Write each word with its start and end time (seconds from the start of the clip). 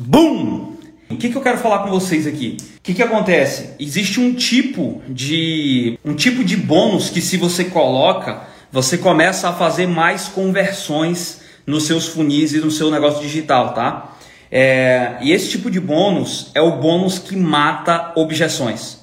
Boom! 0.00 0.76
O 1.10 1.16
que, 1.16 1.28
que 1.28 1.36
eu 1.36 1.42
quero 1.42 1.58
falar 1.58 1.80
com 1.80 1.90
vocês 1.90 2.24
aqui? 2.24 2.56
O 2.76 2.80
que, 2.84 2.94
que 2.94 3.02
acontece? 3.02 3.70
Existe 3.80 4.20
um 4.20 4.32
tipo 4.32 5.02
de 5.08 5.98
um 6.04 6.14
tipo 6.14 6.44
de 6.44 6.56
bônus 6.56 7.10
que 7.10 7.20
se 7.20 7.36
você 7.36 7.64
coloca, 7.64 8.42
você 8.70 8.96
começa 8.96 9.48
a 9.48 9.52
fazer 9.52 9.88
mais 9.88 10.28
conversões 10.28 11.40
nos 11.66 11.82
seus 11.82 12.06
funis 12.06 12.52
e 12.52 12.58
no 12.58 12.70
seu 12.70 12.92
negócio 12.92 13.20
digital, 13.20 13.74
tá? 13.74 14.16
É, 14.52 15.16
e 15.20 15.32
esse 15.32 15.50
tipo 15.50 15.68
de 15.68 15.80
bônus 15.80 16.52
é 16.54 16.60
o 16.60 16.76
bônus 16.76 17.18
que 17.18 17.34
mata 17.34 18.12
objeções. 18.14 18.98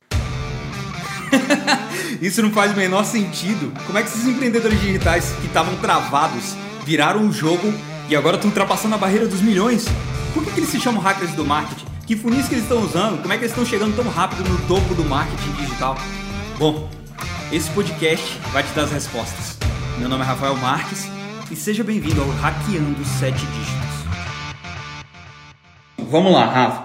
Isso 2.22 2.42
não 2.42 2.52
faz 2.52 2.72
o 2.72 2.78
menor 2.78 3.04
sentido. 3.04 3.74
Como 3.86 3.98
é 3.98 4.02
que 4.02 4.08
esses 4.08 4.26
empreendedores 4.26 4.80
digitais 4.80 5.34
que 5.42 5.48
estavam 5.48 5.76
travados 5.76 6.56
viraram 6.86 7.28
o 7.28 7.34
jogo 7.34 7.74
e 8.08 8.16
agora 8.16 8.38
estão 8.38 8.50
ultrapassando 8.50 8.96
a 8.96 8.98
barreira 8.98 9.28
dos 9.28 9.42
milhões? 9.42 9.86
Por 10.36 10.44
que, 10.44 10.52
que 10.52 10.60
eles 10.60 10.70
se 10.70 10.82
chamam 10.82 11.02
hackers 11.02 11.32
do 11.32 11.46
marketing? 11.46 11.86
Que 12.06 12.14
funis 12.14 12.50
que 12.50 12.56
eles 12.56 12.66
estão 12.66 12.84
usando? 12.84 13.22
Como 13.22 13.34
é 13.34 13.38
que 13.38 13.44
eles 13.44 13.52
estão 13.52 13.66
chegando 13.66 13.96
tão 13.96 14.04
rápido 14.12 14.44
no 14.44 14.68
topo 14.68 14.94
do 14.94 15.06
marketing 15.06 15.50
digital? 15.54 15.96
Bom, 16.60 16.90
esse 17.54 17.70
podcast 17.70 18.38
vai 18.52 18.62
te 18.62 18.74
dar 18.74 18.84
as 18.84 18.92
respostas. 18.92 19.58
Meu 19.98 20.10
nome 20.10 20.24
é 20.24 20.28
Rafael 20.28 20.58
Marques 20.58 21.10
e 21.50 21.56
seja 21.56 21.86
bem-vindo 21.86 22.22
ao 22.22 22.28
Hackeando 22.28 23.06
7 23.06 23.34
Dígitos. 23.34 23.96
Vamos 26.00 26.34
lá, 26.34 26.46
Rafa. 26.48 26.84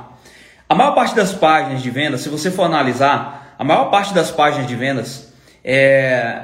A 0.69 0.75
maior 0.77 0.95
parte 0.95 1.17
das 1.17 1.33
páginas 1.33 1.83
de 1.83 1.91
venda, 1.91 2.19
se 2.19 2.29
você 2.29 2.53
for 2.53 2.63
analisar, 2.63 3.57
a 3.59 3.65
maior 3.65 3.91
parte 3.91 4.15
das 4.15 4.31
páginas 4.31 4.69
de 4.69 4.77
vendas, 4.77 5.33
é, 5.65 6.41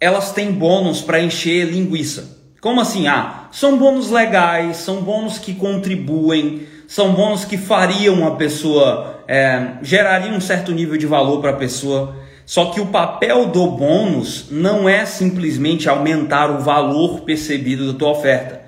elas 0.00 0.32
têm 0.32 0.50
bônus 0.50 1.02
para 1.02 1.20
encher 1.20 1.66
linguiça. 1.66 2.38
Como 2.58 2.80
assim? 2.80 3.06
Ah, 3.06 3.37
são 3.50 3.78
bônus 3.78 4.10
legais, 4.10 4.78
são 4.78 5.02
bônus 5.02 5.38
que 5.38 5.54
contribuem, 5.54 6.66
são 6.86 7.12
bônus 7.12 7.44
que 7.44 7.56
fariam 7.56 8.26
a 8.26 8.32
pessoa, 8.32 9.22
é, 9.26 9.72
gerariam 9.82 10.36
um 10.36 10.40
certo 10.40 10.72
nível 10.72 10.96
de 10.96 11.06
valor 11.06 11.40
para 11.40 11.50
a 11.50 11.56
pessoa. 11.56 12.16
Só 12.44 12.66
que 12.66 12.80
o 12.80 12.86
papel 12.86 13.46
do 13.46 13.66
bônus 13.66 14.46
não 14.50 14.88
é 14.88 15.04
simplesmente 15.04 15.88
aumentar 15.88 16.50
o 16.50 16.60
valor 16.60 17.20
percebido 17.20 17.92
da 17.92 17.98
tua 17.98 18.10
oferta. 18.10 18.62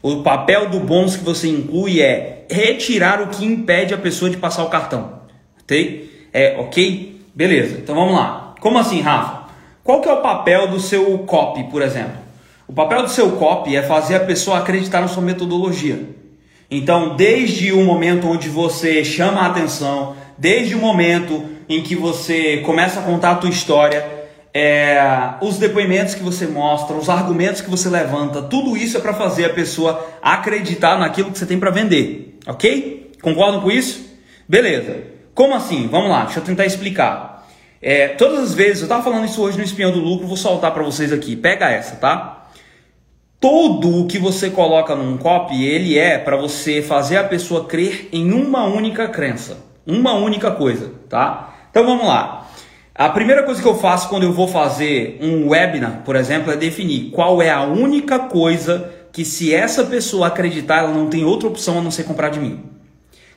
O 0.00 0.22
papel 0.22 0.68
do 0.68 0.78
bônus 0.78 1.16
que 1.16 1.24
você 1.24 1.48
inclui 1.48 2.00
é 2.00 2.46
retirar 2.48 3.20
o 3.20 3.26
que 3.26 3.44
impede 3.44 3.92
a 3.92 3.98
pessoa 3.98 4.30
de 4.30 4.36
passar 4.36 4.62
o 4.62 4.68
cartão. 4.68 5.22
Ok? 5.60 6.28
É, 6.32 6.56
ok? 6.60 7.20
Beleza, 7.34 7.78
então 7.78 7.96
vamos 7.96 8.14
lá. 8.14 8.54
Como 8.60 8.78
assim, 8.78 9.00
Rafa? 9.00 9.46
Qual 9.82 10.00
que 10.00 10.08
é 10.08 10.12
o 10.12 10.22
papel 10.22 10.68
do 10.68 10.78
seu 10.78 11.18
copy, 11.18 11.64
por 11.64 11.82
exemplo? 11.82 12.25
O 12.68 12.72
papel 12.72 13.02
do 13.02 13.08
seu 13.08 13.32
copy 13.32 13.76
é 13.76 13.82
fazer 13.82 14.16
a 14.16 14.20
pessoa 14.20 14.58
acreditar 14.58 15.00
na 15.00 15.06
sua 15.06 15.22
metodologia. 15.22 16.00
Então, 16.68 17.14
desde 17.14 17.72
o 17.72 17.84
momento 17.84 18.26
onde 18.26 18.48
você 18.48 19.04
chama 19.04 19.42
a 19.42 19.46
atenção, 19.46 20.16
desde 20.36 20.74
o 20.74 20.78
momento 20.78 21.44
em 21.68 21.80
que 21.80 21.94
você 21.94 22.58
começa 22.58 22.98
a 22.98 23.02
contar 23.04 23.32
a 23.32 23.34
tua 23.36 23.50
história, 23.50 24.04
é, 24.52 24.98
os 25.40 25.58
depoimentos 25.58 26.16
que 26.16 26.24
você 26.24 26.46
mostra, 26.46 26.96
os 26.96 27.08
argumentos 27.08 27.60
que 27.60 27.70
você 27.70 27.88
levanta, 27.88 28.42
tudo 28.42 28.76
isso 28.76 28.96
é 28.96 29.00
para 29.00 29.14
fazer 29.14 29.44
a 29.44 29.50
pessoa 29.50 30.04
acreditar 30.20 30.98
naquilo 30.98 31.30
que 31.30 31.38
você 31.38 31.46
tem 31.46 31.60
para 31.60 31.70
vender, 31.70 32.38
ok? 32.48 33.12
Concordam 33.22 33.60
com 33.60 33.70
isso? 33.70 34.04
Beleza. 34.48 35.04
Como 35.34 35.54
assim? 35.54 35.86
Vamos 35.86 36.10
lá, 36.10 36.24
deixa 36.24 36.40
eu 36.40 36.44
tentar 36.44 36.66
explicar. 36.66 37.46
É, 37.80 38.08
todas 38.08 38.40
as 38.40 38.54
vezes, 38.54 38.78
eu 38.78 38.86
estava 38.86 39.04
falando 39.04 39.26
isso 39.26 39.40
hoje 39.40 39.56
no 39.56 39.62
Espião 39.62 39.92
do 39.92 40.00
Lucro, 40.00 40.26
vou 40.26 40.36
soltar 40.36 40.72
para 40.72 40.82
vocês 40.82 41.12
aqui. 41.12 41.36
Pega 41.36 41.70
essa, 41.70 41.94
tá? 41.96 42.45
Todo 43.38 44.00
o 44.00 44.06
que 44.06 44.18
você 44.18 44.48
coloca 44.48 44.94
num 44.94 45.18
copy, 45.18 45.62
ele 45.64 45.98
é 45.98 46.18
para 46.18 46.36
você 46.36 46.80
fazer 46.80 47.18
a 47.18 47.24
pessoa 47.24 47.66
crer 47.66 48.08
em 48.12 48.32
uma 48.32 48.64
única 48.64 49.08
crença, 49.08 49.58
uma 49.86 50.14
única 50.14 50.50
coisa, 50.50 50.92
tá? 51.08 51.54
Então 51.70 51.84
vamos 51.84 52.06
lá. 52.06 52.48
A 52.94 53.10
primeira 53.10 53.42
coisa 53.42 53.60
que 53.60 53.68
eu 53.68 53.74
faço 53.74 54.08
quando 54.08 54.22
eu 54.22 54.32
vou 54.32 54.48
fazer 54.48 55.18
um 55.20 55.50
webinar, 55.50 56.00
por 56.02 56.16
exemplo, 56.16 56.50
é 56.50 56.56
definir 56.56 57.10
qual 57.10 57.42
é 57.42 57.50
a 57.50 57.62
única 57.62 58.18
coisa 58.20 58.90
que 59.12 59.22
se 59.22 59.54
essa 59.54 59.84
pessoa 59.84 60.28
acreditar, 60.28 60.78
ela 60.78 60.92
não 60.92 61.08
tem 61.08 61.24
outra 61.24 61.46
opção 61.46 61.78
a 61.78 61.82
não 61.82 61.90
ser 61.90 62.04
comprar 62.04 62.30
de 62.30 62.40
mim. 62.40 62.75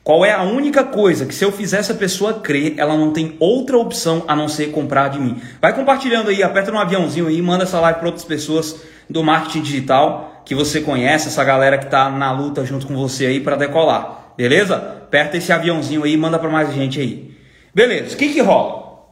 Qual 0.03 0.25
é 0.25 0.31
a 0.31 0.41
única 0.41 0.83
coisa 0.83 1.25
que 1.25 1.35
se 1.35 1.43
eu 1.43 1.51
fizer 1.51 1.77
essa 1.77 1.93
pessoa 1.93 2.35
crer, 2.35 2.75
ela 2.77 2.97
não 2.97 3.11
tem 3.11 3.35
outra 3.39 3.77
opção 3.77 4.23
a 4.27 4.35
não 4.35 4.47
ser 4.47 4.71
comprar 4.71 5.09
de 5.09 5.19
mim? 5.19 5.39
Vai 5.61 5.73
compartilhando 5.73 6.29
aí, 6.29 6.41
aperta 6.41 6.71
no 6.71 6.79
aviãozinho 6.79 7.27
aí, 7.27 7.41
manda 7.41 7.63
essa 7.63 7.79
live 7.79 7.99
para 7.99 8.07
outras 8.07 8.25
pessoas 8.25 8.81
do 9.09 9.23
marketing 9.23 9.61
digital 9.61 10.43
que 10.45 10.55
você 10.55 10.81
conhece, 10.81 11.27
essa 11.27 11.43
galera 11.43 11.77
que 11.77 11.85
está 11.85 12.09
na 12.09 12.31
luta 12.31 12.65
junto 12.65 12.87
com 12.87 12.95
você 12.95 13.27
aí 13.27 13.39
para 13.39 13.55
decolar. 13.55 14.33
Beleza? 14.35 14.75
Aperta 14.75 15.37
esse 15.37 15.51
aviãozinho 15.51 16.03
aí 16.03 16.17
manda 16.17 16.39
para 16.39 16.49
mais 16.49 16.73
gente 16.73 16.99
aí. 16.99 17.37
Beleza, 17.73 18.16
o 18.16 18.17
que, 18.17 18.29
que 18.29 18.41
rola? 18.41 19.03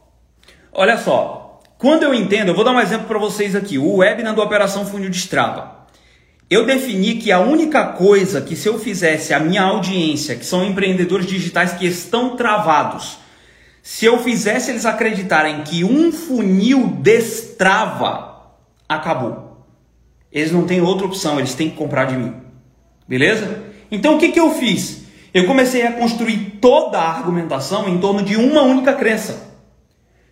Olha 0.72 0.98
só, 0.98 1.60
quando 1.78 2.02
eu 2.02 2.12
entendo, 2.12 2.48
eu 2.48 2.54
vou 2.54 2.64
dar 2.64 2.72
um 2.72 2.80
exemplo 2.80 3.06
para 3.06 3.18
vocês 3.18 3.54
aqui, 3.54 3.78
o 3.78 3.98
webinar 3.98 4.34
do 4.34 4.42
Operação 4.42 4.84
Funil 4.84 5.10
Destrava. 5.10 5.77
Eu 6.50 6.64
defini 6.64 7.16
que 7.16 7.30
a 7.30 7.40
única 7.40 7.88
coisa 7.88 8.40
que 8.40 8.56
se 8.56 8.68
eu 8.68 8.78
fizesse 8.78 9.34
a 9.34 9.38
minha 9.38 9.62
audiência, 9.62 10.34
que 10.34 10.46
são 10.46 10.64
empreendedores 10.64 11.26
digitais 11.26 11.72
que 11.74 11.86
estão 11.86 12.36
travados, 12.36 13.18
se 13.82 14.06
eu 14.06 14.18
fizesse 14.18 14.70
eles 14.70 14.86
acreditarem 14.86 15.62
que 15.62 15.84
um 15.84 16.10
funil 16.10 16.86
destrava, 17.00 18.54
acabou. 18.88 19.66
Eles 20.32 20.50
não 20.50 20.64
têm 20.64 20.80
outra 20.80 21.06
opção, 21.06 21.38
eles 21.38 21.54
têm 21.54 21.70
que 21.70 21.76
comprar 21.76 22.06
de 22.06 22.16
mim. 22.16 22.34
Beleza? 23.06 23.64
Então 23.90 24.16
o 24.16 24.18
que, 24.18 24.30
que 24.30 24.40
eu 24.40 24.54
fiz? 24.54 25.04
Eu 25.34 25.46
comecei 25.46 25.86
a 25.86 25.92
construir 25.92 26.58
toda 26.60 26.98
a 26.98 27.10
argumentação 27.10 27.88
em 27.88 27.98
torno 27.98 28.22
de 28.22 28.36
uma 28.36 28.62
única 28.62 28.94
crença. 28.94 29.47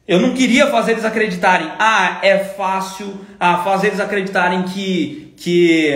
Eu 0.09 0.21
não 0.21 0.35
queria 0.35 0.69
fazer 0.69 0.93
eles 0.93 1.05
acreditarem, 1.05 1.69
ah, 1.81 2.21
é 2.23 2.39
fácil, 2.39 3.13
ah, 3.41 3.59
fazer 3.65 3.89
eles 3.89 3.99
acreditarem 3.99 4.63
que, 4.63 5.35
que 5.37 5.93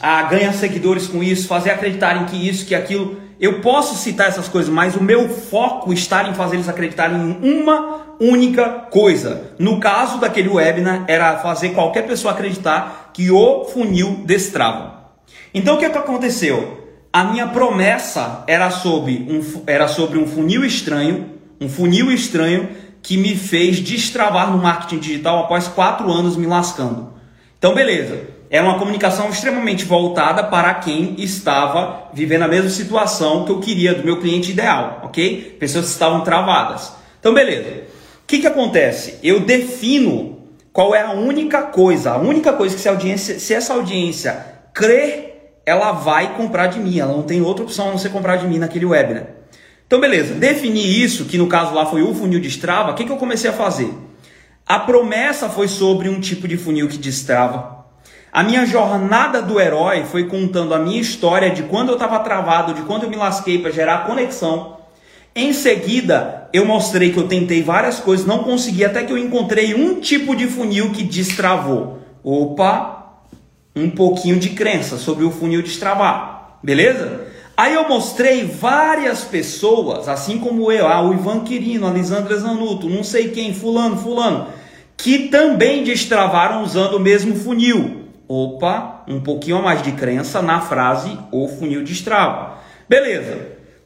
ah, 0.00 0.24
ganha 0.24 0.52
seguidores 0.52 1.06
com 1.06 1.22
isso, 1.22 1.46
fazer 1.46 1.70
acreditarem 1.70 2.24
que 2.24 2.48
isso, 2.48 2.66
que 2.66 2.74
aquilo. 2.74 3.22
Eu 3.38 3.60
posso 3.60 3.94
citar 3.96 4.28
essas 4.28 4.48
coisas, 4.48 4.72
mas 4.72 4.96
o 4.96 5.02
meu 5.02 5.28
foco 5.28 5.92
está 5.92 6.28
em 6.28 6.34
fazer 6.34 6.56
eles 6.56 6.68
acreditarem 6.68 7.16
em 7.16 7.60
uma 7.62 8.16
única 8.18 8.68
coisa. 8.90 9.52
No 9.60 9.78
caso 9.78 10.18
daquele 10.18 10.48
webinar, 10.48 11.04
era 11.06 11.38
fazer 11.38 11.70
qualquer 11.70 12.04
pessoa 12.04 12.34
acreditar 12.34 13.10
que 13.14 13.30
o 13.30 13.64
funil 13.66 14.22
destrava. 14.24 15.12
Então 15.54 15.76
o 15.76 15.78
que, 15.78 15.84
é 15.84 15.90
que 15.90 15.98
aconteceu? 15.98 16.82
A 17.12 17.24
minha 17.24 17.46
promessa 17.46 18.42
era 18.48 18.70
sobre 18.70 19.26
um, 19.28 19.62
era 19.66 19.86
sobre 19.86 20.18
um 20.18 20.26
funil 20.26 20.64
estranho, 20.64 21.30
um 21.60 21.68
funil 21.68 22.10
estranho 22.10 22.68
que 23.02 23.16
me 23.16 23.34
fez 23.34 23.80
destravar 23.80 24.50
no 24.50 24.58
marketing 24.58 24.98
digital 24.98 25.40
após 25.40 25.66
quatro 25.66 26.10
anos 26.10 26.36
me 26.36 26.46
lascando. 26.46 27.12
Então, 27.58 27.74
beleza. 27.74 28.20
É 28.48 28.60
uma 28.60 28.78
comunicação 28.78 29.30
extremamente 29.30 29.84
voltada 29.84 30.44
para 30.44 30.74
quem 30.74 31.14
estava 31.18 32.10
vivendo 32.12 32.42
a 32.42 32.48
mesma 32.48 32.68
situação 32.68 33.46
que 33.46 33.50
eu 33.50 33.60
queria 33.60 33.94
do 33.94 34.04
meu 34.04 34.20
cliente 34.20 34.50
ideal, 34.50 35.00
ok? 35.04 35.56
Pessoas 35.58 35.86
que 35.86 35.92
estavam 35.92 36.20
travadas. 36.20 36.92
Então, 37.18 37.32
beleza. 37.32 37.84
O 38.22 38.26
que, 38.26 38.40
que 38.40 38.46
acontece? 38.46 39.18
Eu 39.22 39.40
defino 39.40 40.48
qual 40.70 40.94
é 40.94 41.00
a 41.00 41.12
única 41.12 41.62
coisa, 41.62 42.12
a 42.12 42.18
única 42.18 42.52
coisa 42.52 42.74
que 42.74 42.80
se, 42.80 42.88
audiência, 42.88 43.38
se 43.38 43.54
essa 43.54 43.72
audiência 43.72 44.44
crer, 44.74 45.60
ela 45.64 45.92
vai 45.92 46.36
comprar 46.36 46.66
de 46.66 46.78
mim. 46.78 46.98
Ela 46.98 47.12
não 47.12 47.22
tem 47.22 47.40
outra 47.40 47.64
opção 47.64 47.88
a 47.88 47.90
não 47.92 47.98
ser 47.98 48.10
comprar 48.10 48.36
de 48.36 48.46
mim 48.46 48.58
naquele 48.58 48.84
webinar. 48.84 49.41
Então, 49.92 50.00
beleza, 50.00 50.32
defini 50.32 51.04
isso, 51.04 51.26
que 51.26 51.36
no 51.36 51.46
caso 51.46 51.74
lá 51.74 51.84
foi 51.84 52.00
o 52.00 52.14
funil 52.14 52.40
destrava, 52.40 52.92
o 52.92 52.94
que, 52.94 53.04
que 53.04 53.12
eu 53.12 53.18
comecei 53.18 53.50
a 53.50 53.52
fazer? 53.52 53.92
A 54.66 54.78
promessa 54.78 55.50
foi 55.50 55.68
sobre 55.68 56.08
um 56.08 56.18
tipo 56.18 56.48
de 56.48 56.56
funil 56.56 56.88
que 56.88 56.96
destrava. 56.96 57.84
A 58.32 58.42
minha 58.42 58.64
jornada 58.64 59.42
do 59.42 59.60
herói 59.60 60.04
foi 60.04 60.24
contando 60.24 60.72
a 60.72 60.78
minha 60.78 60.98
história 60.98 61.50
de 61.50 61.64
quando 61.64 61.90
eu 61.90 61.96
estava 61.96 62.18
travado, 62.20 62.72
de 62.72 62.80
quando 62.84 63.02
eu 63.02 63.10
me 63.10 63.16
lasquei 63.16 63.58
para 63.58 63.70
gerar 63.70 64.06
conexão. 64.06 64.78
Em 65.36 65.52
seguida, 65.52 66.48
eu 66.54 66.64
mostrei 66.64 67.12
que 67.12 67.18
eu 67.18 67.28
tentei 67.28 67.62
várias 67.62 68.00
coisas, 68.00 68.24
não 68.24 68.44
consegui, 68.44 68.86
até 68.86 69.04
que 69.04 69.12
eu 69.12 69.18
encontrei 69.18 69.74
um 69.74 70.00
tipo 70.00 70.34
de 70.34 70.46
funil 70.46 70.90
que 70.92 71.02
destravou. 71.02 71.98
Opa, 72.24 73.18
um 73.76 73.90
pouquinho 73.90 74.38
de 74.38 74.48
crença 74.48 74.96
sobre 74.96 75.26
o 75.26 75.30
funil 75.30 75.60
destravar. 75.60 76.56
Beleza? 76.62 77.30
Aí 77.62 77.74
eu 77.74 77.88
mostrei 77.88 78.44
várias 78.44 79.22
pessoas, 79.22 80.08
assim 80.08 80.36
como 80.40 80.72
eu, 80.72 80.84
ah, 80.84 81.00
o 81.00 81.14
Ivan 81.14 81.44
Quirino, 81.44 81.86
a 81.86 81.92
Lisandra 81.92 82.36
Zanuto, 82.36 82.90
não 82.90 83.04
sei 83.04 83.28
quem, 83.28 83.54
fulano, 83.54 83.96
fulano, 83.96 84.48
que 84.96 85.28
também 85.28 85.84
destravaram 85.84 86.64
usando 86.64 86.94
o 86.94 87.00
mesmo 87.00 87.36
funil. 87.36 88.08
Opa, 88.26 89.04
um 89.06 89.20
pouquinho 89.20 89.58
a 89.58 89.62
mais 89.62 89.80
de 89.80 89.92
crença 89.92 90.42
na 90.42 90.60
frase 90.60 91.16
o 91.30 91.46
funil 91.46 91.84
destrava. 91.84 92.58
Beleza. 92.88 93.38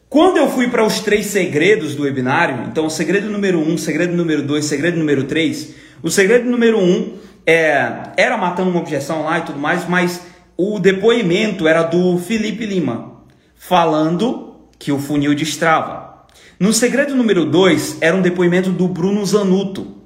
Quando 0.08 0.38
eu 0.38 0.48
fui 0.48 0.68
para 0.68 0.82
os 0.82 1.00
três 1.00 1.26
segredos 1.26 1.94
do 1.94 2.04
webinário, 2.04 2.64
então 2.70 2.88
segredo 2.88 3.28
número 3.28 3.58
um, 3.58 3.76
segredo 3.76 4.16
número 4.16 4.40
dois, 4.40 4.64
segredo 4.64 4.96
número 4.96 5.24
três, 5.24 5.74
o 6.02 6.10
segredo 6.10 6.48
número 6.48 6.78
um 6.78 7.12
é, 7.44 7.92
era 8.16 8.38
matando 8.38 8.70
uma 8.70 8.80
objeção 8.80 9.24
lá 9.24 9.40
e 9.40 9.42
tudo 9.42 9.58
mais, 9.58 9.86
mas 9.86 10.22
o 10.56 10.78
depoimento 10.78 11.68
era 11.68 11.82
do 11.82 12.16
Felipe 12.16 12.64
Lima, 12.64 13.15
falando 13.56 14.68
que 14.78 14.92
o 14.92 14.98
funil 14.98 15.34
destrava. 15.34 16.26
No 16.58 16.72
segredo 16.72 17.14
número 17.14 17.44
2 17.44 17.98
era 18.00 18.16
um 18.16 18.22
depoimento 18.22 18.70
do 18.70 18.88
Bruno 18.88 19.24
Zanuto. 19.24 19.96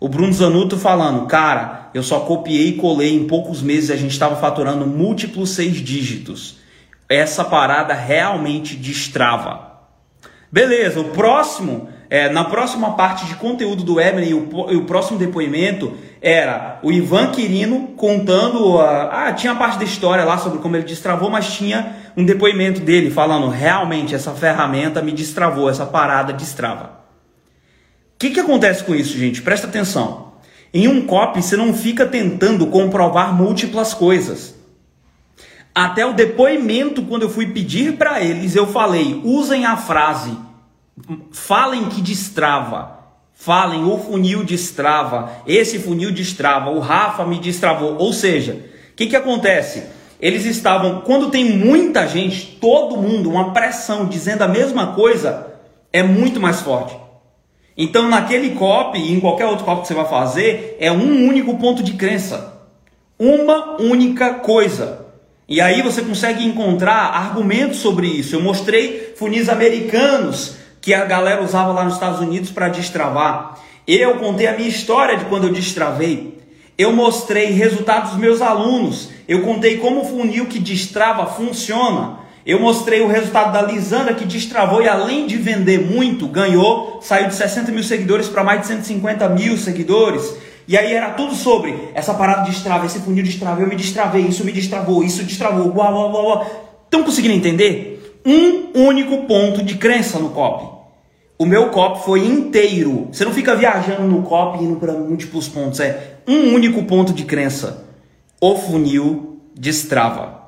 O 0.00 0.08
Bruno 0.08 0.32
Zanuto 0.32 0.78
falando, 0.78 1.26
cara, 1.26 1.90
eu 1.94 2.02
só 2.02 2.20
copiei 2.20 2.68
e 2.68 2.76
colei 2.76 3.14
em 3.14 3.26
poucos 3.26 3.62
meses 3.62 3.90
a 3.90 3.96
gente 3.96 4.10
estava 4.10 4.36
faturando 4.36 4.86
múltiplos 4.86 5.50
seis 5.50 5.76
dígitos. 5.76 6.58
Essa 7.08 7.44
parada 7.44 7.94
realmente 7.94 8.76
destrava. 8.76 9.72
Beleza, 10.50 11.00
o 11.00 11.06
próximo, 11.06 11.88
é, 12.08 12.28
na 12.28 12.44
próxima 12.44 12.92
parte 12.92 13.26
de 13.26 13.34
conteúdo 13.34 13.82
do 13.82 14.00
Evelyn, 14.00 14.28
e 14.28 14.34
o, 14.34 14.48
o 14.78 14.84
próximo 14.84 15.18
depoimento 15.18 15.96
era 16.22 16.78
o 16.82 16.92
Ivan 16.92 17.32
Quirino 17.32 17.88
contando. 17.96 18.78
A, 18.80 19.28
ah, 19.28 19.32
tinha 19.32 19.52
a 19.52 19.56
parte 19.56 19.78
da 19.78 19.84
história 19.84 20.24
lá 20.24 20.38
sobre 20.38 20.60
como 20.60 20.76
ele 20.76 20.84
destravou, 20.84 21.28
mas 21.28 21.52
tinha 21.52 21.96
um 22.16 22.24
depoimento 22.24 22.80
dele 22.80 23.10
falando: 23.10 23.48
realmente 23.48 24.14
essa 24.14 24.32
ferramenta 24.32 25.02
me 25.02 25.12
destravou, 25.12 25.68
essa 25.68 25.86
parada 25.86 26.32
destrava. 26.32 27.04
O 28.14 28.18
que, 28.18 28.30
que 28.30 28.40
acontece 28.40 28.84
com 28.84 28.94
isso, 28.94 29.18
gente? 29.18 29.42
Presta 29.42 29.66
atenção. 29.66 30.34
Em 30.72 30.88
um 30.88 31.06
copy, 31.06 31.42
você 31.42 31.56
não 31.56 31.74
fica 31.74 32.06
tentando 32.06 32.66
comprovar 32.66 33.32
múltiplas 33.34 33.94
coisas. 33.94 34.54
Até 35.74 36.06
o 36.06 36.12
depoimento, 36.12 37.02
quando 37.02 37.22
eu 37.22 37.28
fui 37.28 37.46
pedir 37.46 37.96
para 37.96 38.22
eles, 38.22 38.54
eu 38.54 38.66
falei: 38.66 39.20
usem 39.24 39.66
a 39.66 39.76
frase, 39.76 40.36
falem 41.32 41.88
que 41.88 42.00
destrava. 42.00 42.94
Falem, 43.36 43.84
o 43.84 43.98
funil 43.98 44.44
destrava, 44.44 45.30
esse 45.44 45.78
funil 45.78 46.12
destrava, 46.12 46.70
o 46.70 46.78
Rafa 46.78 47.26
me 47.26 47.38
destravou. 47.38 47.96
Ou 47.98 48.12
seja, 48.12 48.52
o 48.92 48.94
que, 48.94 49.08
que 49.08 49.16
acontece? 49.16 49.82
Eles 50.24 50.46
estavam, 50.46 51.02
quando 51.02 51.28
tem 51.28 51.44
muita 51.44 52.08
gente, 52.08 52.56
todo 52.58 52.96
mundo, 52.96 53.28
uma 53.28 53.52
pressão 53.52 54.06
dizendo 54.06 54.40
a 54.40 54.48
mesma 54.48 54.94
coisa, 54.94 55.48
é 55.92 56.02
muito 56.02 56.40
mais 56.40 56.62
forte. 56.62 56.96
Então, 57.76 58.08
naquele 58.08 58.54
copy 58.54 58.98
e 58.98 59.12
em 59.12 59.20
qualquer 59.20 59.44
outro 59.44 59.66
copy 59.66 59.82
que 59.82 59.88
você 59.88 59.92
vai 59.92 60.08
fazer, 60.08 60.78
é 60.80 60.90
um 60.90 61.28
único 61.28 61.58
ponto 61.58 61.82
de 61.82 61.92
crença. 61.92 62.54
Uma 63.18 63.78
única 63.82 64.32
coisa. 64.36 65.04
E 65.46 65.60
aí 65.60 65.82
você 65.82 66.00
consegue 66.00 66.42
encontrar 66.42 67.14
argumentos 67.14 67.80
sobre 67.80 68.06
isso. 68.06 68.34
Eu 68.34 68.40
mostrei 68.40 69.12
funis 69.18 69.50
americanos 69.50 70.56
que 70.80 70.94
a 70.94 71.04
galera 71.04 71.44
usava 71.44 71.70
lá 71.70 71.84
nos 71.84 71.94
Estados 71.94 72.20
Unidos 72.20 72.50
para 72.50 72.70
destravar. 72.70 73.58
Eu 73.86 74.14
contei 74.14 74.46
a 74.46 74.56
minha 74.56 74.70
história 74.70 75.18
de 75.18 75.26
quando 75.26 75.48
eu 75.48 75.52
destravei. 75.52 76.38
Eu 76.76 76.92
mostrei 76.92 77.50
resultados 77.50 78.10
dos 78.10 78.18
meus 78.18 78.42
alunos. 78.42 79.10
Eu 79.28 79.42
contei 79.42 79.78
como 79.78 80.02
o 80.02 80.04
funil 80.04 80.46
que 80.46 80.58
destrava 80.58 81.24
funciona. 81.26 82.18
Eu 82.44 82.60
mostrei 82.60 83.00
o 83.00 83.06
resultado 83.06 83.52
da 83.52 83.62
Lisandra 83.62 84.12
que 84.12 84.24
destravou 84.24 84.82
e 84.82 84.88
além 84.88 85.26
de 85.26 85.36
vender 85.36 85.80
muito, 85.80 86.26
ganhou, 86.26 86.98
saiu 87.00 87.28
de 87.28 87.34
60 87.34 87.72
mil 87.72 87.82
seguidores 87.82 88.28
para 88.28 88.44
mais 88.44 88.62
de 88.62 88.66
150 88.66 89.28
mil 89.30 89.56
seguidores. 89.56 90.36
E 90.66 90.76
aí 90.76 90.92
era 90.92 91.10
tudo 91.10 91.34
sobre 91.34 91.74
essa 91.94 92.12
parada 92.12 92.42
de 92.42 92.50
destrava, 92.50 92.86
esse 92.86 92.98
funil 92.98 93.22
destrava, 93.22 93.60
eu 93.60 93.66
me 93.66 93.76
destravei, 93.76 94.22
isso 94.22 94.44
me 94.44 94.52
destravou, 94.52 95.02
isso 95.04 95.22
destravou, 95.22 95.74
uau, 95.74 95.94
uau, 95.94 96.12
uau. 96.12 96.46
Estão 96.84 97.02
conseguindo 97.02 97.34
entender? 97.34 98.20
Um 98.26 98.86
único 98.88 99.24
ponto 99.26 99.62
de 99.62 99.76
crença 99.76 100.18
no 100.18 100.30
copy. 100.30 100.73
O 101.44 101.46
meu 101.46 101.68
copy 101.68 102.06
foi 102.06 102.20
inteiro. 102.20 103.08
Você 103.12 103.22
não 103.22 103.30
fica 103.30 103.54
viajando 103.54 104.04
no 104.04 104.22
copy 104.22 104.64
e 104.64 104.66
indo 104.66 104.76
para 104.76 104.94
múltiplos 104.94 105.46
pontos. 105.46 105.78
É 105.78 106.14
um 106.26 106.54
único 106.54 106.82
ponto 106.84 107.12
de 107.12 107.22
crença. 107.26 107.84
O 108.40 108.56
funil 108.56 109.42
destrava. 109.54 110.40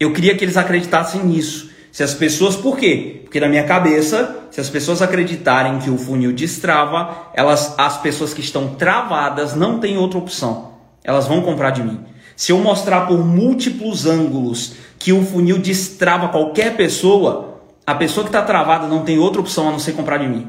Eu 0.00 0.12
queria 0.12 0.36
que 0.36 0.44
eles 0.44 0.56
acreditassem 0.56 1.22
nisso. 1.22 1.70
Se 1.92 2.02
as 2.02 2.12
pessoas, 2.12 2.56
por 2.56 2.76
quê? 2.76 3.20
Porque 3.22 3.38
na 3.38 3.46
minha 3.46 3.62
cabeça, 3.62 4.48
se 4.50 4.60
as 4.60 4.68
pessoas 4.68 5.00
acreditarem 5.00 5.78
que 5.78 5.88
o 5.88 5.96
funil 5.96 6.32
destrava, 6.32 7.28
elas, 7.34 7.76
as 7.78 7.98
pessoas 7.98 8.34
que 8.34 8.40
estão 8.40 8.74
travadas 8.74 9.54
não 9.54 9.78
têm 9.78 9.96
outra 9.96 10.18
opção. 10.18 10.72
Elas 11.04 11.28
vão 11.28 11.40
comprar 11.42 11.70
de 11.70 11.84
mim. 11.84 12.00
Se 12.34 12.50
eu 12.50 12.58
mostrar 12.58 13.02
por 13.06 13.24
múltiplos 13.24 14.06
ângulos 14.06 14.72
que 14.98 15.12
o 15.12 15.24
funil 15.24 15.58
destrava 15.58 16.30
qualquer 16.30 16.76
pessoa, 16.76 17.51
a 17.86 17.94
pessoa 17.94 18.24
que 18.24 18.28
está 18.28 18.42
travada 18.42 18.86
não 18.86 19.04
tem 19.04 19.18
outra 19.18 19.40
opção 19.40 19.68
a 19.68 19.72
não 19.72 19.78
ser 19.78 19.92
comprar 19.92 20.18
de 20.18 20.28
mim. 20.28 20.48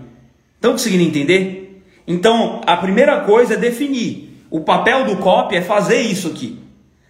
Estão 0.56 0.72
conseguindo 0.72 1.04
entender? 1.04 1.84
Então, 2.08 2.62
a 2.66 2.78
primeira 2.78 3.22
coisa 3.22 3.56
é 3.56 3.58
definir. 3.58 4.46
O 4.50 4.62
papel 4.62 5.06
do 5.06 5.18
copy 5.18 5.56
é 5.56 5.62
fazer 5.62 6.02
isso 6.02 6.28
aqui. 6.28 6.60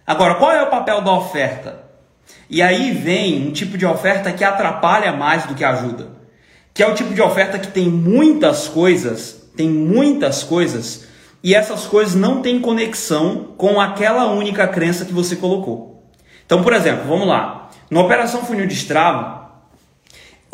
Agora, 0.06 0.36
qual 0.36 0.52
é 0.52 0.62
o 0.62 0.70
papel 0.70 1.02
da 1.02 1.12
oferta? 1.12 1.84
E 2.48 2.62
aí 2.62 2.92
vem 2.92 3.46
um 3.46 3.52
tipo 3.52 3.76
de 3.76 3.84
oferta 3.84 4.32
que 4.32 4.44
atrapalha 4.44 5.12
mais 5.12 5.44
do 5.44 5.54
que 5.54 5.64
ajuda. 5.64 6.08
Que 6.72 6.82
é 6.82 6.88
o 6.88 6.94
tipo 6.94 7.14
de 7.14 7.22
oferta 7.22 7.58
que 7.58 7.68
tem 7.68 7.88
muitas 7.88 8.66
coisas, 8.66 9.48
tem 9.56 9.68
muitas 9.68 10.42
coisas, 10.42 11.06
e 11.42 11.54
essas 11.54 11.86
coisas 11.86 12.14
não 12.14 12.40
têm 12.40 12.60
conexão 12.60 13.54
com 13.56 13.80
aquela 13.80 14.26
única 14.26 14.66
crença 14.66 15.04
que 15.04 15.12
você 15.12 15.36
colocou. 15.36 16.02
Então, 16.46 16.62
por 16.62 16.72
exemplo, 16.72 17.04
vamos 17.06 17.28
lá. 17.28 17.68
Na 17.90 18.00
operação 18.00 18.44
funil 18.44 18.66
de 18.66 18.74
Strava, 18.74 19.43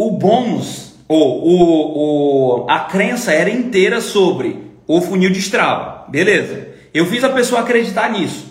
o 0.00 0.12
bônus, 0.12 0.94
ou 1.06 1.46
o, 1.46 2.62
o, 2.62 2.70
a 2.70 2.80
crença 2.80 3.32
era 3.32 3.50
inteira 3.50 4.00
sobre 4.00 4.70
o 4.86 4.98
funil 5.02 5.30
de 5.30 5.40
Strava. 5.40 6.06
Beleza. 6.08 6.68
Eu 6.94 7.04
fiz 7.04 7.22
a 7.22 7.28
pessoa 7.28 7.60
acreditar 7.60 8.10
nisso. 8.10 8.46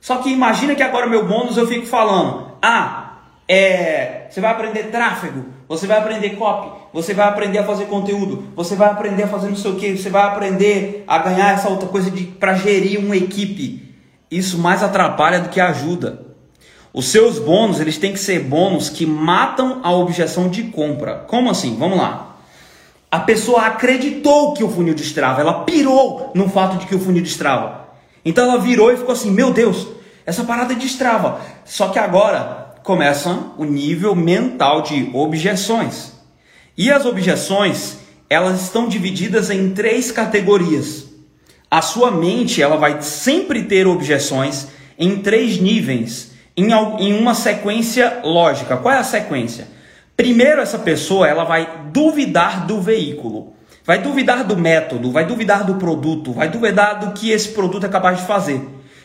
Só 0.00 0.18
que 0.18 0.30
imagina 0.30 0.76
que 0.76 0.82
agora 0.84 1.08
meu 1.08 1.26
bônus 1.26 1.56
eu 1.56 1.66
fico 1.66 1.86
falando, 1.86 2.52
ah, 2.62 3.18
é, 3.48 4.26
você 4.30 4.40
vai 4.40 4.52
aprender 4.52 4.84
tráfego, 4.84 5.46
você 5.68 5.88
vai 5.88 5.98
aprender 5.98 6.36
copy, 6.36 6.70
você 6.92 7.12
vai 7.12 7.26
aprender 7.26 7.58
a 7.58 7.64
fazer 7.64 7.86
conteúdo, 7.86 8.52
você 8.54 8.76
vai 8.76 8.88
aprender 8.88 9.24
a 9.24 9.28
fazer 9.28 9.48
não 9.48 9.56
sei 9.56 9.72
o 9.72 9.76
que, 9.76 9.98
você 9.98 10.08
vai 10.08 10.22
aprender 10.22 11.02
a 11.08 11.18
ganhar 11.18 11.52
essa 11.52 11.68
outra 11.68 11.88
coisa 11.88 12.12
de 12.12 12.24
para 12.24 12.54
gerir 12.54 13.00
uma 13.00 13.16
equipe. 13.16 13.92
Isso 14.30 14.56
mais 14.58 14.84
atrapalha 14.84 15.40
do 15.40 15.48
que 15.48 15.60
ajuda. 15.60 16.25
Os 16.96 17.08
seus 17.08 17.38
bônus, 17.38 17.78
eles 17.78 17.98
têm 17.98 18.14
que 18.14 18.18
ser 18.18 18.40
bônus 18.40 18.88
que 18.88 19.04
matam 19.04 19.80
a 19.82 19.92
objeção 19.92 20.48
de 20.48 20.62
compra. 20.62 21.16
Como 21.28 21.50
assim? 21.50 21.76
Vamos 21.76 21.98
lá. 21.98 22.38
A 23.10 23.20
pessoa 23.20 23.66
acreditou 23.66 24.54
que 24.54 24.64
o 24.64 24.70
funil 24.70 24.94
destrava, 24.94 25.42
ela 25.42 25.64
pirou 25.64 26.32
no 26.34 26.48
fato 26.48 26.78
de 26.78 26.86
que 26.86 26.94
o 26.94 26.98
funil 26.98 27.22
destrava. 27.22 27.86
Então 28.24 28.50
ela 28.50 28.58
virou 28.58 28.90
e 28.90 28.96
ficou 28.96 29.12
assim: 29.12 29.30
"Meu 29.30 29.52
Deus, 29.52 29.86
essa 30.24 30.42
parada 30.42 30.74
destrava. 30.74 31.38
Só 31.66 31.88
que 31.88 31.98
agora 31.98 32.74
começa 32.82 33.40
o 33.58 33.66
nível 33.66 34.14
mental 34.14 34.80
de 34.80 35.10
objeções. 35.12 36.12
E 36.78 36.90
as 36.90 37.04
objeções, 37.04 37.98
elas 38.30 38.62
estão 38.62 38.88
divididas 38.88 39.50
em 39.50 39.74
três 39.74 40.10
categorias. 40.10 41.04
A 41.70 41.82
sua 41.82 42.10
mente, 42.10 42.62
ela 42.62 42.78
vai 42.78 43.02
sempre 43.02 43.64
ter 43.64 43.86
objeções 43.86 44.68
em 44.98 45.18
três 45.18 45.60
níveis, 45.60 46.35
em, 46.56 46.70
em 46.72 47.18
uma 47.18 47.34
sequência 47.34 48.20
lógica. 48.24 48.76
Qual 48.76 48.94
é 48.94 48.98
a 48.98 49.04
sequência? 49.04 49.68
Primeiro, 50.16 50.62
essa 50.62 50.78
pessoa, 50.78 51.28
ela 51.28 51.44
vai 51.44 51.68
duvidar 51.92 52.66
do 52.66 52.80
veículo. 52.80 53.52
Vai 53.84 53.98
duvidar 53.98 54.42
do 54.42 54.56
método, 54.56 55.12
vai 55.12 55.24
duvidar 55.24 55.64
do 55.64 55.76
produto, 55.76 56.32
vai 56.32 56.48
duvidar 56.48 56.98
do 56.98 57.12
que 57.12 57.30
esse 57.30 57.50
produto 57.50 57.86
é 57.86 57.88
capaz 57.88 58.18
de 58.18 58.26
fazer. 58.26 58.60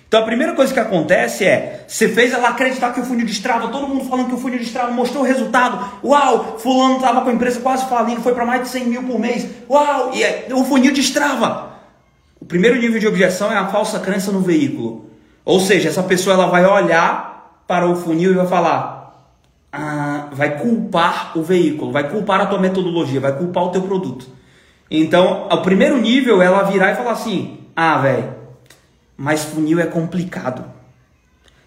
Então 0.08 0.20
a 0.20 0.26
primeira 0.26 0.54
coisa 0.54 0.74
que 0.74 0.80
acontece 0.80 1.46
é, 1.46 1.86
você 1.88 2.10
fez 2.10 2.34
ela 2.34 2.50
acreditar 2.50 2.92
que 2.92 3.00
o 3.00 3.06
funil 3.06 3.26
destrava, 3.26 3.70
todo 3.70 3.88
mundo 3.88 4.10
falando 4.10 4.28
que 4.28 4.36
o 4.36 4.38
funil 4.38 4.60
destrava, 4.60 4.92
mostrou 4.92 5.24
o 5.24 5.26
resultado, 5.26 6.00
uau, 6.04 6.58
fulano 6.60 6.96
estava 6.96 7.22
com 7.22 7.30
a 7.30 7.34
empresa 7.34 7.62
quase 7.62 7.88
falindo, 7.88 8.22
foi 8.22 8.34
para 8.34 8.44
mais 8.44 8.64
de 8.64 8.70
100 8.70 8.86
mil 8.88 9.04
por 9.04 9.20
mês, 9.20 9.48
uau, 9.70 10.12
e 10.14 10.22
é, 10.22 10.48
o 10.52 10.66
funil 10.66 10.92
destrava. 10.92 11.72
O 12.42 12.46
primeiro 12.46 12.78
nível 12.78 13.00
de 13.00 13.08
objeção 13.08 13.52
é 13.54 13.56
a 13.56 13.68
falsa 13.68 14.00
crença 14.00 14.32
no 14.32 14.42
veículo. 14.42 15.12
Ou 15.46 15.60
seja, 15.60 15.88
essa 15.88 16.04
pessoa 16.04 16.34
ela 16.34 16.48
vai 16.48 16.66
olhar 16.66 17.31
para 17.72 17.88
o 17.88 17.96
funil 17.96 18.32
e 18.32 18.34
vai 18.34 18.48
falar, 18.48 19.32
ah, 19.72 20.28
vai 20.34 20.60
culpar 20.60 21.32
o 21.38 21.42
veículo, 21.42 21.90
vai 21.90 22.10
culpar 22.10 22.42
a 22.42 22.46
tua 22.46 22.60
metodologia, 22.60 23.22
vai 23.22 23.32
culpar 23.32 23.64
o 23.64 23.70
teu 23.70 23.82
produto. 23.82 24.28
Então, 24.90 25.48
o 25.50 25.58
primeiro 25.62 25.98
nível 25.98 26.42
ela 26.42 26.64
virar 26.64 26.92
e 26.92 26.96
falar 26.96 27.14
assim, 27.14 27.60
ah, 27.74 27.98
velho, 28.00 28.36
mas 29.16 29.46
funil 29.46 29.80
é 29.80 29.86
complicado. 29.86 30.66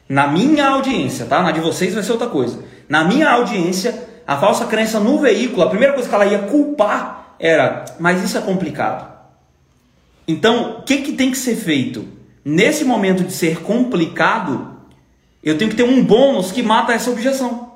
Na 0.07 0.27
minha 0.27 0.69
audiência, 0.69 1.25
tá? 1.25 1.43
Na 1.43 1.53
de 1.53 1.61
vocês 1.61 1.95
vai 1.95 2.03
ser 2.03 2.13
outra 2.13 2.29
coisa. 2.29 2.63
Na 2.87 3.03
minha 3.03 3.31
audiência, 3.31 3.99
a 4.27 4.37
falsa 4.37 4.67
crença 4.67 5.01
no 5.01 5.19
veículo, 5.21 5.63
a 5.63 5.71
primeira 5.71 5.95
coisa 5.95 6.07
que 6.07 6.15
ela 6.15 6.27
ia 6.27 6.41
culpar 6.41 7.37
era, 7.39 7.87
mas 7.99 8.23
isso 8.23 8.37
é 8.37 8.43
complicado. 8.43 9.11
Então, 10.29 10.81
o 10.81 10.83
que, 10.83 10.99
que 10.99 11.13
tem 11.15 11.31
que 11.31 11.39
ser 11.39 11.57
feito? 11.57 12.07
Nesse 12.45 12.85
momento 12.85 13.25
de 13.25 13.33
ser 13.33 13.63
complicado, 13.63 14.74
eu 15.45 15.59
tenho 15.59 15.71
que 15.71 15.77
ter 15.77 15.83
um 15.83 16.03
bônus 16.03 16.51
que 16.51 16.63
mata 16.63 16.93
essa 16.93 17.11
objeção. 17.11 17.73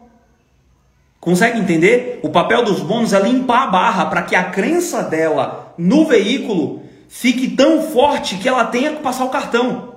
Consegue 1.21 1.59
entender? 1.59 2.21
O 2.23 2.31
papel 2.31 2.65
dos 2.65 2.81
bônus 2.81 3.13
é 3.13 3.21
limpar 3.21 3.65
a 3.65 3.67
barra 3.67 4.07
para 4.07 4.23
que 4.23 4.35
a 4.35 4.45
crença 4.45 5.03
dela 5.03 5.75
no 5.77 6.07
veículo 6.07 6.83
fique 7.09 7.51
tão 7.51 7.83
forte 7.83 8.37
que 8.37 8.49
ela 8.49 8.65
tenha 8.65 8.93
que 8.93 9.03
passar 9.03 9.25
o 9.25 9.31
cartão. 9.31 9.97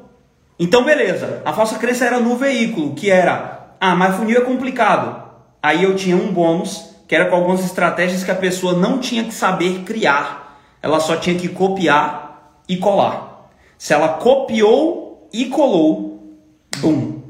Então, 0.60 0.84
beleza. 0.84 1.42
A 1.46 1.54
falsa 1.54 1.80
crença 1.80 2.06
era 2.06 2.20
no 2.20 2.36
veículo, 2.36 2.94
que 2.94 3.10
era, 3.10 3.76
ah, 3.80 3.96
mas 3.96 4.16
funil 4.16 4.38
é 4.38 4.42
complicado. 4.42 5.24
Aí 5.62 5.84
eu 5.84 5.96
tinha 5.96 6.16
um 6.16 6.34
bônus 6.34 6.90
que 7.08 7.16
era 7.16 7.26
com 7.26 7.36
algumas 7.36 7.64
estratégias 7.66 8.24
que 8.24 8.32
a 8.32 8.36
pessoa 8.36 8.74
não 8.74 8.98
tinha 8.98 9.24
que 9.24 9.34
saber 9.34 9.84
criar, 9.84 10.62
ela 10.82 11.00
só 11.00 11.18
tinha 11.18 11.38
que 11.38 11.50
copiar 11.50 12.54
e 12.70 12.78
colar. 12.78 13.50
Se 13.78 13.94
ela 13.94 14.10
copiou 14.10 15.28
e 15.34 15.46
colou, 15.46 16.40
bum, 16.78 17.21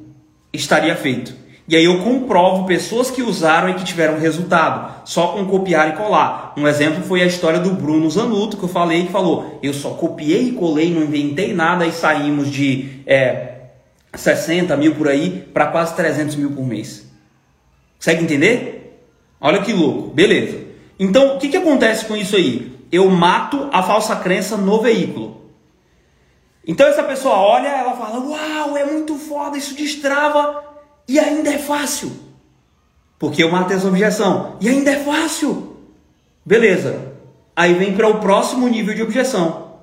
estaria 0.53 0.95
feito. 0.95 1.41
E 1.67 1.75
aí 1.75 1.85
eu 1.85 1.99
comprovo 1.99 2.65
pessoas 2.65 3.09
que 3.09 3.21
usaram 3.21 3.69
e 3.69 3.75
que 3.75 3.83
tiveram 3.83 4.19
resultado, 4.19 5.03
só 5.05 5.27
com 5.27 5.45
copiar 5.45 5.89
e 5.89 5.91
colar. 5.93 6.53
Um 6.57 6.67
exemplo 6.67 7.03
foi 7.03 7.21
a 7.21 7.25
história 7.25 7.59
do 7.59 7.71
Bruno 7.71 8.09
Zanuto, 8.09 8.57
que 8.57 8.63
eu 8.63 8.69
falei, 8.69 9.05
que 9.05 9.11
falou, 9.11 9.59
eu 9.63 9.73
só 9.73 9.91
copiei 9.91 10.49
e 10.49 10.51
colei, 10.51 10.93
não 10.93 11.03
inventei 11.03 11.53
nada 11.53 11.85
e 11.85 11.91
saímos 11.91 12.51
de 12.51 13.01
é, 13.05 13.51
60 14.13 14.75
mil 14.75 14.95
por 14.95 15.07
aí 15.07 15.47
para 15.53 15.67
quase 15.67 15.95
300 15.95 16.35
mil 16.35 16.51
por 16.51 16.65
mês. 16.65 17.09
Consegue 17.97 18.23
entender? 18.23 19.01
Olha 19.39 19.61
que 19.61 19.71
louco. 19.71 20.09
Beleza. 20.09 20.59
Então, 20.99 21.35
o 21.35 21.39
que, 21.39 21.49
que 21.49 21.57
acontece 21.57 22.05
com 22.05 22.15
isso 22.15 22.35
aí? 22.35 22.77
Eu 22.91 23.09
mato 23.09 23.69
a 23.71 23.81
falsa 23.81 24.15
crença 24.17 24.57
no 24.57 24.81
veículo. 24.81 25.40
Então, 26.67 26.87
essa 26.87 27.03
pessoa 27.03 27.35
olha, 27.35 27.67
ela 27.67 27.95
fala: 27.95 28.19
Uau, 28.19 28.77
é 28.77 28.85
muito 28.85 29.17
foda, 29.17 29.57
isso 29.57 29.75
destrava 29.75 30.63
e 31.07 31.19
ainda 31.19 31.51
é 31.51 31.57
fácil. 31.57 32.11
Porque 33.17 33.43
eu 33.43 33.51
matei 33.51 33.77
essa 33.77 33.87
objeção. 33.87 34.55
E 34.59 34.69
ainda 34.69 34.91
é 34.91 35.03
fácil. 35.03 35.77
Beleza. 36.45 37.13
Aí 37.55 37.73
vem 37.73 37.93
para 37.93 38.07
o 38.07 38.19
próximo 38.19 38.67
nível 38.67 38.95
de 38.95 39.03
objeção. 39.03 39.73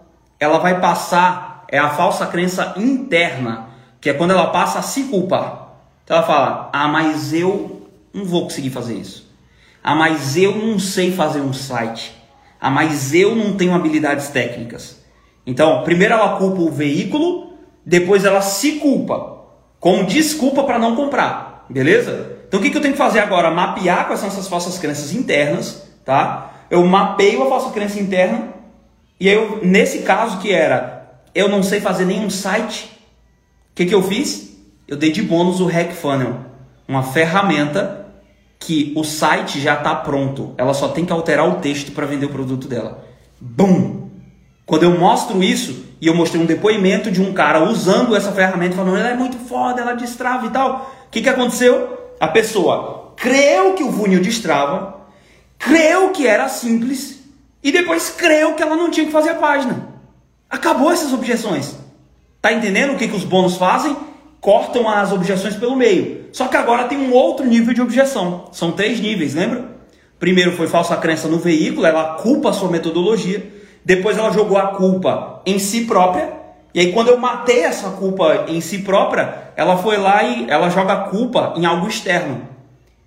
Ela 0.41 0.59
vai 0.59 0.81
passar, 0.81 1.65
é 1.69 1.79
a 1.79 1.91
falsa 1.91 2.27
crença 2.27 2.75
interna, 2.77 3.69
que 4.01 4.11
é 4.11 4.15
quando 4.15 4.31
ela 4.31 4.49
passa 4.49 4.79
a 4.79 4.83
se 4.83 5.05
culpar. 5.05 5.75
Então 6.05 6.17
ela 6.17 6.27
fala: 6.27 6.71
Ah, 6.73 6.89
mas 6.89 7.33
eu 7.33 7.89
não 8.13 8.25
vou 8.25 8.45
conseguir 8.45 8.71
fazer 8.71 8.95
isso. 8.95 9.29
Ah, 9.85 9.95
mas 9.95 10.37
eu 10.37 10.57
não 10.57 10.79
sei 10.79 11.13
fazer 11.13 11.41
um 11.41 11.53
site. 11.53 12.17
Ah, 12.61 12.71
mas 12.71 13.15
eu 13.15 13.37
não 13.37 13.57
tenho 13.57 13.75
habilidades 13.75 14.29
técnicas. 14.29 14.98
Então, 15.49 15.83
primeiro 15.83 16.13
ela 16.13 16.37
culpa 16.37 16.61
o 16.61 16.71
veículo, 16.71 17.55
depois 17.83 18.27
ela 18.27 18.43
se 18.43 18.73
culpa, 18.73 19.47
como 19.81 20.05
desculpa 20.05 20.63
para 20.63 20.79
não 20.79 20.95
comprar. 20.95 21.65
Beleza? 21.71 22.37
Então, 22.47 22.61
o 22.61 22.63
que, 22.63 22.69
que 22.69 22.77
eu 22.77 22.83
tenho 22.83 22.93
que 22.93 22.99
fazer 22.99 23.21
agora? 23.21 23.51
Mapear 23.51 24.07
quais 24.07 24.21
são 24.21 24.29
essas 24.29 24.47
falsas 24.47 24.79
crenças 24.79 25.15
internas, 25.15 25.89
tá? 26.05 26.53
Eu 26.71 26.85
mapeio 26.85 27.43
a 27.43 27.49
falsa 27.49 27.71
crença 27.71 27.99
interna, 27.99 28.51
e 29.19 29.27
aí, 29.27 29.35
eu, 29.35 29.61
nesse 29.65 30.01
caso 30.01 30.37
que 30.37 30.53
era, 30.53 31.23
eu 31.35 31.49
não 31.49 31.63
sei 31.63 31.81
fazer 31.81 32.05
nenhum 32.05 32.29
site, 32.29 32.85
o 33.73 33.75
que, 33.75 33.87
que 33.87 33.95
eu 33.95 34.03
fiz? 34.03 34.55
Eu 34.87 34.99
dei 34.99 35.11
de 35.11 35.23
bônus 35.23 35.61
o 35.61 35.67
Hack 35.67 35.93
Funnel, 35.93 36.41
uma 36.87 37.03
ferramenta 37.03 38.07
que 38.59 38.93
o 38.95 39.03
site 39.03 39.59
já 39.61 39.77
está 39.77 39.95
pronto, 39.95 40.53
ela 40.59 40.75
só 40.75 40.89
tem 40.89 41.07
que 41.07 41.13
alterar 41.13 41.49
o 41.49 41.55
texto 41.55 41.93
para 41.93 42.05
vender 42.05 42.27
o 42.27 42.31
produto 42.33 42.69
dela. 42.69 43.03
Bum! 43.41 44.08
Quando 44.69 44.83
eu 44.83 44.99
mostro 44.99 45.43
isso, 45.43 45.83
e 45.99 46.07
eu 46.09 46.15
mostrei 46.15 46.43
um 46.43 46.45
depoimento 46.45 47.11
de 47.11 47.23
um 47.23 47.33
cara 47.33 47.65
usando 47.65 48.15
essa 48.15 48.31
ferramenta, 48.33 48.77
falando, 48.77 48.99
ela 48.99 49.09
é 49.09 49.15
muito 49.15 49.39
foda, 49.39 49.81
ela 49.81 49.95
destrava 49.95 50.45
e 50.45 50.51
tal. 50.51 50.95
O 51.07 51.11
que, 51.11 51.23
que 51.23 51.29
aconteceu? 51.31 52.13
A 52.21 52.29
pessoa 52.29 53.15
creu 53.17 53.73
que 53.73 53.83
o 53.83 53.91
funil 53.91 54.21
destrava, 54.21 55.07
creu 55.59 56.11
que 56.11 56.27
era 56.27 56.51
simples, 56.51 57.19
e 57.65 57.73
depois 57.73 58.11
creu 58.11 58.53
que 58.53 58.63
ela 58.63 58.77
não 58.77 58.91
tinha 58.91 59.07
que 59.07 59.13
fazer 59.13 59.31
a 59.31 59.37
página. 59.37 59.89
Acabou 60.51 60.93
essas 60.93 61.15
objeções. 61.15 61.75
Tá 62.43 62.53
entendendo 62.53 62.93
o 62.93 62.99
que, 62.99 63.09
que 63.09 63.17
os 63.17 63.25
bônus 63.25 63.57
fazem? 63.57 63.97
Cortam 64.39 64.87
as 64.87 65.13
objeções 65.13 65.57
pelo 65.57 65.77
meio. 65.77 66.27
Só 66.31 66.47
que 66.47 66.59
agora 66.59 66.85
tem 66.85 66.99
um 66.99 67.15
outro 67.15 67.47
nível 67.47 67.73
de 67.73 67.81
objeção. 67.81 68.51
São 68.53 68.73
três 68.73 69.01
níveis, 69.01 69.33
lembra? 69.33 69.79
Primeiro 70.19 70.53
foi 70.53 70.67
falsa 70.67 70.95
crença 70.99 71.27
no 71.27 71.39
veículo, 71.39 71.87
ela 71.87 72.17
culpa 72.17 72.51
a 72.51 72.53
sua 72.53 72.71
metodologia. 72.71 73.57
Depois 73.85 74.19
ela 74.19 74.33
jogou 74.33 74.59
a 74.59 74.69
culpa 74.69 75.43
em 75.47 75.59
si 75.59 75.85
própria. 75.85 76.33
E 76.75 76.81
aí 76.81 76.93
quando 76.93 77.09
eu 77.09 77.19
matei 77.19 77.61
essa 77.61 77.91
culpa 77.91 78.45
em 78.49 78.61
si 78.61 78.79
própria, 78.81 79.53
ela 79.57 79.77
foi 79.79 79.97
lá 79.97 80.23
e 80.23 80.49
ela 80.49 80.71
joga 80.71 80.93
a 80.93 81.01
culpa 81.09 81.55
em 81.57 81.65
algo 81.65 81.89
externo. 81.89 82.47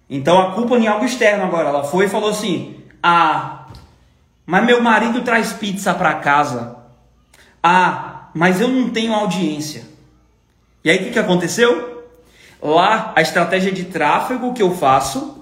Então 0.09 0.41
a 0.41 0.51
culpa 0.51 0.77
em 0.77 0.87
algo 0.87 1.05
externo 1.05 1.43
agora. 1.43 1.69
Ela 1.69 1.83
foi 1.83 2.05
e 2.05 2.09
falou 2.09 2.29
assim: 2.29 2.75
"Ah, 3.01 3.65
mas 4.45 4.65
meu 4.65 4.81
marido 4.81 5.21
traz 5.21 5.53
pizza 5.53 5.93
para 5.93 6.15
casa. 6.15 6.77
Ah, 7.63 8.29
mas 8.33 8.59
eu 8.59 8.67
não 8.67 8.89
tenho 8.89 9.13
audiência." 9.13 9.83
E 10.83 10.89
aí 10.89 10.97
o 10.97 11.03
que, 11.03 11.11
que 11.11 11.19
aconteceu? 11.19 12.03
Lá, 12.61 13.13
a 13.15 13.21
estratégia 13.21 13.71
de 13.71 13.85
tráfego 13.85 14.53
que 14.53 14.61
eu 14.61 14.75
faço 14.75 15.40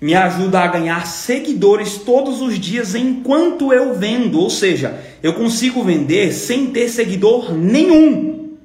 me 0.00 0.14
ajuda 0.14 0.60
a 0.60 0.66
ganhar 0.66 1.06
seguidores 1.06 1.98
todos 1.98 2.40
os 2.40 2.58
dias 2.58 2.94
enquanto 2.94 3.72
eu 3.72 3.94
vendo. 3.94 4.40
Ou 4.40 4.50
seja, 4.50 4.98
eu 5.22 5.34
consigo 5.34 5.82
vender 5.82 6.32
sem 6.32 6.66
ter 6.66 6.88
seguidor 6.88 7.52
nenhum. 7.52 8.56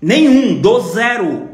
Nenhum, 0.00 0.60
do 0.60 0.80
zero. 0.80 1.50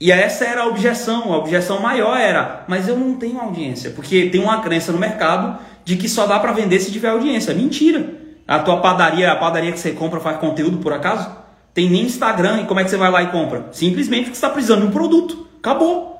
E 0.00 0.12
essa 0.12 0.44
era 0.44 0.62
a 0.62 0.66
objeção. 0.66 1.32
A 1.32 1.38
objeção 1.38 1.80
maior 1.80 2.16
era, 2.16 2.64
mas 2.68 2.88
eu 2.88 2.96
não 2.96 3.14
tenho 3.14 3.40
audiência. 3.40 3.90
Porque 3.90 4.26
tem 4.26 4.40
uma 4.40 4.60
crença 4.60 4.92
no 4.92 4.98
mercado 4.98 5.58
de 5.84 5.96
que 5.96 6.08
só 6.08 6.26
dá 6.26 6.38
para 6.38 6.52
vender 6.52 6.80
se 6.80 6.92
tiver 6.92 7.08
audiência. 7.08 7.54
Mentira. 7.54 8.22
A 8.46 8.58
tua 8.58 8.80
padaria, 8.80 9.32
a 9.32 9.36
padaria 9.36 9.72
que 9.72 9.80
você 9.80 9.92
compra 9.92 10.20
faz 10.20 10.36
conteúdo 10.38 10.78
por 10.78 10.92
acaso? 10.92 11.44
tem 11.74 11.90
nem 11.90 12.02
Instagram, 12.02 12.62
e 12.62 12.66
como 12.66 12.78
é 12.78 12.84
que 12.84 12.90
você 12.90 12.96
vai 12.96 13.10
lá 13.10 13.22
e 13.24 13.26
compra? 13.26 13.66
Simplesmente 13.72 14.26
porque 14.26 14.36
você 14.36 14.46
está 14.46 14.48
precisando 14.48 14.82
de 14.82 14.86
um 14.86 14.90
produto. 14.92 15.48
Acabou. 15.58 16.13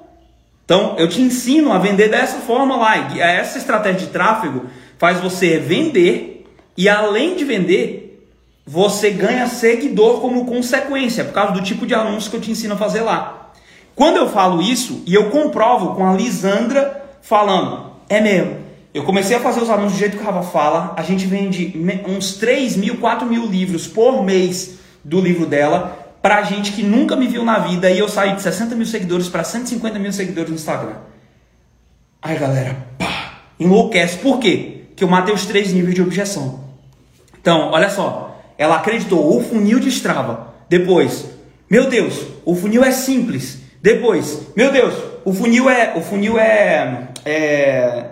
Então, 0.64 0.94
eu 0.98 1.08
te 1.08 1.20
ensino 1.20 1.72
a 1.72 1.78
vender 1.78 2.08
dessa 2.08 2.38
forma 2.38 2.76
lá. 2.76 2.96
Essa 3.18 3.58
estratégia 3.58 4.06
de 4.06 4.12
tráfego 4.12 4.64
faz 4.98 5.20
você 5.20 5.58
vender 5.58 6.46
e 6.76 6.88
além 6.88 7.36
de 7.36 7.44
vender, 7.44 8.28
você 8.66 9.10
ganha 9.10 9.46
seguidor 9.46 10.20
como 10.20 10.46
consequência, 10.46 11.24
por 11.24 11.32
causa 11.32 11.52
do 11.52 11.62
tipo 11.62 11.86
de 11.86 11.94
anúncio 11.94 12.30
que 12.30 12.36
eu 12.36 12.40
te 12.40 12.50
ensino 12.50 12.74
a 12.74 12.78
fazer 12.78 13.02
lá. 13.02 13.52
Quando 13.94 14.16
eu 14.16 14.28
falo 14.28 14.60
isso, 14.60 15.02
e 15.06 15.14
eu 15.14 15.30
comprovo 15.30 15.94
com 15.94 16.06
a 16.06 16.14
Lisandra 16.14 17.04
falando, 17.22 17.92
é 18.08 18.20
mesmo, 18.20 18.56
eu 18.92 19.04
comecei 19.04 19.36
a 19.36 19.40
fazer 19.40 19.60
os 19.60 19.70
anúncios 19.70 19.94
do 19.94 19.98
jeito 19.98 20.16
que 20.16 20.22
o 20.22 20.26
Rafa 20.26 20.42
fala, 20.50 20.94
a 20.96 21.02
gente 21.02 21.26
vende 21.26 21.74
uns 22.08 22.34
3 22.34 22.76
mil, 22.76 22.96
4 22.96 23.26
mil 23.26 23.46
livros 23.46 23.86
por 23.86 24.24
mês 24.24 24.78
do 25.04 25.20
livro 25.20 25.46
dela 25.46 26.03
pra 26.24 26.42
gente 26.42 26.72
que 26.72 26.82
nunca 26.82 27.14
me 27.16 27.26
viu 27.26 27.44
na 27.44 27.58
vida 27.58 27.90
e 27.90 27.98
eu 27.98 28.08
saí 28.08 28.34
de 28.34 28.40
60 28.40 28.74
mil 28.74 28.86
seguidores 28.86 29.28
para 29.28 29.44
150 29.44 29.98
mil 29.98 30.10
seguidores 30.10 30.48
no 30.48 30.56
Instagram. 30.56 30.94
Aí 32.22 32.38
galera, 32.38 32.78
pá, 32.98 33.40
enlouquece. 33.60 34.16
Por 34.16 34.38
quê? 34.38 34.84
Que 34.96 35.04
eu 35.04 35.08
matei 35.08 35.34
os 35.34 35.44
três 35.44 35.70
níveis 35.74 35.94
de 35.94 36.00
objeção. 36.00 36.64
Então, 37.38 37.72
olha 37.72 37.90
só, 37.90 38.42
ela 38.56 38.76
acreditou, 38.76 39.36
o 39.36 39.44
funil 39.44 39.78
destrava. 39.78 40.54
Depois, 40.66 41.26
meu 41.68 41.90
Deus, 41.90 42.18
o 42.42 42.54
funil 42.54 42.82
é 42.82 42.90
simples. 42.90 43.58
Depois, 43.82 44.46
meu 44.56 44.72
Deus, 44.72 44.94
o 45.26 45.32
funil 45.34 45.68
é, 45.68 45.92
o 45.94 46.00
funil 46.00 46.38
é, 46.38 47.08
é 47.22 48.04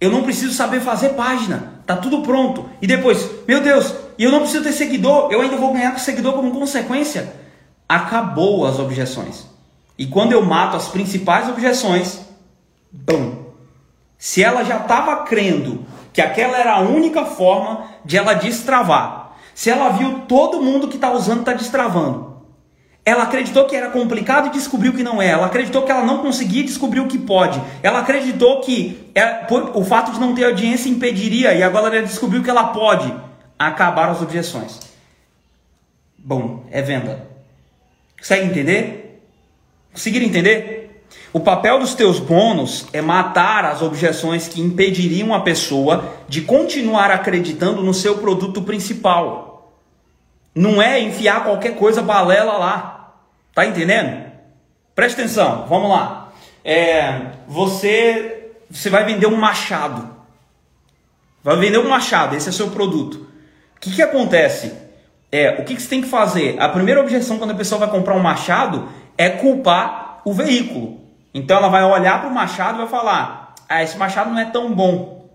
eu 0.00 0.10
não 0.10 0.22
preciso 0.22 0.54
saber 0.54 0.80
fazer 0.80 1.10
página, 1.10 1.82
tá 1.86 1.96
tudo 1.96 2.22
pronto. 2.22 2.70
E 2.80 2.86
depois, 2.86 3.28
meu 3.46 3.60
Deus, 3.60 3.94
e 4.16 4.24
eu 4.24 4.30
não 4.30 4.40
preciso 4.40 4.64
ter 4.64 4.72
seguidor, 4.72 5.30
eu 5.30 5.42
ainda 5.42 5.58
vou 5.58 5.74
ganhar 5.74 5.98
seguidor 5.98 6.32
como 6.32 6.50
consequência. 6.50 7.41
Acabou 7.88 8.66
as 8.66 8.78
objeções. 8.78 9.46
E 9.98 10.06
quando 10.06 10.32
eu 10.32 10.44
mato 10.44 10.76
as 10.76 10.88
principais 10.88 11.48
objeções, 11.48 12.20
bum. 12.90 13.42
Se 14.18 14.42
ela 14.42 14.64
já 14.64 14.78
estava 14.78 15.24
crendo 15.24 15.84
que 16.12 16.20
aquela 16.20 16.56
era 16.58 16.74
a 16.74 16.80
única 16.80 17.24
forma 17.24 17.86
de 18.04 18.16
ela 18.16 18.34
destravar, 18.34 19.36
se 19.54 19.70
ela 19.70 19.90
viu 19.90 20.20
todo 20.28 20.62
mundo 20.62 20.88
que 20.88 20.96
está 20.96 21.12
usando 21.12 21.40
está 21.40 21.52
destravando, 21.52 22.32
ela 23.04 23.24
acreditou 23.24 23.64
que 23.64 23.74
era 23.74 23.90
complicado 23.90 24.46
e 24.46 24.50
descobriu 24.50 24.92
que 24.92 25.02
não 25.02 25.20
é. 25.20 25.28
Ela 25.28 25.46
acreditou 25.46 25.82
que 25.82 25.90
ela 25.90 26.04
não 26.04 26.18
conseguia 26.18 26.60
e 26.60 26.66
descobriu 26.66 27.08
que 27.08 27.18
pode. 27.18 27.60
Ela 27.82 28.00
acreditou 28.00 28.60
que 28.60 29.10
é, 29.14 29.44
o 29.74 29.84
fato 29.84 30.12
de 30.12 30.20
não 30.20 30.34
ter 30.34 30.44
audiência 30.44 30.88
impediria 30.88 31.52
e 31.52 31.62
agora 31.62 31.96
ela 31.96 32.06
descobriu 32.06 32.42
que 32.42 32.50
ela 32.50 32.68
pode. 32.68 33.12
Acabar 33.58 34.08
as 34.08 34.22
objeções. 34.22 34.80
Bom, 36.18 36.64
é 36.70 36.80
venda. 36.80 37.31
Consegue 38.22 38.46
entender? 38.46 39.20
Conseguiram 39.92 40.24
entender? 40.24 41.02
O 41.32 41.40
papel 41.40 41.80
dos 41.80 41.92
teus 41.92 42.20
bônus 42.20 42.86
é 42.92 43.02
matar 43.02 43.64
as 43.64 43.82
objeções 43.82 44.46
que 44.46 44.60
impediriam 44.60 45.34
a 45.34 45.40
pessoa 45.40 46.14
de 46.28 46.42
continuar 46.42 47.10
acreditando 47.10 47.82
no 47.82 47.92
seu 47.92 48.18
produto 48.18 48.62
principal. 48.62 49.76
Não 50.54 50.80
é 50.80 51.00
enfiar 51.00 51.42
qualquer 51.42 51.74
coisa 51.74 52.00
balela 52.00 52.56
lá. 52.58 53.14
Tá 53.52 53.66
entendendo? 53.66 54.30
Presta 54.94 55.20
atenção, 55.20 55.66
vamos 55.68 55.90
lá. 55.90 56.32
É, 56.64 57.32
você, 57.48 58.52
você 58.70 58.88
vai 58.88 59.04
vender 59.04 59.26
um 59.26 59.36
machado. 59.36 60.14
Vai 61.42 61.56
vender 61.56 61.78
um 61.78 61.88
machado, 61.88 62.36
esse 62.36 62.48
é 62.48 62.52
seu 62.52 62.70
produto. 62.70 63.26
O 63.76 63.80
que, 63.80 63.96
que 63.96 64.02
acontece? 64.02 64.81
É, 65.32 65.58
o 65.58 65.64
que, 65.64 65.74
que 65.74 65.82
você 65.82 65.88
tem 65.88 66.02
que 66.02 66.08
fazer? 66.08 66.60
A 66.60 66.68
primeira 66.68 67.00
objeção 67.00 67.38
quando 67.38 67.52
a 67.52 67.56
pessoa 67.56 67.78
vai 67.78 67.88
comprar 67.88 68.14
um 68.14 68.20
machado 68.20 68.86
é 69.16 69.30
culpar 69.30 70.20
o 70.26 70.34
veículo. 70.34 71.00
Então 71.32 71.56
ela 71.56 71.68
vai 71.68 71.82
olhar 71.82 72.20
para 72.20 72.28
o 72.28 72.34
machado 72.34 72.74
e 72.74 72.78
vai 72.82 72.88
falar: 72.88 73.54
ah, 73.66 73.82
esse 73.82 73.96
machado 73.96 74.30
não 74.30 74.38
é 74.38 74.44
tão 74.44 74.74
bom. 74.74 75.30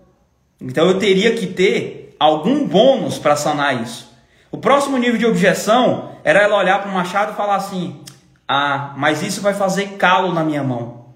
Então 0.60 0.86
eu 0.86 1.00
teria 1.00 1.34
que 1.34 1.48
ter 1.48 2.16
algum 2.18 2.64
bônus 2.66 3.18
para 3.18 3.34
sanar 3.34 3.82
isso. 3.82 4.08
O 4.52 4.58
próximo 4.58 4.96
nível 4.96 5.18
de 5.18 5.26
objeção 5.26 6.12
era 6.22 6.42
ela 6.42 6.56
olhar 6.56 6.80
para 6.80 6.90
o 6.90 6.94
machado 6.94 7.32
e 7.32 7.36
falar 7.36 7.56
assim: 7.56 8.00
ah, 8.46 8.94
mas 8.96 9.20
isso 9.22 9.42
vai 9.42 9.52
fazer 9.52 9.96
calo 9.96 10.32
na 10.32 10.44
minha 10.44 10.62
mão. 10.62 11.06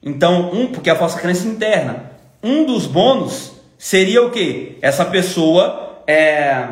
Então, 0.00 0.52
um, 0.52 0.68
porque 0.68 0.88
é 0.88 0.92
a 0.92 0.96
falsa 0.96 1.18
crença 1.18 1.48
interna. 1.48 2.12
Um 2.40 2.64
dos 2.64 2.86
bônus 2.86 3.52
seria 3.76 4.24
o 4.24 4.30
que? 4.30 4.78
Essa 4.80 5.04
pessoa 5.04 6.02
é, 6.06 6.68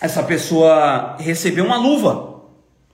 essa 0.00 0.22
pessoa 0.22 1.16
receber 1.18 1.60
uma 1.60 1.76
luva. 1.76 2.40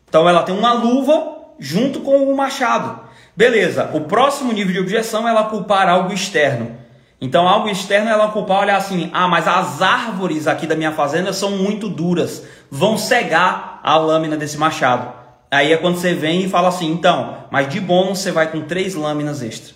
Então 0.08 0.28
ela 0.28 0.42
tem 0.42 0.56
uma 0.56 0.72
luva 0.72 1.36
junto 1.58 2.00
com 2.00 2.30
o 2.30 2.36
machado. 2.36 3.00
Beleza. 3.36 3.90
O 3.92 4.02
próximo 4.02 4.52
nível 4.52 4.72
de 4.72 4.80
objeção 4.80 5.26
é 5.26 5.30
ela 5.30 5.44
culpar 5.44 5.88
algo 5.88 6.12
externo. 6.12 6.76
Então 7.20 7.48
algo 7.48 7.68
externo 7.68 8.08
é 8.08 8.12
ela 8.12 8.28
culpar, 8.28 8.60
olhar 8.60 8.76
assim, 8.76 9.10
ah, 9.12 9.26
mas 9.26 9.48
as 9.48 9.80
árvores 9.80 10.46
aqui 10.46 10.66
da 10.66 10.75
minha 10.75 10.92
fazenda 10.92 11.32
são 11.32 11.52
muito 11.52 11.88
duras, 11.88 12.44
vão 12.70 12.98
cegar 12.98 13.80
a 13.82 13.96
lâmina 13.96 14.36
desse 14.36 14.58
machado. 14.58 15.12
Aí 15.50 15.72
é 15.72 15.76
quando 15.76 15.96
você 15.96 16.12
vem 16.12 16.44
e 16.44 16.48
fala 16.48 16.68
assim, 16.68 16.90
então, 16.90 17.44
mas 17.50 17.68
de 17.68 17.80
bônus 17.80 18.18
você 18.18 18.32
vai 18.32 18.50
com 18.50 18.62
três 18.62 18.94
lâminas 18.94 19.42
extra. 19.42 19.75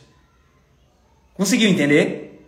Conseguiu 1.35 1.71
entender? 1.71 2.45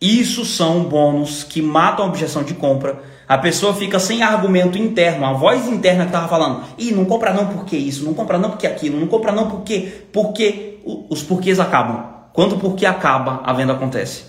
Isso 0.00 0.44
são 0.44 0.84
bônus 0.84 1.42
que 1.42 1.60
matam 1.60 2.04
a 2.04 2.08
objeção 2.08 2.44
de 2.44 2.54
compra. 2.54 3.02
A 3.28 3.38
pessoa 3.38 3.74
fica 3.74 3.98
sem 3.98 4.22
argumento 4.22 4.76
interno, 4.76 5.24
a 5.24 5.32
voz 5.32 5.66
interna 5.68 6.04
que 6.04 6.10
estava 6.10 6.28
falando, 6.28 6.64
e 6.76 6.92
não 6.92 7.04
compra 7.04 7.32
não 7.32 7.46
porque 7.46 7.76
isso, 7.76 8.04
não 8.04 8.14
compra 8.14 8.38
não 8.38 8.50
porque 8.50 8.66
aquilo, 8.66 8.98
não 8.98 9.06
compra 9.06 9.32
não 9.32 9.48
porque, 9.48 10.06
porque 10.12 10.80
os 11.08 11.22
porquês 11.22 11.58
acabam. 11.60 12.12
Quando 12.32 12.56
o 12.56 12.58
porquê 12.58 12.86
acaba, 12.86 13.40
a 13.44 13.52
venda 13.52 13.72
acontece. 13.72 14.24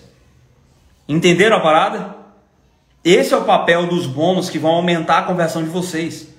Entenderam 1.08 1.58
a 1.58 1.62
parada? 1.62 2.16
Esse 3.04 3.34
é 3.34 3.38
o 3.38 3.44
papel 3.44 3.88
dos 3.88 4.06
bônus 4.06 4.50
que 4.50 4.60
vão 4.60 4.72
aumentar 4.72 5.20
a 5.20 5.24
conversão 5.24 5.62
de 5.62 5.70
vocês. 5.70 6.30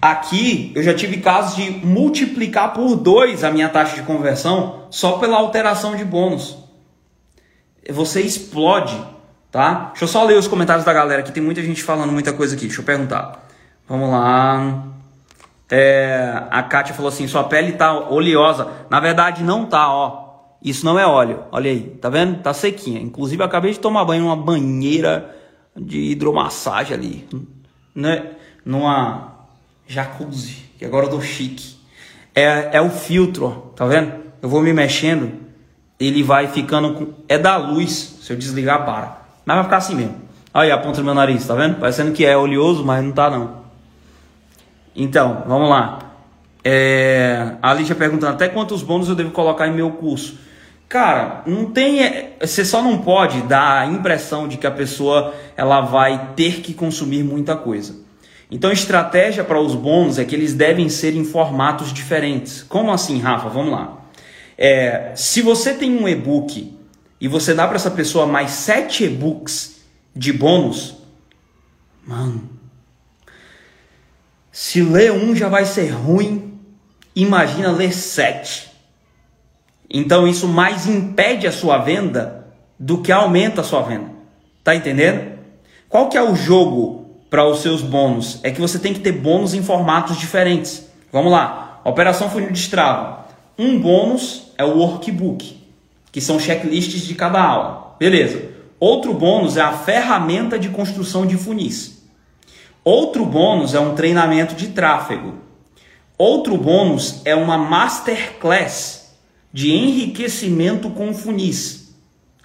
Aqui 0.00 0.72
eu 0.74 0.82
já 0.82 0.94
tive 0.94 1.18
casos 1.18 1.56
de 1.56 1.70
multiplicar 1.70 2.72
por 2.72 2.96
dois 2.96 3.44
a 3.44 3.50
minha 3.50 3.68
taxa 3.68 3.96
de 3.96 4.02
conversão 4.02 4.86
só 4.90 5.18
pela 5.18 5.38
alteração 5.38 5.96
de 5.96 6.04
bônus. 6.04 6.56
Você 7.88 8.20
explode, 8.20 8.96
tá? 9.56 9.88
Deixa 9.88 10.04
eu 10.04 10.08
só 10.08 10.22
ler 10.22 10.36
os 10.36 10.46
comentários 10.46 10.84
da 10.84 10.92
galera 10.92 11.22
que 11.22 11.32
tem 11.32 11.42
muita 11.42 11.62
gente 11.62 11.82
falando 11.82 12.12
muita 12.12 12.30
coisa 12.30 12.54
aqui. 12.54 12.66
Deixa 12.66 12.82
eu 12.82 12.84
perguntar. 12.84 13.48
Vamos 13.88 14.10
lá. 14.10 14.84
É, 15.70 16.42
a 16.50 16.62
Kátia 16.62 16.94
falou 16.94 17.08
assim: 17.08 17.26
sua 17.26 17.44
pele 17.44 17.72
tá 17.72 17.98
oleosa. 18.10 18.68
Na 18.90 19.00
verdade, 19.00 19.42
não 19.42 19.64
tá, 19.64 19.90
ó. 19.90 20.26
Isso 20.62 20.84
não 20.84 20.98
é 20.98 21.06
óleo. 21.06 21.44
Olha 21.50 21.70
aí, 21.70 21.80
tá 22.02 22.10
vendo? 22.10 22.42
Tá 22.42 22.52
sequinha. 22.52 23.00
Inclusive, 23.00 23.42
eu 23.42 23.46
acabei 23.46 23.72
de 23.72 23.80
tomar 23.80 24.04
banho 24.04 24.24
numa 24.24 24.36
banheira 24.36 25.34
de 25.74 26.10
hidromassagem 26.10 26.94
ali. 26.94 27.28
Né? 27.94 28.32
Numa 28.62 29.36
jacuzzi, 29.86 30.64
que 30.78 30.84
agora 30.84 31.06
eu 31.06 31.10
tô 31.10 31.20
chique. 31.22 31.76
É, 32.34 32.76
é 32.76 32.80
o 32.82 32.90
filtro, 32.90 33.46
ó, 33.46 33.50
tá 33.74 33.86
vendo? 33.86 34.12
Eu 34.42 34.50
vou 34.50 34.60
me 34.60 34.72
mexendo, 34.72 35.32
ele 35.98 36.22
vai 36.22 36.46
ficando 36.46 36.92
com. 36.92 37.14
É 37.26 37.38
da 37.38 37.56
luz, 37.56 38.18
se 38.20 38.30
eu 38.30 38.36
desligar, 38.36 38.84
para. 38.84 39.25
Mas 39.46 39.56
vai 39.56 39.64
ficar 39.64 39.76
assim 39.76 39.94
mesmo. 39.94 40.16
Aí 40.52 40.72
a 40.72 40.78
ponta 40.78 40.98
do 41.00 41.04
meu 41.04 41.14
nariz, 41.14 41.46
tá 41.46 41.54
vendo? 41.54 41.76
Parecendo 41.76 42.12
que 42.12 42.26
é 42.26 42.36
oleoso, 42.36 42.84
mas 42.84 43.04
não 43.04 43.12
tá 43.12 43.30
não. 43.30 43.64
Então, 44.94 45.44
vamos 45.46 45.70
lá. 45.70 46.00
É, 46.64 47.52
a 47.62 47.72
Lígia 47.72 47.94
perguntando 47.94 48.32
até 48.32 48.48
quantos 48.48 48.82
bônus 48.82 49.08
eu 49.08 49.14
devo 49.14 49.30
colocar 49.30 49.68
em 49.68 49.72
meu 49.72 49.90
curso. 49.92 50.38
Cara, 50.88 51.42
não 51.46 51.66
tem. 51.66 52.02
É, 52.02 52.36
você 52.40 52.64
só 52.64 52.82
não 52.82 52.98
pode 52.98 53.42
dar 53.42 53.82
a 53.82 53.86
impressão 53.86 54.48
de 54.48 54.56
que 54.56 54.66
a 54.66 54.70
pessoa 54.70 55.32
ela 55.56 55.80
vai 55.80 56.32
ter 56.34 56.60
que 56.60 56.74
consumir 56.74 57.22
muita 57.22 57.54
coisa. 57.54 57.94
Então, 58.50 58.72
estratégia 58.72 59.44
para 59.44 59.60
os 59.60 59.74
bônus 59.74 60.18
é 60.18 60.24
que 60.24 60.34
eles 60.34 60.54
devem 60.54 60.88
ser 60.88 61.14
em 61.14 61.24
formatos 61.24 61.92
diferentes. 61.92 62.62
Como 62.62 62.92
assim, 62.92 63.20
Rafa? 63.20 63.48
Vamos 63.48 63.72
lá. 63.72 63.98
É, 64.58 65.12
se 65.14 65.42
você 65.42 65.74
tem 65.74 65.96
um 65.96 66.08
e-book 66.08 66.75
e 67.20 67.28
você 67.28 67.54
dá 67.54 67.66
para 67.66 67.76
essa 67.76 67.90
pessoa 67.90 68.26
mais 68.26 68.50
sete 68.50 69.04
e-books 69.04 69.80
de 70.14 70.32
bônus, 70.32 70.94
mano, 72.06 72.48
se 74.50 74.82
ler 74.82 75.12
um 75.12 75.34
já 75.34 75.48
vai 75.48 75.64
ser 75.64 75.90
ruim, 75.90 76.58
imagina 77.14 77.70
ler 77.70 77.92
sete. 77.92 78.70
Então 79.88 80.26
isso 80.26 80.48
mais 80.48 80.86
impede 80.86 81.46
a 81.46 81.52
sua 81.52 81.78
venda 81.78 82.46
do 82.78 83.02
que 83.02 83.12
aumenta 83.12 83.60
a 83.60 83.64
sua 83.64 83.82
venda. 83.82 84.10
Tá 84.64 84.74
entendendo? 84.74 85.38
Qual 85.88 86.08
que 86.08 86.16
é 86.16 86.22
o 86.22 86.34
jogo 86.34 87.06
para 87.30 87.46
os 87.46 87.60
seus 87.60 87.82
bônus 87.82 88.40
é 88.42 88.50
que 88.50 88.60
você 88.60 88.78
tem 88.78 88.94
que 88.94 89.00
ter 89.00 89.12
bônus 89.12 89.54
em 89.54 89.62
formatos 89.62 90.16
diferentes. 90.16 90.86
Vamos 91.12 91.32
lá, 91.32 91.80
operação 91.84 92.30
funil 92.30 92.50
de 92.50 92.58
Strava. 92.58 93.26
Um 93.58 93.80
bônus 93.80 94.52
é 94.56 94.64
o 94.64 94.78
workbook, 94.78 95.56
que 96.16 96.20
são 96.22 96.40
checklists 96.40 97.02
de 97.02 97.14
cada 97.14 97.42
aula. 97.42 97.94
Beleza. 97.98 98.48
Outro 98.80 99.12
bônus 99.12 99.58
é 99.58 99.60
a 99.60 99.74
ferramenta 99.74 100.58
de 100.58 100.70
construção 100.70 101.26
de 101.26 101.36
funis. 101.36 102.02
Outro 102.82 103.26
bônus 103.26 103.74
é 103.74 103.80
um 103.80 103.94
treinamento 103.94 104.54
de 104.54 104.68
tráfego. 104.68 105.34
Outro 106.16 106.56
bônus 106.56 107.20
é 107.26 107.34
uma 107.34 107.58
masterclass 107.58 109.14
de 109.52 109.72
enriquecimento 109.72 110.88
com 110.88 111.12
funis. 111.12 111.94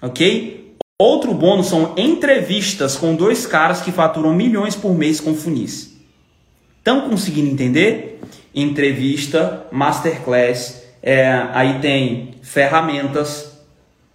Ok? 0.02 0.76
Outro 0.98 1.32
bônus 1.32 1.68
são 1.68 1.94
entrevistas 1.96 2.94
com 2.94 3.14
dois 3.14 3.46
caras 3.46 3.80
que 3.80 3.90
faturam 3.90 4.34
milhões 4.34 4.76
por 4.76 4.94
mês 4.94 5.18
com 5.18 5.34
funis. 5.34 5.94
Estão 6.76 7.08
conseguindo 7.08 7.48
entender? 7.48 8.20
Entrevista, 8.54 9.66
masterclass, 9.72 10.82
é, 11.02 11.46
aí 11.54 11.78
tem 11.80 12.34
ferramentas. 12.42 13.51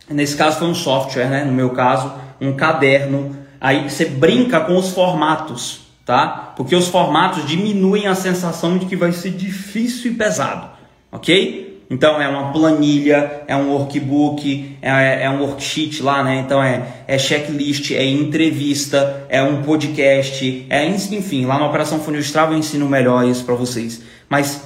Nesse 0.09 0.35
caso 0.35 0.59
foi 0.59 0.67
um 0.67 0.75
software, 0.75 1.27
né? 1.27 1.43
No 1.43 1.51
meu 1.51 1.71
caso, 1.71 2.13
um 2.39 2.53
caderno. 2.53 3.35
Aí 3.59 3.89
você 3.89 4.05
brinca 4.05 4.59
com 4.59 4.77
os 4.77 4.89
formatos, 4.89 5.81
tá? 6.05 6.53
Porque 6.55 6.75
os 6.75 6.87
formatos 6.87 7.45
diminuem 7.45 8.07
a 8.07 8.15
sensação 8.15 8.77
de 8.77 8.85
que 8.85 8.95
vai 8.95 9.11
ser 9.11 9.31
difícil 9.31 10.11
e 10.11 10.15
pesado, 10.15 10.69
ok? 11.11 11.67
Então 11.89 12.21
é 12.21 12.27
uma 12.27 12.51
planilha, 12.51 13.43
é 13.47 13.55
um 13.55 13.71
workbook, 13.71 14.77
é, 14.81 15.23
é 15.23 15.29
um 15.29 15.41
worksheet 15.41 16.03
lá, 16.03 16.21
né? 16.23 16.43
Então 16.45 16.61
é, 16.61 16.85
é 17.07 17.17
checklist, 17.17 17.91
é 17.91 18.05
entrevista, 18.05 19.25
é 19.29 19.41
um 19.41 19.63
podcast, 19.63 20.65
é 20.69 20.85
enfim, 20.85 21.45
lá 21.45 21.57
na 21.57 21.65
Operação 21.65 21.99
Funil 21.99 22.19
Strava 22.19 22.53
eu 22.53 22.57
ensino 22.57 22.89
melhor 22.89 23.25
isso 23.25 23.45
para 23.45 23.55
vocês. 23.55 24.01
Mas 24.29 24.61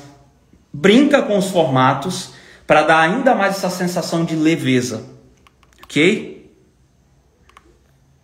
brinca 0.73 1.21
com 1.21 1.37
os 1.37 1.49
formatos 1.49 2.33
para 2.65 2.83
dar 2.83 2.99
ainda 3.01 3.35
mais 3.35 3.57
essa 3.57 3.69
sensação 3.69 4.25
de 4.25 4.35
leveza, 4.35 5.03
ok? 5.91 6.55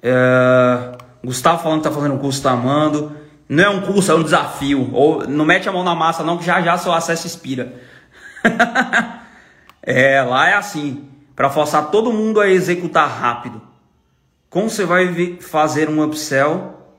É, 0.02 0.98
Gustavo 1.24 1.62
falando 1.62 1.80
que 1.82 1.90
tá 1.90 1.94
fazendo 1.94 2.16
um 2.16 2.20
curso, 2.20 2.42
tá 2.42 2.52
amando. 2.52 3.12
Não 3.50 3.64
é 3.64 3.70
um 3.70 3.82
curso, 3.82 4.10
é 4.10 4.16
um 4.16 4.24
desafio. 4.24 4.90
Ou 4.94 5.28
não 5.28 5.44
mete 5.44 5.68
a 5.68 5.72
mão 5.72 5.84
na 5.84 5.94
massa 5.94 6.24
não, 6.24 6.38
que 6.38 6.46
já 6.46 6.62
já 6.62 6.78
seu 6.78 6.94
acesso 6.94 7.28
expira. 7.28 7.74
é, 9.84 10.22
lá 10.22 10.50
é 10.50 10.54
assim, 10.54 11.10
para 11.36 11.50
forçar 11.50 11.92
todo 11.92 12.14
mundo 12.14 12.40
a 12.40 12.50
executar 12.50 13.10
rápido. 13.10 13.62
Como 14.50 14.70
você 14.70 14.86
vai 14.86 15.38
fazer 15.42 15.90
um 15.90 16.02
upsell 16.02 16.96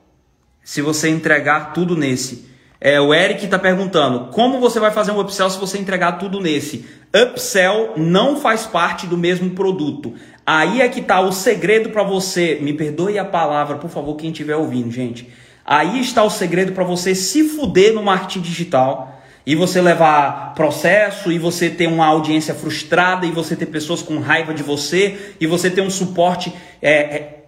se 0.63 0.81
você 0.83 1.09
entregar 1.09 1.73
tudo 1.73 1.97
nesse? 1.97 2.47
É, 2.79 3.01
o 3.01 3.13
Eric 3.13 3.43
está 3.43 3.59
perguntando, 3.59 4.27
como 4.31 4.59
você 4.59 4.79
vai 4.79 4.91
fazer 4.91 5.11
um 5.11 5.19
upsell 5.19 5.49
se 5.49 5.59
você 5.59 5.79
entregar 5.79 6.13
tudo 6.13 6.39
nesse? 6.39 6.87
Upsell 7.13 7.95
não 7.97 8.39
faz 8.39 8.67
parte 8.67 9.07
do 9.07 9.17
mesmo 9.17 9.49
produto. 9.49 10.13
Aí 10.51 10.81
é 10.81 10.89
que 10.89 10.99
está 10.99 11.21
o 11.21 11.31
segredo 11.31 11.91
para 11.91 12.01
você. 12.01 12.57
Me 12.59 12.73
perdoe 12.73 13.19
a 13.19 13.23
palavra, 13.23 13.77
por 13.77 13.87
favor, 13.87 14.15
quem 14.15 14.31
estiver 14.31 14.55
ouvindo, 14.55 14.89
gente. 14.89 15.29
Aí 15.63 15.99
está 15.99 16.23
o 16.23 16.29
segredo 16.31 16.71
para 16.71 16.83
você 16.83 17.13
se 17.13 17.43
fuder 17.43 17.93
no 17.93 18.01
marketing 18.01 18.41
digital 18.41 19.21
e 19.45 19.53
você 19.53 19.79
levar 19.79 20.55
processo, 20.55 21.31
e 21.31 21.37
você 21.37 21.69
ter 21.69 21.85
uma 21.85 22.07
audiência 22.07 22.55
frustrada, 22.55 23.27
e 23.27 23.31
você 23.31 23.55
ter 23.55 23.67
pessoas 23.67 24.01
com 24.01 24.17
raiva 24.17 24.51
de 24.51 24.63
você, 24.63 25.35
e 25.39 25.45
você 25.45 25.69
ter 25.69 25.81
um 25.81 25.89
suporte, 25.91 26.51
é, 26.81 26.93
é, 26.93 27.43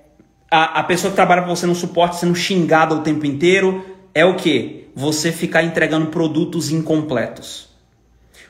a, 0.51 0.81
a 0.81 0.83
pessoa 0.83 1.09
que 1.09 1.15
trabalha 1.15 1.41
para 1.41 1.49
você 1.49 1.65
no 1.65 1.73
suporte 1.73 2.17
sendo 2.17 2.35
xingada 2.35 2.93
o 2.93 3.01
tempo 3.01 3.25
inteiro, 3.25 3.83
é 4.13 4.23
o 4.23 4.35
que? 4.35 4.91
Você 4.95 5.31
ficar 5.31 5.63
entregando 5.63 6.05
produtos 6.07 6.69
incompletos. 6.69 7.70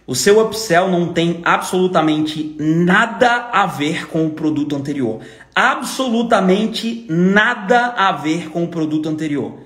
O 0.06 0.16
seu 0.16 0.42
upsell 0.42 0.90
não 0.90 1.14
tem 1.14 1.42
absolutamente 1.46 2.56
nada 2.60 3.50
a 3.52 3.66
ver 3.66 4.08
com 4.08 4.26
o 4.26 4.32
produto 4.32 4.76
anterior. 4.76 5.20
Absolutamente 5.56 7.06
nada 7.10 7.94
a 7.98 8.12
ver 8.12 8.50
com 8.50 8.64
o 8.64 8.68
produto 8.68 9.08
anterior. 9.08 9.60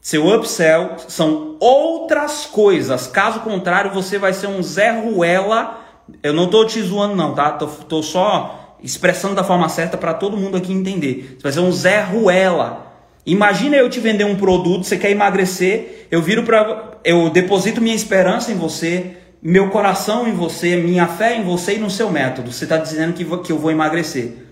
Seu 0.00 0.28
upsell 0.28 0.96
são 1.08 1.56
outras 1.58 2.46
coisas. 2.46 3.06
Caso 3.06 3.40
contrário, 3.40 3.92
você 3.92 4.18
vai 4.18 4.32
ser 4.32 4.46
um 4.46 4.62
Zé 4.62 4.90
Ruela. 4.90 5.80
Eu 6.22 6.32
não 6.32 6.48
tô 6.48 6.64
te 6.64 6.80
zoando, 6.80 7.16
não, 7.16 7.34
tá? 7.34 7.52
Tô, 7.52 7.66
tô 7.66 8.02
só 8.02 8.76
expressando 8.82 9.34
da 9.34 9.44
forma 9.44 9.68
certa 9.68 9.96
para 9.96 10.14
todo 10.14 10.36
mundo 10.36 10.56
aqui 10.56 10.72
entender. 10.72 11.36
Você 11.36 11.42
vai 11.42 11.52
ser 11.52 11.60
um 11.60 11.72
Zé 11.72 12.00
Ruela. 12.02 12.86
Imagina 13.26 13.76
eu 13.76 13.90
te 13.90 14.00
vender 14.00 14.24
um 14.24 14.36
produto, 14.36 14.84
você 14.84 14.96
quer 14.96 15.10
emagrecer, 15.10 16.06
eu 16.10 16.22
viro 16.22 16.44
para 16.44 16.92
eu 17.04 17.28
deposito 17.28 17.80
minha 17.80 17.94
esperança 17.94 18.50
em 18.50 18.56
você, 18.56 19.18
meu 19.40 19.70
coração 19.70 20.26
em 20.26 20.32
você, 20.32 20.76
minha 20.76 21.06
fé 21.06 21.36
em 21.36 21.44
você 21.44 21.76
e 21.76 21.78
no 21.78 21.90
seu 21.90 22.10
método. 22.10 22.52
Você 22.52 22.64
está 22.64 22.76
dizendo 22.76 23.12
que, 23.12 23.24
que 23.24 23.52
eu 23.52 23.58
vou 23.58 23.70
emagrecer. 23.70 24.46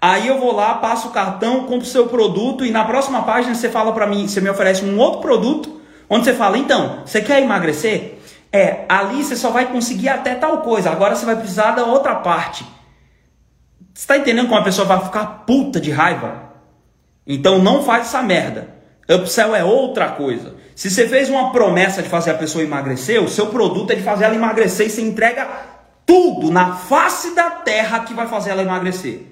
Aí 0.00 0.26
eu 0.26 0.40
vou 0.40 0.52
lá, 0.52 0.74
passo 0.74 1.08
o 1.08 1.10
cartão, 1.12 1.60
compro 1.60 1.82
o 1.82 1.84
seu 1.84 2.08
produto 2.08 2.64
e 2.64 2.72
na 2.72 2.84
próxima 2.84 3.22
página 3.22 3.54
você 3.54 3.68
fala 3.68 3.92
para 3.92 4.06
mim, 4.06 4.26
você 4.26 4.40
me 4.40 4.50
oferece 4.50 4.84
um 4.84 4.98
outro 4.98 5.20
produto, 5.20 5.80
onde 6.10 6.24
você 6.24 6.34
fala, 6.34 6.58
então, 6.58 7.02
você 7.06 7.20
quer 7.20 7.40
emagrecer? 7.40 8.18
É, 8.52 8.84
ali 8.88 9.22
você 9.22 9.36
só 9.36 9.50
vai 9.50 9.66
conseguir 9.70 10.08
até 10.08 10.34
tal 10.34 10.58
coisa, 10.58 10.90
agora 10.90 11.14
você 11.14 11.24
vai 11.24 11.36
precisar 11.36 11.70
da 11.70 11.84
outra 11.84 12.16
parte. 12.16 12.64
Você 13.94 14.02
está 14.02 14.16
entendendo 14.16 14.48
como 14.48 14.60
a 14.60 14.64
pessoa 14.64 14.86
vai 14.86 15.00
ficar 15.04 15.44
puta 15.46 15.80
de 15.80 15.92
raiva? 15.92 16.50
Então 17.24 17.60
não 17.60 17.84
faz 17.84 18.08
essa 18.08 18.22
merda. 18.22 18.81
Upsell 19.08 19.54
é 19.54 19.64
outra 19.64 20.10
coisa. 20.10 20.54
Se 20.74 20.90
você 20.90 21.08
fez 21.08 21.28
uma 21.28 21.52
promessa 21.52 22.02
de 22.02 22.08
fazer 22.08 22.30
a 22.30 22.34
pessoa 22.34 22.64
emagrecer, 22.64 23.22
o 23.22 23.28
seu 23.28 23.46
produto 23.46 23.90
é 23.90 23.94
de 23.94 24.02
fazer 24.02 24.24
ela 24.24 24.34
emagrecer 24.34 24.86
e 24.86 24.90
você 24.90 25.02
entrega 25.02 25.48
tudo 26.06 26.50
na 26.50 26.74
face 26.76 27.34
da 27.34 27.50
terra 27.50 28.00
que 28.00 28.14
vai 28.14 28.26
fazer 28.26 28.50
ela 28.50 28.62
emagrecer. 28.62 29.22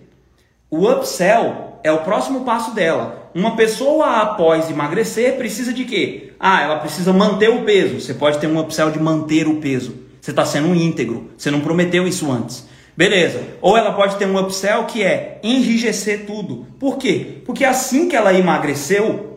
O 0.71 0.89
upsell 0.89 1.79
é 1.83 1.91
o 1.91 1.99
próximo 1.99 2.45
passo 2.45 2.75
dela. 2.75 3.31
Uma 3.35 3.57
pessoa 3.57 4.21
após 4.23 4.71
emagrecer 4.71 5.37
precisa 5.37 5.73
de 5.73 5.85
quê? 5.85 6.33
Ah, 6.39 6.63
ela 6.63 6.79
precisa 6.79 7.13
manter 7.13 7.51
o 7.51 7.63
peso. 7.63 8.01
Você 8.01 8.15
pode 8.15 8.39
ter 8.39 8.47
um 8.47 8.59
upsell 8.59 8.91
de 8.91 8.99
manter 9.01 9.47
o 9.47 9.57
peso. 9.57 9.95
Você 10.21 10.31
está 10.31 10.45
sendo 10.45 10.75
íntegro. 10.75 11.31
Você 11.37 11.51
não 11.51 11.61
prometeu 11.61 12.07
isso 12.07 12.31
antes. 12.31 12.69
Beleza. 12.97 13.41
Ou 13.61 13.77
ela 13.77 13.93
pode 13.93 14.17
ter 14.17 14.27
um 14.27 14.39
upsell 14.39 14.85
que 14.85 15.03
é 15.03 15.41
enrijecer 15.43 16.27
tudo. 16.27 16.67
Por 16.79 16.99
quê? 16.99 17.43
Porque 17.45 17.65
assim 17.65 18.09
que 18.09 18.17
ela 18.17 18.35
emagreceu, 18.35 19.30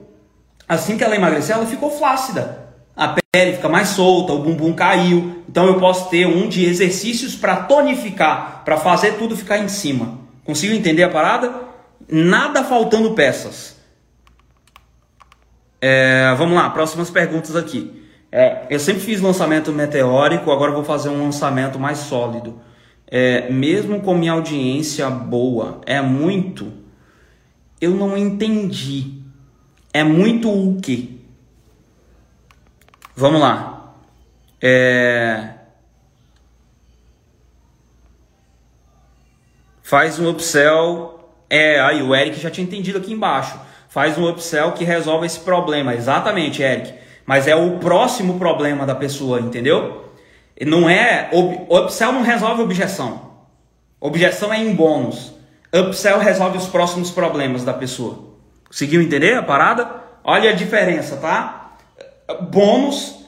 assim 0.67 0.97
que 0.97 1.04
ela 1.04 1.15
emagreceu, 1.15 1.56
ela 1.56 1.65
ficou 1.65 1.91
flácida. 1.91 2.63
A 2.95 3.15
pele 3.34 3.54
fica 3.54 3.67
mais 3.67 3.89
solta, 3.89 4.34
o 4.34 4.39
bumbum 4.39 4.73
caiu. 4.73 5.43
Então 5.49 5.65
eu 5.65 5.80
posso 5.80 6.10
ter 6.10 6.26
um 6.26 6.47
de 6.47 6.65
exercícios 6.65 7.36
para 7.36 7.56
tonificar, 7.56 8.62
para 8.63 8.78
fazer 8.78 9.13
tudo 9.13 9.36
ficar 9.36 9.58
em 9.58 9.67
cima. 9.67 10.19
Consigo 10.43 10.73
entender 10.73 11.04
a 11.04 11.10
parada? 11.10 11.54
Nada 12.08 12.63
faltando 12.63 13.13
peças. 13.13 13.78
É, 15.82 16.34
vamos 16.38 16.56
lá, 16.56 16.69
próximas 16.69 17.10
perguntas 17.10 17.56
aqui. 17.56 18.04
É, 18.32 18.63
eu 18.69 18.80
sempre 18.80 19.02
fiz 19.02 19.21
lançamento 19.21 19.71
meteórico, 19.71 20.52
agora 20.52 20.71
vou 20.71 20.84
fazer 20.84 21.10
um 21.10 21.23
lançamento 21.23 21.80
mais 21.80 21.99
sólido 21.99 22.60
é, 23.15 23.47
mesmo 23.52 24.02
com 24.02 24.15
minha 24.15 24.32
audiência 24.32 25.08
boa, 25.08 25.82
é 25.86 26.02
muito. 26.02 26.73
Eu 27.80 27.91
não 27.91 28.17
entendi. 28.17 29.21
É 29.93 30.03
muito 30.03 30.49
o 30.49 30.82
quê? 30.82 31.10
Vamos 33.15 33.39
lá. 33.39 33.93
É... 34.60 35.49
Faz 39.84 40.17
um 40.17 40.29
upsell. 40.29 41.19
É, 41.49 41.79
aí 41.79 42.01
o 42.01 42.15
Eric 42.15 42.39
já 42.39 42.49
tinha 42.49 42.65
entendido 42.65 42.97
aqui 42.97 43.13
embaixo. 43.13 43.60
Faz 43.88 44.17
um 44.17 44.27
upsell 44.27 44.71
que 44.71 44.84
resolve 44.84 45.27
esse 45.27 45.39
problema. 45.41 45.93
Exatamente, 45.93 46.63
Eric. 46.63 46.95
Mas 47.27 47.47
é 47.47 47.56
o 47.56 47.77
próximo 47.77 48.39
problema 48.39 48.88
da 48.88 48.95
pessoa, 48.95 49.39
entendeu? 49.39 50.12
Não 50.65 50.89
é. 50.89 51.29
Upsell 51.69 52.12
não 52.12 52.23
resolve 52.23 52.63
objeção. 52.63 53.34
Objeção 53.99 54.51
é 54.51 54.58
em 54.58 54.73
bônus. 54.73 55.34
Upsell 55.71 56.17
resolve 56.17 56.58
os 56.58 56.67
próximos 56.67 57.12
problemas 57.12 57.63
da 57.63 57.73
pessoa. 57.73 58.33
Conseguiu 58.73 59.03
entender 59.03 59.36
a 59.36 59.43
parada? 59.43 59.88
Olha 60.23 60.49
a 60.49 60.55
diferença, 60.55 61.17
tá? 61.17 61.75
Bônus 62.49 63.19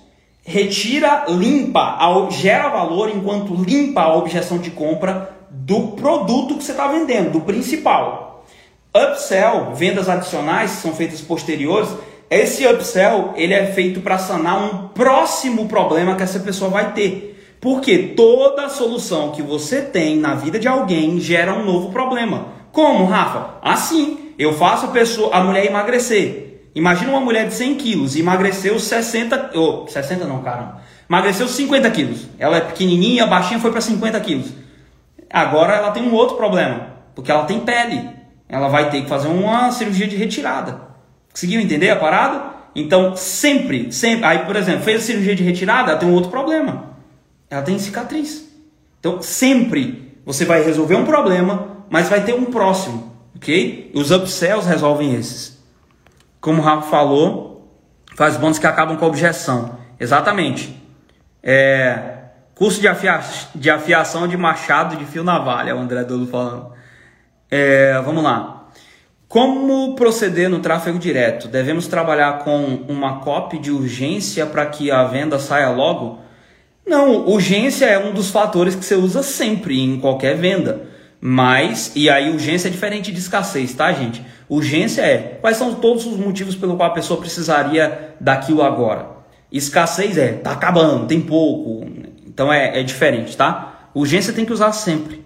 retira, 0.44 1.26
limpa, 1.28 2.00
gera 2.32 2.68
valor 2.68 3.12
enquanto 3.12 3.54
limpa 3.54 4.02
a 4.02 4.16
objeção 4.16 4.58
de 4.58 4.72
compra 4.72 5.38
do 5.52 5.90
produto 5.90 6.56
que 6.56 6.64
você 6.64 6.72
está 6.72 6.88
vendendo, 6.88 7.34
do 7.34 7.42
principal. 7.42 8.44
Upsell, 8.92 9.76
vendas 9.76 10.10
adicionais 10.10 10.72
que 10.72 10.82
são 10.82 10.96
feitas 10.96 11.22
posteriores, 11.22 11.90
esse 12.28 12.66
upsell 12.66 13.36
ele 13.36 13.54
é 13.54 13.68
feito 13.68 14.02
para 14.02 14.18
sanar 14.18 14.60
um 14.60 14.88
próximo 14.88 15.68
problema 15.68 16.16
que 16.16 16.24
essa 16.24 16.40
pessoa 16.40 16.72
vai 16.72 16.94
ter. 16.94 17.56
Porque 17.62 18.00
toda 18.18 18.68
solução 18.68 19.30
que 19.30 19.44
você 19.44 19.84
tem 19.84 20.18
na 20.18 20.34
vida 20.34 20.58
de 20.58 20.68
alguém 20.68 21.20
gera 21.20 21.54
um 21.54 21.64
novo 21.64 21.92
problema. 21.92 22.48
Como, 22.72 23.06
Rafa? 23.06 23.60
Assim, 23.62 24.25
eu 24.38 24.54
faço 24.54 24.88
a 24.88 24.90
pessoa, 24.90 25.36
a 25.36 25.44
mulher 25.44 25.66
emagrecer. 25.66 26.46
Imagina 26.76 27.12
uma 27.12 27.22
mulher 27.22 27.48
de 27.48 27.54
100 27.54 27.76
quilos 27.76 28.16
emagreceu 28.16 28.78
60, 28.78 29.52
oh, 29.56 29.88
60 29.88 30.26
não, 30.26 30.42
caramba. 30.42 30.82
Emagreceu 31.10 31.48
50 31.48 31.90
quilos. 31.92 32.28
Ela 32.38 32.58
é 32.58 32.62
pequenininha, 32.62 33.26
baixinha, 33.26 33.60
foi 33.60 33.72
para 33.72 33.82
50 33.82 34.20
quilos. 34.20 34.52
Agora 35.30 35.74
ela 35.74 35.92
tem 35.92 36.04
um 36.04 36.14
outro 36.14 36.36
problema, 36.36 36.88
porque 37.14 37.32
ela 37.32 37.46
tem 37.46 37.60
pele. 37.62 38.10
Ela 38.50 38.68
vai 38.68 38.90
ter 38.90 39.02
que 39.02 39.10
fazer 39.10 39.28
uma 39.28 39.72
cirurgia 39.72 40.08
de 40.08 40.16
retirada. 40.16 40.82
Conseguiu 41.32 41.62
entender 41.62 41.90
a 41.90 41.96
parada? 41.96 42.56
Então, 42.76 43.16
sempre, 43.16 43.92
sempre. 43.92 44.26
Aí, 44.26 44.40
por 44.40 44.56
exemplo, 44.56 44.84
fez 44.84 45.02
a 45.02 45.06
cirurgia 45.06 45.36
de 45.36 45.44
retirada, 45.44 45.92
ela 45.92 46.00
tem 46.00 46.10
um 46.10 46.14
outro 46.14 46.30
problema. 46.30 46.96
Ela 47.50 47.62
tem 47.62 47.80
cicatriz. 47.80 48.46
Então, 49.00 49.22
sempre 49.22 50.14
você 50.26 50.44
vai 50.44 50.64
resolver 50.64 50.96
um 50.96 51.06
problema, 51.06 51.86
mas 51.90 52.10
vai 52.10 52.24
ter 52.24 52.34
um 52.34 52.46
próximo, 52.46 53.15
ok? 53.36 53.92
Os 53.94 54.12
upsells 54.12 54.68
resolvem 54.68 55.16
esses. 55.16 55.62
Como 56.40 56.62
o 56.62 56.66
Rafa 56.66 56.90
falou, 56.90 57.72
faz 58.16 58.38
bônus 58.38 58.60
que 58.60 58.68
acabam 58.68 58.98
com 58.98 59.06
objeção. 59.06 59.78
Exatamente. 60.00 60.76
É, 61.42 62.16
curso 62.54 62.80
de, 62.82 62.88
afia, 62.88 63.20
de 63.54 63.70
afiação 63.70 64.28
de 64.28 64.38
machado 64.38 64.96
de 64.96 65.06
fio 65.06 65.24
navalha, 65.24 65.76
o 65.76 65.80
André 65.80 66.04
Dolo 66.04 66.28
falando. 66.28 66.72
É, 67.50 68.00
vamos 68.04 68.24
lá. 68.24 68.56
Como 69.28 69.96
proceder 69.96 70.50
no 70.50 70.60
tráfego 70.60 70.98
direto? 70.98 71.48
Devemos 71.48 71.88
trabalhar 71.88 72.40
com 72.40 72.86
uma 72.88 73.20
copy 73.20 73.60
de 73.60 73.72
urgência 73.72 74.46
para 74.46 74.66
que 74.66 74.92
a 74.92 75.04
venda 75.04 75.40
saia 75.40 75.70
logo? 75.70 76.20
Não, 76.86 77.28
urgência 77.28 77.86
é 77.86 77.98
um 77.98 78.14
dos 78.14 78.30
fatores 78.30 78.76
que 78.76 78.86
você 78.86 78.96
usa 78.96 79.24
sempre 79.24 79.82
em 79.82 80.00
qualquer 80.00 80.38
venda. 80.38 80.88
Mas, 81.28 81.92
e 81.96 82.08
aí 82.08 82.30
urgência 82.30 82.68
é 82.68 82.72
diferente 82.72 83.12
de 83.12 83.18
escassez, 83.18 83.74
tá, 83.74 83.92
gente? 83.92 84.24
Urgência 84.48 85.02
é 85.02 85.40
quais 85.42 85.58
são 85.58 85.74
todos 85.74 86.06
os 86.06 86.18
motivos 86.18 86.54
pelo 86.54 86.78
qual 86.78 86.92
a 86.92 86.94
pessoa 86.94 87.20
precisaria 87.20 88.14
daquilo 88.20 88.62
agora. 88.62 89.08
Escassez 89.52 90.20
é 90.20 90.34
tá 90.34 90.52
acabando, 90.52 91.08
tem 91.08 91.20
pouco. 91.20 91.84
Então 92.28 92.54
é, 92.54 92.80
é 92.80 92.84
diferente, 92.84 93.36
tá? 93.36 93.90
Urgência 93.96 94.34
tem 94.34 94.46
que 94.46 94.54
usar 94.54 94.72
sempre. 94.72 95.26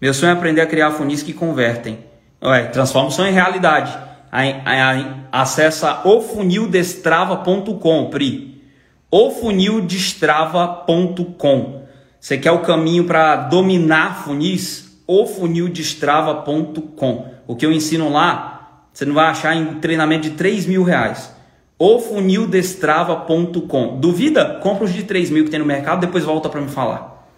Meu 0.00 0.14
sonho 0.14 0.30
é 0.30 0.34
aprender 0.34 0.60
a 0.60 0.66
criar 0.66 0.92
funis 0.92 1.20
que 1.20 1.32
convertem. 1.32 1.98
Ué, 2.40 2.66
transformação 2.66 3.26
em 3.26 3.32
realidade. 3.32 3.92
Aí, 4.30 4.54
aí, 4.64 5.04
acessa 5.32 6.06
ofunildestrava.com, 6.06 8.08
Pri. 8.08 8.62
ofunildestrava.com. 9.10 11.82
Você 12.20 12.38
quer 12.38 12.52
o 12.52 12.60
caminho 12.60 13.02
para 13.02 13.34
dominar 13.34 14.22
funis? 14.22 14.93
ofunildestrava.com. 15.06 17.34
O 17.46 17.54
que 17.54 17.66
eu 17.66 17.72
ensino 17.72 18.10
lá, 18.10 18.86
você 18.92 19.04
não 19.04 19.14
vai 19.14 19.26
achar 19.26 19.54
em 19.54 19.78
treinamento 19.80 20.28
de 20.28 20.34
3 20.36 20.66
mil 20.66 20.82
reais. 20.82 21.32
ofunildestrava.com. 21.78 24.00
Duvida? 24.00 24.58
Compra 24.62 24.84
os 24.84 24.92
de 24.92 25.04
3 25.04 25.30
mil 25.30 25.44
que 25.44 25.50
tem 25.50 25.60
no 25.60 25.66
mercado, 25.66 26.00
depois 26.00 26.24
volta 26.24 26.48
para 26.48 26.60
me 26.60 26.68
falar. 26.68 27.28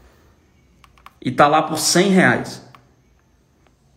E 1.20 1.30
tá 1.30 1.46
lá 1.48 1.62
por 1.62 1.78
100 1.78 2.08
reais. 2.10 2.64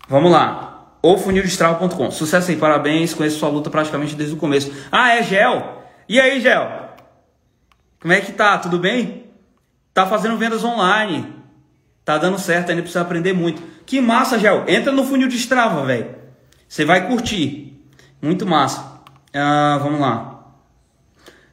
Vamos 0.08 0.32
lá 0.32 0.70
ou 1.02 1.18
funildestrava.com. 1.18 2.12
Sucesso 2.12 2.52
aí, 2.52 2.58
parabéns, 2.58 3.14
conheço 3.14 3.40
sua 3.40 3.50
luta 3.50 3.70
praticamente 3.70 4.16
desde 4.16 4.36
o 4.36 4.38
começo. 4.38 4.72
Ah, 4.92 5.16
é 5.16 5.24
Gel? 5.24 5.84
E 6.08 6.20
aí, 6.20 6.42
Gel? 6.42 6.90
Como 8.00 8.14
é 8.14 8.22
que 8.22 8.32
tá? 8.32 8.58
Tudo 8.58 8.80
bem? 8.80 9.26
Tá 9.94 10.06
fazendo 10.06 10.38
vendas 10.38 10.64
online. 10.64 11.36
Tá 12.10 12.18
dando 12.18 12.40
certo, 12.40 12.72
ainda 12.72 12.82
precisa 12.82 13.02
aprender 13.02 13.34
muito. 13.34 13.62
Que 13.86 14.02
massa, 14.02 14.40
Gel. 14.40 14.64
Entra 14.68 14.92
no 14.92 15.04
funil 15.04 15.28
de 15.28 15.36
Strava, 15.36 15.86
velho. 15.86 16.08
Você 16.68 16.84
vai 16.84 17.08
curtir. 17.08 17.80
Muito 18.20 18.48
massa. 18.48 19.00
Ah, 19.32 19.80
vamos 19.80 20.00
lá. 20.00 20.40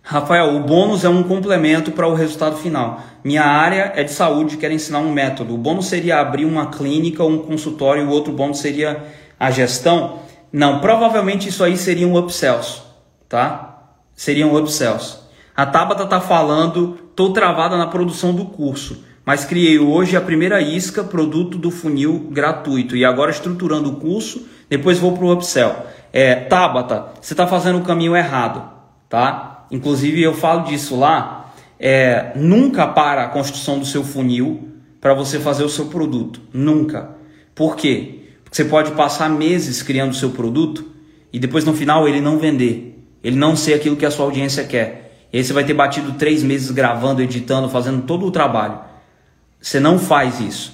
Rafael, 0.02 0.56
o 0.56 0.60
bônus 0.60 1.04
é 1.04 1.10
um 1.10 1.22
complemento 1.22 1.92
para 1.92 2.08
o 2.08 2.14
resultado 2.14 2.56
final. 2.56 3.02
Minha 3.22 3.44
área 3.44 3.92
é 3.96 4.02
de 4.02 4.10
saúde, 4.10 4.56
quero 4.56 4.72
ensinar 4.72 5.00
um 5.00 5.12
método. 5.12 5.52
O 5.54 5.58
bônus 5.58 5.88
seria 5.88 6.20
abrir 6.20 6.46
uma 6.46 6.70
clínica, 6.70 7.22
um 7.22 7.36
consultório, 7.36 8.04
e 8.04 8.06
o 8.06 8.10
outro 8.10 8.32
bônus 8.32 8.58
seria 8.58 9.04
a 9.38 9.50
gestão? 9.50 10.20
Não, 10.50 10.80
provavelmente 10.80 11.50
isso 11.50 11.62
aí 11.62 11.76
seriam 11.76 12.12
um 12.12 12.16
upsells, 12.16 12.80
tá? 13.28 13.90
Seriam 14.14 14.54
um 14.54 14.56
upsells. 14.56 15.18
A 15.54 15.66
Tabata 15.66 16.06
tá 16.06 16.18
falando, 16.18 16.98
tô 17.14 17.34
travada 17.34 17.76
na 17.76 17.88
produção 17.88 18.34
do 18.34 18.46
curso. 18.46 19.04
Mas 19.26 19.44
criei 19.44 19.76
hoje 19.76 20.16
a 20.16 20.20
primeira 20.20 20.62
isca, 20.62 21.02
produto 21.02 21.58
do 21.58 21.68
funil 21.68 22.28
gratuito. 22.30 22.94
E 22.96 23.04
agora 23.04 23.32
estruturando 23.32 23.90
o 23.90 23.96
curso, 23.96 24.46
depois 24.70 25.00
vou 25.00 25.16
para 25.16 25.24
o 25.24 25.32
upsell. 25.32 25.74
É, 26.12 26.36
Tabata, 26.36 27.08
você 27.20 27.34
está 27.34 27.44
fazendo 27.44 27.78
o 27.78 27.82
caminho 27.82 28.16
errado, 28.16 28.62
tá? 29.08 29.66
Inclusive 29.68 30.22
eu 30.22 30.32
falo 30.32 30.62
disso 30.62 30.96
lá. 30.96 31.52
É, 31.78 32.30
nunca 32.36 32.86
para 32.86 33.24
a 33.24 33.28
construção 33.28 33.80
do 33.80 33.84
seu 33.84 34.04
funil 34.04 34.68
para 35.00 35.12
você 35.12 35.40
fazer 35.40 35.64
o 35.64 35.68
seu 35.68 35.86
produto. 35.86 36.40
Nunca. 36.52 37.10
Por 37.52 37.74
quê? 37.74 38.20
Porque 38.44 38.56
você 38.56 38.64
pode 38.64 38.92
passar 38.92 39.28
meses 39.28 39.82
criando 39.82 40.12
o 40.12 40.14
seu 40.14 40.30
produto 40.30 40.86
e 41.32 41.38
depois 41.40 41.64
no 41.64 41.74
final 41.74 42.06
ele 42.06 42.20
não 42.20 42.38
vender. 42.38 43.04
Ele 43.24 43.36
não 43.36 43.56
ser 43.56 43.74
aquilo 43.74 43.96
que 43.96 44.06
a 44.06 44.10
sua 44.10 44.24
audiência 44.24 44.62
quer. 44.62 45.26
E 45.32 45.38
aí 45.38 45.44
você 45.44 45.52
vai 45.52 45.64
ter 45.64 45.74
batido 45.74 46.12
três 46.12 46.44
meses 46.44 46.70
gravando, 46.70 47.20
editando, 47.20 47.68
fazendo 47.68 48.02
todo 48.02 48.24
o 48.24 48.30
trabalho. 48.30 48.86
Você 49.60 49.80
não 49.80 49.98
faz 49.98 50.40
isso. 50.40 50.70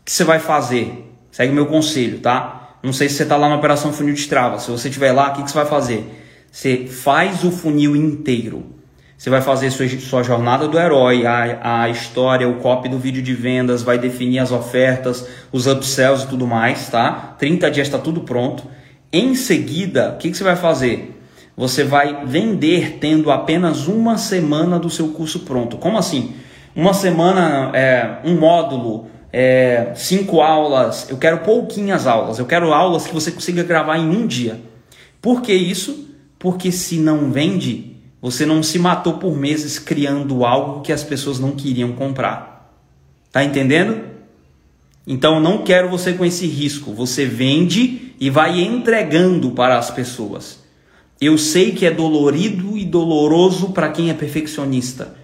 O 0.00 0.04
que 0.04 0.12
você 0.12 0.24
vai 0.24 0.38
fazer? 0.38 1.12
Segue 1.30 1.52
meu 1.52 1.66
conselho, 1.66 2.20
tá? 2.20 2.76
Não 2.82 2.92
sei 2.92 3.08
se 3.08 3.16
você 3.16 3.22
está 3.24 3.36
lá 3.36 3.48
na 3.48 3.56
operação 3.56 3.92
funil 3.92 4.14
de 4.14 4.26
trava. 4.26 4.58
Se 4.58 4.70
você 4.70 4.88
estiver 4.88 5.12
lá, 5.12 5.30
o 5.30 5.32
que, 5.34 5.42
que 5.42 5.50
você 5.50 5.56
vai 5.56 5.66
fazer? 5.66 6.06
Você 6.50 6.86
faz 6.86 7.44
o 7.44 7.50
funil 7.50 7.94
inteiro. 7.94 8.78
Você 9.16 9.30
vai 9.30 9.42
fazer 9.42 9.70
sua, 9.72 9.88
sua 9.88 10.22
jornada 10.22 10.68
do 10.68 10.78
herói, 10.78 11.26
a, 11.26 11.82
a 11.82 11.88
história, 11.88 12.48
o 12.48 12.56
copy 12.56 12.88
do 12.88 12.98
vídeo 12.98 13.20
de 13.20 13.34
vendas, 13.34 13.82
vai 13.82 13.98
definir 13.98 14.38
as 14.38 14.52
ofertas, 14.52 15.26
os 15.50 15.66
upsells 15.66 16.24
e 16.24 16.28
tudo 16.28 16.46
mais, 16.46 16.88
tá? 16.88 17.34
30 17.36 17.70
dias 17.70 17.88
está 17.88 17.98
tudo 17.98 18.20
pronto. 18.20 18.64
Em 19.12 19.34
seguida, 19.34 20.10
o 20.10 20.18
que, 20.18 20.30
que 20.30 20.36
você 20.36 20.44
vai 20.44 20.54
fazer? 20.54 21.20
Você 21.56 21.82
vai 21.82 22.24
vender 22.24 22.98
tendo 23.00 23.32
apenas 23.32 23.88
uma 23.88 24.16
semana 24.16 24.78
do 24.78 24.88
seu 24.88 25.08
curso 25.08 25.40
pronto. 25.40 25.76
Como 25.78 25.98
assim? 25.98 26.34
Uma 26.78 26.94
semana, 26.94 27.72
é, 27.74 28.18
um 28.24 28.38
módulo, 28.38 29.08
é, 29.32 29.90
cinco 29.96 30.40
aulas, 30.40 31.10
eu 31.10 31.16
quero 31.16 31.38
pouquinhas 31.38 32.06
aulas, 32.06 32.38
eu 32.38 32.46
quero 32.46 32.72
aulas 32.72 33.04
que 33.04 33.12
você 33.12 33.32
consiga 33.32 33.64
gravar 33.64 33.98
em 33.98 34.08
um 34.08 34.28
dia. 34.28 34.60
Por 35.20 35.42
que 35.42 35.52
isso? 35.52 36.08
Porque 36.38 36.70
se 36.70 36.98
não 36.98 37.32
vende, 37.32 37.96
você 38.22 38.46
não 38.46 38.62
se 38.62 38.78
matou 38.78 39.14
por 39.14 39.36
meses 39.36 39.80
criando 39.80 40.44
algo 40.44 40.80
que 40.80 40.92
as 40.92 41.02
pessoas 41.02 41.40
não 41.40 41.50
queriam 41.50 41.90
comprar. 41.94 42.72
Tá 43.32 43.42
entendendo? 43.42 44.00
Então 45.04 45.40
não 45.40 45.64
quero 45.64 45.88
você 45.88 46.12
com 46.12 46.24
esse 46.24 46.46
risco. 46.46 46.92
Você 46.92 47.26
vende 47.26 48.14
e 48.20 48.30
vai 48.30 48.60
entregando 48.60 49.50
para 49.50 49.78
as 49.78 49.90
pessoas. 49.90 50.60
Eu 51.20 51.36
sei 51.38 51.72
que 51.72 51.84
é 51.84 51.90
dolorido 51.90 52.78
e 52.78 52.84
doloroso 52.84 53.70
para 53.70 53.88
quem 53.88 54.10
é 54.10 54.14
perfeccionista 54.14 55.18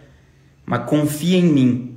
mas 0.67 0.85
confia 0.85 1.39
em 1.39 1.45
mim. 1.45 1.95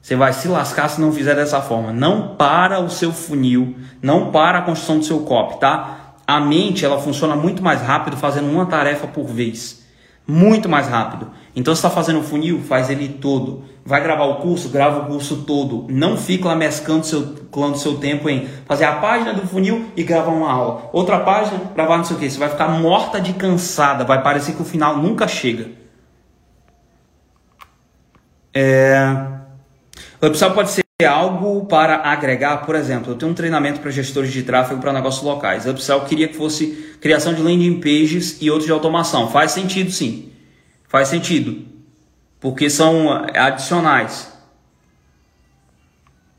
Você 0.00 0.16
vai 0.16 0.32
se 0.32 0.48
lascar 0.48 0.88
se 0.88 1.00
não 1.00 1.12
fizer 1.12 1.34
dessa 1.34 1.60
forma. 1.60 1.92
Não 1.92 2.36
para 2.36 2.80
o 2.80 2.88
seu 2.88 3.12
funil, 3.12 3.76
não 4.00 4.30
para 4.30 4.58
a 4.58 4.62
construção 4.62 4.98
do 4.98 5.04
seu 5.04 5.20
copy, 5.20 5.60
tá? 5.60 6.14
A 6.26 6.40
mente 6.40 6.84
ela 6.84 6.98
funciona 6.98 7.36
muito 7.36 7.62
mais 7.62 7.82
rápido 7.82 8.16
fazendo 8.16 8.50
uma 8.50 8.66
tarefa 8.66 9.06
por 9.06 9.26
vez. 9.26 9.82
Muito 10.26 10.68
mais 10.68 10.88
rápido. 10.88 11.30
Então 11.56 11.74
você 11.74 11.78
está 11.78 11.90
fazendo 11.90 12.20
o 12.20 12.22
funil, 12.22 12.60
faz 12.60 12.90
ele 12.90 13.08
todo. 13.08 13.64
Vai 13.84 14.02
gravar 14.02 14.26
o 14.26 14.36
curso, 14.36 14.68
grava 14.68 15.00
o 15.00 15.06
curso 15.06 15.38
todo. 15.38 15.86
Não 15.88 16.16
fica 16.18 16.48
lá 16.48 16.54
mescando 16.54 17.04
seu, 17.04 17.34
seu 17.76 17.96
tempo 17.96 18.28
em 18.28 18.46
fazer 18.66 18.84
a 18.84 18.92
página 18.92 19.32
do 19.32 19.46
funil 19.46 19.86
e 19.96 20.02
gravar 20.02 20.30
uma 20.30 20.52
aula. 20.52 20.90
Outra 20.92 21.20
página, 21.20 21.58
gravar 21.74 21.96
não 21.96 22.04
sei 22.04 22.16
o 22.16 22.18
que. 22.18 22.30
Você 22.30 22.38
vai 22.38 22.50
ficar 22.50 22.68
morta 22.68 23.20
de 23.20 23.32
cansada. 23.32 24.04
Vai 24.04 24.22
parecer 24.22 24.52
que 24.52 24.62
o 24.62 24.66
final 24.66 24.98
nunca 24.98 25.26
chega. 25.26 25.77
É... 28.52 28.98
O 30.20 30.26
upsell 30.26 30.52
pode 30.52 30.70
ser 30.70 30.84
algo 31.06 31.66
para 31.66 31.96
agregar, 31.96 32.58
por 32.66 32.74
exemplo, 32.74 33.12
eu 33.12 33.16
tenho 33.16 33.30
um 33.30 33.34
treinamento 33.34 33.78
para 33.78 33.90
gestores 33.90 34.32
de 34.32 34.42
tráfego 34.42 34.80
para 34.80 34.92
negócios 34.92 35.22
locais. 35.22 35.64
O 35.64 35.70
upsell 35.70 36.00
queria 36.00 36.26
que 36.26 36.36
fosse 36.36 36.96
criação 37.00 37.32
de 37.32 37.40
landing 37.40 37.80
pages 37.80 38.38
e 38.40 38.50
outros 38.50 38.66
de 38.66 38.72
automação. 38.72 39.30
Faz 39.30 39.52
sentido 39.52 39.92
sim. 39.92 40.32
Faz 40.88 41.08
sentido. 41.08 41.64
Porque 42.40 42.68
são 42.68 43.12
adicionais. 43.34 44.32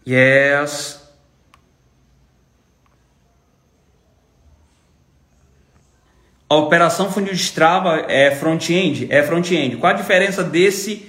Yes. 0.05 0.99
A 6.49 6.55
operação 6.55 7.11
funil 7.11 7.31
de 7.31 7.39
Strava 7.39 8.05
é 8.07 8.31
front-end? 8.31 9.07
É 9.09 9.21
front-end. 9.21 9.77
Qual 9.77 9.93
a 9.93 9.95
diferença 9.95 10.43
desse 10.43 11.07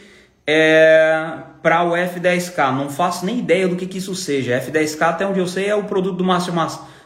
é, 0.51 1.35
para 1.63 1.85
o 1.85 1.93
F10K. 1.93 2.73
Não 2.75 2.91
faço 2.91 3.25
nem 3.25 3.39
ideia 3.39 3.69
do 3.69 3.77
que, 3.77 3.87
que 3.87 3.99
isso 3.99 4.15
seja. 4.15 4.61
F10K, 4.61 5.03
até 5.03 5.27
onde 5.27 5.39
eu 5.39 5.47
sei, 5.47 5.69
é 5.69 5.75
o 5.75 5.85
produto 5.85 6.17
do 6.17 6.25
Márcio 6.25 6.53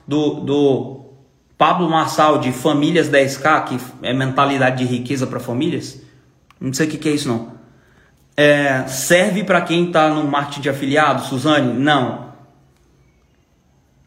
do, 0.06 0.40
do 0.40 1.00
Pablo 1.58 1.88
Marçal 1.88 2.38
de 2.38 2.52
Famílias 2.52 3.08
10K, 3.10 3.64
que 3.64 3.78
é 4.02 4.12
mentalidade 4.12 4.78
de 4.78 4.84
riqueza 4.84 5.26
para 5.26 5.38
famílias. 5.38 6.00
Não 6.60 6.72
sei 6.72 6.86
o 6.86 6.90
que, 6.90 6.96
que 6.96 7.08
é 7.08 7.12
isso 7.12 7.28
não. 7.28 7.52
É, 8.36 8.86
serve 8.88 9.44
para 9.44 9.60
quem 9.60 9.86
está 9.86 10.08
no 10.08 10.24
marketing 10.24 10.60
de 10.62 10.70
afiliado, 10.70 11.22
Suzane? 11.24 11.72
Não. 11.72 12.32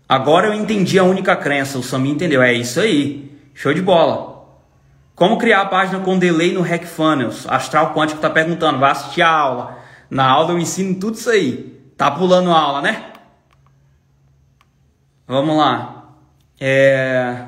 Agora 0.10 0.48
eu 0.48 0.54
entendi 0.54 0.98
a 0.98 1.04
única 1.04 1.36
crença, 1.36 1.78
o 1.78 1.84
Sami 1.84 2.10
entendeu. 2.10 2.42
É 2.42 2.54
isso 2.54 2.80
aí. 2.80 3.32
Show 3.54 3.74
de 3.74 3.82
bola. 3.82 4.37
Como 5.18 5.40
criar 5.40 5.62
a 5.62 5.66
página 5.66 6.00
com 6.00 6.20
delay 6.20 6.54
no 6.54 6.62
Hackfunnels? 6.62 7.48
Astral 7.50 7.92
Quântico 7.92 8.20
está 8.20 8.30
perguntando, 8.30 8.78
vai 8.78 8.92
assistir 8.92 9.24
a 9.24 9.30
aula. 9.32 9.80
Na 10.12 10.30
aula 10.30 10.52
eu 10.52 10.60
ensino 10.60 10.94
tudo 10.94 11.16
isso 11.16 11.28
aí. 11.32 11.76
Tá 11.98 12.12
pulando 12.12 12.52
a 12.52 12.60
aula, 12.60 12.84
né? 12.84 13.14
Vamos 15.28 15.58
lá. 15.58 16.14
É... 16.62 17.46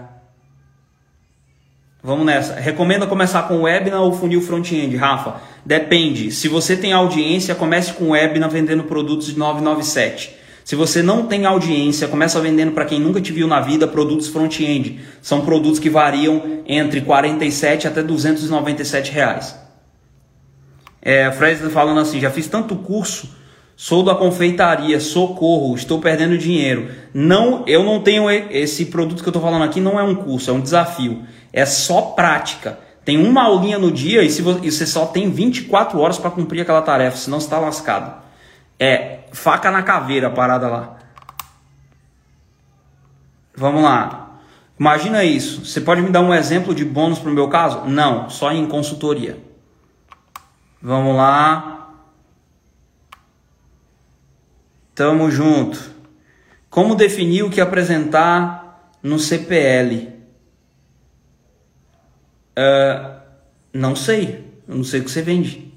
Vamos 2.02 2.26
nessa. 2.26 2.56
Recomenda 2.56 3.06
começar 3.06 3.44
com 3.44 3.62
webinar 3.62 4.02
ou 4.02 4.14
funil 4.14 4.42
front-end, 4.42 4.98
Rafa? 4.98 5.40
Depende. 5.64 6.32
Se 6.32 6.48
você 6.48 6.76
tem 6.76 6.92
audiência, 6.92 7.54
comece 7.54 7.94
com 7.94 8.10
webinar 8.10 8.50
vendendo 8.50 8.86
produtos 8.86 9.28
de 9.28 9.38
997. 9.38 10.39
Se 10.70 10.76
você 10.76 11.02
não 11.02 11.26
tem 11.26 11.48
audiência, 11.48 12.08
começa 12.08 12.40
vendendo 12.40 12.74
para 12.74 12.86
quem 12.86 13.00
nunca 13.00 13.20
te 13.20 13.34
viu 13.34 13.48
na 13.48 13.60
vida 13.60 13.88
produtos 13.88 14.28
front-end. 14.28 15.00
São 15.20 15.42
produtos 15.42 15.80
que 15.80 15.90
variam 15.90 16.62
entre 16.68 17.02
47 17.02 17.88
até 17.88 18.04
297 18.04 19.12
reais. 19.12 19.60
É, 21.02 21.32
Fred 21.32 21.60
tá 21.60 21.72
falando 21.72 22.00
assim, 22.00 22.20
já 22.20 22.30
fiz 22.30 22.48
tanto 22.48 22.76
curso, 22.76 23.36
sou 23.76 24.04
da 24.04 24.14
confeitaria, 24.14 25.00
socorro, 25.00 25.74
estou 25.74 26.00
perdendo 26.00 26.38
dinheiro. 26.38 26.92
Não, 27.16 27.64
eu 27.66 27.84
não 27.84 28.00
tenho 28.04 28.30
esse 28.30 28.86
produto 28.86 29.24
que 29.24 29.28
eu 29.28 29.32
estou 29.32 29.42
falando 29.42 29.64
aqui, 29.64 29.82
não 29.82 30.00
é 30.00 30.04
um 30.04 30.14
curso, 30.14 30.52
é 30.52 30.54
um 30.54 30.62
desafio. 30.62 31.24
É 31.52 31.66
só 31.66 32.00
prática. 32.00 32.78
Tem 33.04 33.18
uma 33.18 33.42
aulinha 33.42 33.80
no 33.80 33.92
dia 33.92 34.22
e, 34.22 34.30
se 34.30 34.44
você, 34.44 34.60
e 34.62 34.72
você 34.72 34.86
só 34.86 35.08
tem 35.08 35.32
24 35.32 36.00
horas 36.00 36.20
para 36.20 36.30
cumprir 36.30 36.62
aquela 36.62 36.84
tarefa, 36.84 37.18
senão 37.18 37.40
você 37.40 37.48
está 37.48 37.58
lascado. 37.58 38.29
É 38.80 39.20
faca 39.32 39.70
na 39.70 39.84
caveira 39.84 40.28
a 40.28 40.32
parada 40.32 40.68
lá. 40.68 40.98
Vamos 43.56 43.84
lá. 43.84 44.40
Imagina 44.80 45.24
isso. 45.24 45.66
Você 45.66 45.82
pode 45.82 46.02
me 46.02 46.10
dar 46.10 46.22
um 46.22 46.34
exemplo 46.34 46.74
de 46.74 46.86
bônus 46.86 47.20
para 47.20 47.30
o 47.30 47.34
meu 47.34 47.50
caso? 47.50 47.86
Não, 47.86 48.30
só 48.30 48.52
em 48.52 48.66
consultoria. 48.66 49.38
Vamos 50.82 51.16
lá. 51.16 51.94
Tamo 54.96 55.30
junto. 55.30 55.78
Como 56.70 56.96
definir 56.96 57.44
o 57.44 57.50
que 57.50 57.60
apresentar 57.60 58.94
no 59.04 59.20
CPL? 59.20 60.08
Uh, 62.58 62.58
ah, 62.58 63.22
não 63.74 63.96
sei. 63.96 64.48
Eu 64.68 64.76
não 64.76 64.84
sei 64.84 65.02
o 65.02 65.04
que 65.04 65.12
você 65.12 65.22
vende. 65.22 65.74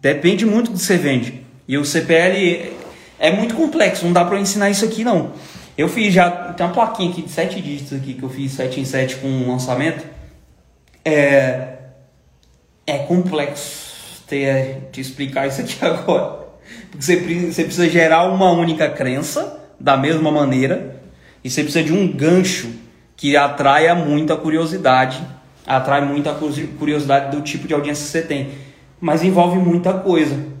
Depende 0.00 0.46
muito 0.46 0.70
do 0.70 0.78
que 0.78 0.84
você 0.84 0.96
vende. 0.96 1.47
E 1.68 1.76
o 1.76 1.84
CPL 1.84 2.72
é 3.18 3.30
muito 3.30 3.54
complexo, 3.54 4.06
não 4.06 4.12
dá 4.12 4.24
para 4.24 4.40
ensinar 4.40 4.70
isso 4.70 4.84
aqui 4.86 5.04
não. 5.04 5.32
Eu 5.76 5.88
fiz 5.88 6.12
já, 6.12 6.30
tem 6.54 6.66
uma 6.66 6.72
plaquinha 6.72 7.10
aqui 7.10 7.22
de 7.22 7.30
sete 7.30 7.60
dígitos 7.60 7.96
aqui 7.96 8.14
que 8.14 8.22
eu 8.22 8.28
fiz 8.28 8.50
7 8.52 8.80
em 8.80 8.84
7 8.84 9.16
com 9.16 9.28
um 9.28 9.52
lançamento. 9.52 10.04
É, 11.04 11.74
é 12.84 12.98
complexo 12.98 14.24
ter, 14.26 14.88
te 14.90 15.00
explicar 15.00 15.46
isso 15.46 15.60
aqui 15.60 15.76
agora. 15.84 16.48
Porque 16.90 17.04
você, 17.04 17.16
você 17.16 17.62
precisa 17.62 17.88
gerar 17.88 18.24
uma 18.24 18.50
única 18.50 18.88
crença 18.88 19.60
da 19.78 19.96
mesma 19.96 20.32
maneira 20.32 20.96
e 21.44 21.50
você 21.50 21.62
precisa 21.62 21.84
de 21.84 21.92
um 21.92 22.10
gancho 22.10 22.72
que 23.16 23.36
atraia 23.36 23.94
muita 23.94 24.36
curiosidade, 24.36 25.20
atrai 25.66 26.04
muita 26.04 26.34
curiosidade 26.78 27.36
do 27.36 27.42
tipo 27.42 27.68
de 27.68 27.74
audiência 27.74 28.04
que 28.04 28.10
você 28.10 28.22
tem. 28.22 28.50
Mas 29.00 29.22
envolve 29.22 29.58
muita 29.58 29.92
coisa. 29.92 30.57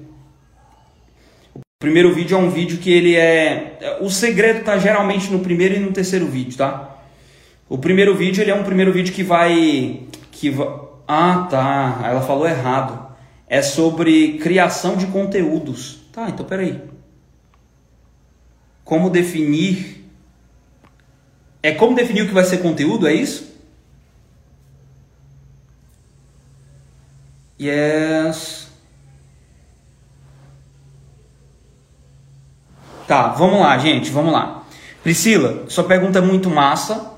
O 1.78 1.86
primeiro 1.86 2.12
vídeo 2.12 2.36
é 2.36 2.40
um 2.40 2.50
vídeo 2.50 2.78
que 2.78 2.90
ele 2.90 3.14
é... 3.14 3.98
O 4.00 4.10
segredo 4.10 4.58
está 4.58 4.76
geralmente 4.78 5.30
no 5.30 5.38
primeiro 5.38 5.76
e 5.76 5.78
no 5.78 5.92
terceiro 5.92 6.26
vídeo, 6.26 6.58
tá? 6.58 6.98
O 7.68 7.78
primeiro 7.78 8.16
vídeo, 8.16 8.42
ele 8.42 8.50
é 8.50 8.54
um 8.54 8.64
primeiro 8.64 8.92
vídeo 8.92 9.14
que 9.14 9.22
vai... 9.22 10.02
Que 10.32 10.50
va... 10.50 10.88
Ah, 11.06 11.46
tá. 11.48 12.00
Ela 12.04 12.20
falou 12.20 12.48
errado. 12.48 13.14
É 13.46 13.62
sobre 13.62 14.38
criação 14.38 14.96
de 14.96 15.06
conteúdos, 15.06 16.00
Tá, 16.12 16.28
então 16.28 16.44
peraí. 16.44 16.82
Como 18.82 19.08
definir. 19.08 20.04
É 21.62 21.70
como 21.70 21.94
definir 21.94 22.22
o 22.22 22.26
que 22.26 22.34
vai 22.34 22.44
ser 22.44 22.58
conteúdo, 22.58 23.06
é 23.06 23.14
isso? 23.14 23.56
Yes. 27.60 28.57
Tá, 33.08 33.28
vamos 33.28 33.60
lá, 33.60 33.78
gente, 33.78 34.10
vamos 34.10 34.34
lá. 34.34 34.64
Priscila, 35.02 35.64
sua 35.66 35.84
pergunta 35.84 36.18
é 36.18 36.20
muito 36.20 36.50
massa. 36.50 37.14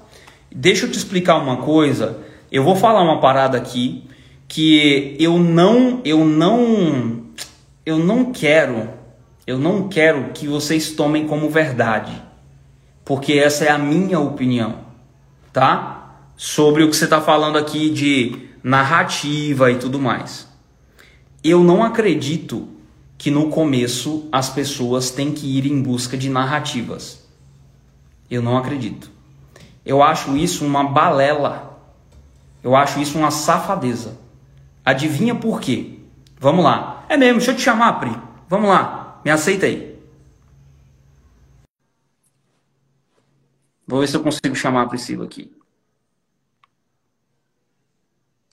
Deixa 0.49 0.87
eu 0.87 0.91
te 0.93 0.97
explicar 0.97 1.37
uma 1.37 1.57
coisa. 1.57 2.19
Eu 2.49 2.63
vou 2.63 2.77
falar 2.77 3.03
uma 3.03 3.19
parada 3.21 3.59
aqui 3.59 4.05
que 4.47 5.17
eu 5.19 5.37
não, 5.37 6.01
eu 6.05 6.25
não, 6.25 7.25
eu 7.85 7.99
não 7.99 8.33
quero, 8.33 8.89
eu 9.45 9.59
não 9.59 9.89
quero 9.89 10.31
que 10.33 10.47
vocês 10.47 10.93
tomem 10.93 11.27
como 11.27 11.51
verdade, 11.51 12.13
porque 13.05 13.33
essa 13.33 13.65
é 13.65 13.71
a 13.71 13.79
minha 13.79 14.21
opinião, 14.21 14.77
tá? 15.53 16.21
Sobre 16.37 16.85
o 16.85 16.89
que 16.89 16.95
você 16.95 17.05
está 17.05 17.21
falando 17.21 17.59
aqui 17.59 17.91
de 17.91 18.49
narrativa 18.63 19.73
e 19.73 19.75
tudo 19.75 19.99
mais. 19.99 20.49
Eu 21.43 21.65
não 21.65 21.83
acredito 21.83 22.69
que 23.21 23.31
no 23.31 23.51
começo 23.51 24.27
as 24.33 24.49
pessoas 24.49 25.11
têm 25.11 25.31
que 25.31 25.59
ir 25.59 25.67
em 25.67 25.83
busca 25.83 26.17
de 26.17 26.31
narrativas. 26.31 27.23
Eu 28.31 28.41
não 28.41 28.57
acredito. 28.57 29.11
Eu 29.85 30.03
acho 30.03 30.35
isso 30.39 30.65
uma 30.65 30.85
balela. 30.85 31.79
Eu 32.63 32.75
acho 32.75 32.99
isso 32.99 33.19
uma 33.19 33.31
safadeza. 33.31 34.19
Adivinha 34.83 35.35
por 35.35 35.61
quê? 35.61 35.99
Vamos 36.39 36.65
lá. 36.65 37.05
É 37.11 37.17
mesmo, 37.19 37.37
deixa 37.37 37.51
eu 37.51 37.57
te 37.57 37.61
chamar, 37.61 38.01
Pri. 38.01 38.11
Vamos 38.49 38.71
lá. 38.71 39.21
Me 39.23 39.31
aceita 39.31 39.67
aí. 39.67 40.03
Vou 43.87 44.01
ver 44.01 44.07
se 44.07 44.17
eu 44.17 44.23
consigo 44.23 44.57
chamar 44.57 44.85
a 44.85 44.89
Priscila 44.89 45.27
aqui. 45.27 45.55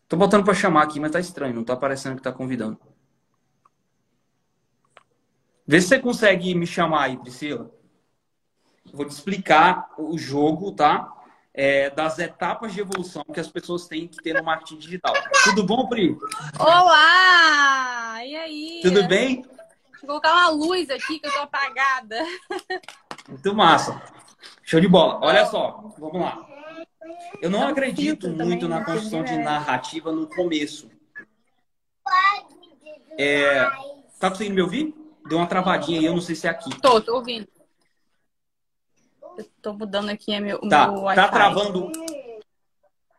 Tô 0.10 0.17
botando 0.17 0.43
para 0.43 0.53
chamar 0.53 0.84
aqui, 0.84 0.99
mas 0.99 1.12
tá 1.12 1.21
estranho, 1.21 1.56
não 1.56 1.63
tá 1.63 1.71
aparecendo 1.71 2.17
que 2.17 2.21
tá 2.21 2.34
convidando. 2.34 2.77
Vê 5.67 5.82
se 5.82 5.89
você 5.89 5.99
consegue 5.99 6.56
me 6.56 6.65
chamar 6.65 7.03
aí, 7.03 7.17
Priscila. 7.17 7.69
Vou 8.93 9.06
te 9.06 9.12
explicar 9.12 9.89
o 9.97 10.17
jogo, 10.17 10.71
tá? 10.71 11.13
É, 11.53 11.89
das 11.89 12.19
etapas 12.19 12.73
de 12.73 12.80
evolução 12.80 13.23
que 13.34 13.39
as 13.39 13.49
pessoas 13.49 13.86
têm 13.86 14.08
que 14.08 14.23
ter 14.23 14.34
no 14.34 14.43
marketing 14.43 14.77
digital. 14.77 15.13
Tudo 15.43 15.65
bom, 15.65 15.89
Pri? 15.89 16.17
Olá! 16.58 18.23
E 18.23 18.36
aí? 18.36 18.80
Tudo 18.82 19.06
bem? 19.08 19.41
Deixa 19.41 20.03
eu 20.03 20.08
colocar 20.08 20.32
uma 20.32 20.49
luz 20.51 20.89
aqui 20.89 21.19
que 21.19 21.27
eu 21.27 21.34
tô 21.34 21.39
apagada. 21.39 22.23
Muito 23.27 23.53
massa. 23.53 24.01
Show 24.63 24.80
de 24.80 24.88
bola. 24.88 25.19
Olha 25.21 25.45
só, 25.47 25.93
vamos 25.97 26.21
lá. 26.21 26.47
Eu 27.41 27.49
não 27.49 27.67
acredito 27.67 28.30
muito 28.30 28.69
na 28.69 28.86
construção 28.86 29.21
de 29.21 29.38
narrativa 29.38 30.13
no 30.13 30.27
começo. 30.27 30.89
É... 33.17 33.65
Tá 34.17 34.30
conseguindo 34.30 34.56
me 34.56 34.62
ouvir? 34.62 35.07
Deu 35.27 35.37
uma 35.37 35.47
travadinha 35.47 35.99
aí, 35.99 36.05
eu 36.05 36.13
não 36.13 36.21
sei 36.21 36.35
se 36.35 36.47
é 36.47 36.49
aqui. 36.49 36.69
Tô, 36.79 37.01
tô 37.01 37.15
ouvindo. 37.15 37.47
Eu 39.37 39.45
tô 39.61 39.73
mudando 39.73 40.09
aqui 40.09 40.33
é 40.33 40.39
meu, 40.39 40.59
tá, 40.61 40.91
meu 40.91 41.03
Tá 41.13 41.27
travando. 41.27 41.91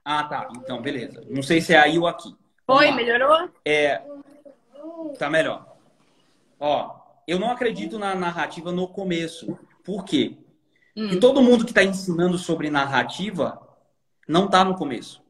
Ah, 0.04 0.24
tá. 0.24 0.48
Então, 0.56 0.80
beleza. 0.80 1.24
Não 1.28 1.42
sei 1.42 1.60
se 1.60 1.74
é 1.74 1.78
aí 1.78 1.98
ou 1.98 2.06
aqui. 2.06 2.34
Vamos 2.66 2.82
Oi, 2.82 2.90
lá. 2.90 2.96
melhorou? 2.96 3.50
É. 3.64 4.02
Tá 5.18 5.30
melhor. 5.30 5.76
Ó, 6.58 6.98
eu 7.26 7.38
não 7.38 7.50
acredito 7.50 7.98
na 7.98 8.14
narrativa 8.14 8.72
no 8.72 8.88
começo. 8.88 9.58
Por 9.84 10.04
quê? 10.04 10.38
Hum. 10.96 11.02
Porque 11.02 11.20
todo 11.20 11.42
mundo 11.42 11.64
que 11.64 11.70
está 11.70 11.84
ensinando 11.84 12.36
sobre 12.38 12.70
narrativa 12.70 13.60
não 14.26 14.46
está 14.46 14.64
no 14.64 14.74
começo. 14.74 15.22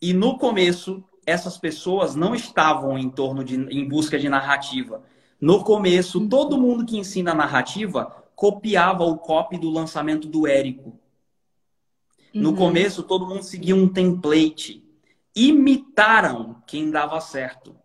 E 0.00 0.12
no 0.12 0.38
começo, 0.38 1.02
essas 1.26 1.56
pessoas 1.56 2.14
não 2.14 2.34
estavam 2.34 2.98
em 2.98 3.08
torno 3.08 3.42
de 3.42 3.56
em 3.56 3.88
busca 3.88 4.18
de 4.18 4.28
narrativa. 4.28 5.02
No 5.42 5.64
começo, 5.64 6.28
todo 6.28 6.56
mundo 6.56 6.86
que 6.86 6.96
ensina 6.96 7.34
narrativa 7.34 8.24
copiava 8.36 9.04
o 9.04 9.18
copy 9.18 9.58
do 9.58 9.68
lançamento 9.68 10.28
do 10.28 10.46
Érico. 10.46 10.98
No 12.32 12.50
uhum. 12.50 12.56
começo, 12.56 13.02
todo 13.02 13.26
mundo 13.26 13.42
seguia 13.42 13.76
um 13.76 13.88
template. 13.88 14.82
Imitaram 15.34 16.62
quem 16.66 16.90
dava 16.90 17.20
certo. 17.20 17.76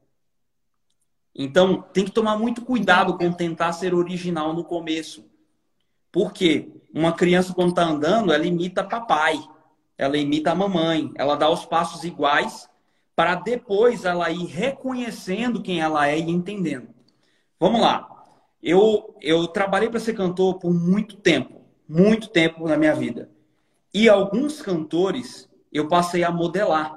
Então, 1.36 1.82
tem 1.92 2.06
que 2.06 2.12
tomar 2.12 2.38
muito 2.38 2.62
cuidado 2.62 3.18
com 3.18 3.32
tentar 3.34 3.74
ser 3.74 3.94
original 3.94 4.54
no 4.54 4.64
começo. 4.64 5.26
Por 6.12 6.32
quê? 6.32 6.72
Uma 6.94 7.12
criança, 7.12 7.54
quando 7.54 7.72
está 7.72 7.84
andando, 7.84 8.32
ela 8.32 8.46
imita 8.46 8.84
papai 8.84 9.44
ela 9.98 10.18
imita 10.18 10.52
a 10.52 10.56
mamãe, 10.56 11.12
ela 11.16 11.36
dá 11.36 11.50
os 11.50 11.66
passos 11.66 12.04
iguais 12.04 12.70
para 13.16 13.34
depois 13.34 14.06
ela 14.06 14.30
ir 14.30 14.46
reconhecendo 14.46 15.64
quem 15.64 15.82
ela 15.82 16.08
é 16.08 16.20
e 16.20 16.30
entendendo. 16.30 16.90
Vamos 17.60 17.82
lá. 17.82 18.08
Eu, 18.62 19.16
eu 19.22 19.48
trabalhei 19.48 19.90
para 19.90 20.00
ser 20.00 20.14
cantor 20.14 20.60
por 20.60 20.74
muito 20.74 21.16
tempo, 21.18 21.62
muito 21.88 22.28
tempo 22.28 22.68
na 22.68 22.78
minha 22.78 22.94
vida. 22.94 23.30
E 23.94 24.10
alguns 24.10 24.62
cantores 24.62 25.50
eu 25.72 25.88
passei 25.88 26.24
a 26.24 26.32
modelar. 26.32 26.96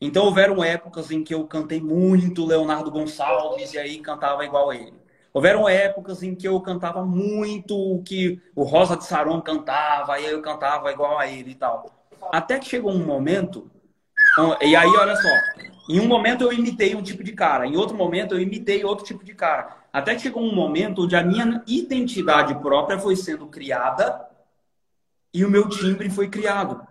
Então 0.00 0.26
houveram 0.26 0.62
épocas 0.62 1.10
em 1.10 1.24
que 1.24 1.34
eu 1.34 1.46
cantei 1.46 1.80
muito 1.80 2.44
Leonardo 2.44 2.90
Gonçalves 2.90 3.72
e 3.72 3.78
aí 3.78 3.98
cantava 3.98 4.44
igual 4.44 4.70
a 4.70 4.76
ele. 4.76 5.06
Houveram 5.32 5.68
épocas 5.68 6.22
em 6.22 6.34
que 6.34 6.48
eu 6.48 6.58
cantava 6.60 7.04
muito 7.04 7.76
o 7.76 8.02
que 8.02 8.40
o 8.54 8.62
Rosa 8.62 8.96
de 8.96 9.04
Saron 9.04 9.40
cantava, 9.42 10.18
e 10.18 10.24
eu 10.24 10.40
cantava 10.40 10.90
igual 10.90 11.18
a 11.18 11.26
ele 11.26 11.50
e 11.50 11.54
tal. 11.54 11.90
Até 12.32 12.58
que 12.58 12.64
chegou 12.64 12.90
um 12.90 13.04
momento, 13.04 13.70
e 14.62 14.74
aí 14.74 14.88
olha 14.88 15.14
só, 15.14 15.28
em 15.90 16.00
um 16.00 16.06
momento 16.06 16.42
eu 16.42 16.52
imitei 16.54 16.94
um 16.94 17.02
tipo 17.02 17.22
de 17.22 17.32
cara, 17.32 17.66
em 17.66 17.76
outro 17.76 17.94
momento 17.94 18.34
eu 18.34 18.40
imitei 18.40 18.82
outro 18.82 19.04
tipo 19.04 19.22
de 19.22 19.34
cara. 19.34 19.76
Até 19.96 20.14
que 20.14 20.20
chegou 20.20 20.42
um 20.42 20.54
momento 20.54 21.04
onde 21.04 21.16
a 21.16 21.22
minha 21.22 21.62
identidade 21.66 22.54
própria 22.56 22.98
foi 22.98 23.16
sendo 23.16 23.46
criada 23.46 24.28
e 25.32 25.42
o 25.42 25.48
meu 25.48 25.70
timbre 25.70 26.10
foi 26.10 26.28
criado. 26.28 26.86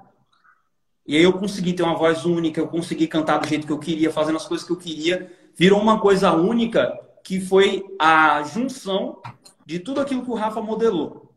E 1.06 1.16
aí 1.16 1.22
eu 1.22 1.34
consegui 1.34 1.74
ter 1.74 1.84
uma 1.84 1.96
voz 1.96 2.26
única, 2.26 2.60
eu 2.60 2.68
consegui 2.68 3.06
cantar 3.06 3.38
do 3.38 3.48
jeito 3.48 3.68
que 3.68 3.72
eu 3.72 3.78
queria, 3.78 4.12
fazendo 4.12 4.38
as 4.38 4.48
coisas 4.48 4.66
que 4.66 4.74
eu 4.74 4.78
queria. 4.78 5.32
Virou 5.56 5.80
uma 5.80 6.00
coisa 6.00 6.34
única 6.34 7.00
que 7.24 7.40
foi 7.40 7.86
a 8.00 8.42
junção 8.42 9.22
de 9.68 9.78
tudo 9.78 10.02
aquilo 10.02 10.24
que 10.24 10.32
o 10.32 10.34
Rafa 10.34 10.60
modelou. 10.60 11.32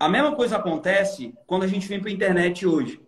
A 0.00 0.08
mesma 0.08 0.34
coisa 0.34 0.56
acontece 0.56 1.34
quando 1.46 1.64
a 1.64 1.68
gente 1.68 1.86
vem 1.86 2.00
para 2.00 2.08
a 2.08 2.14
internet 2.14 2.66
hoje. 2.66 2.98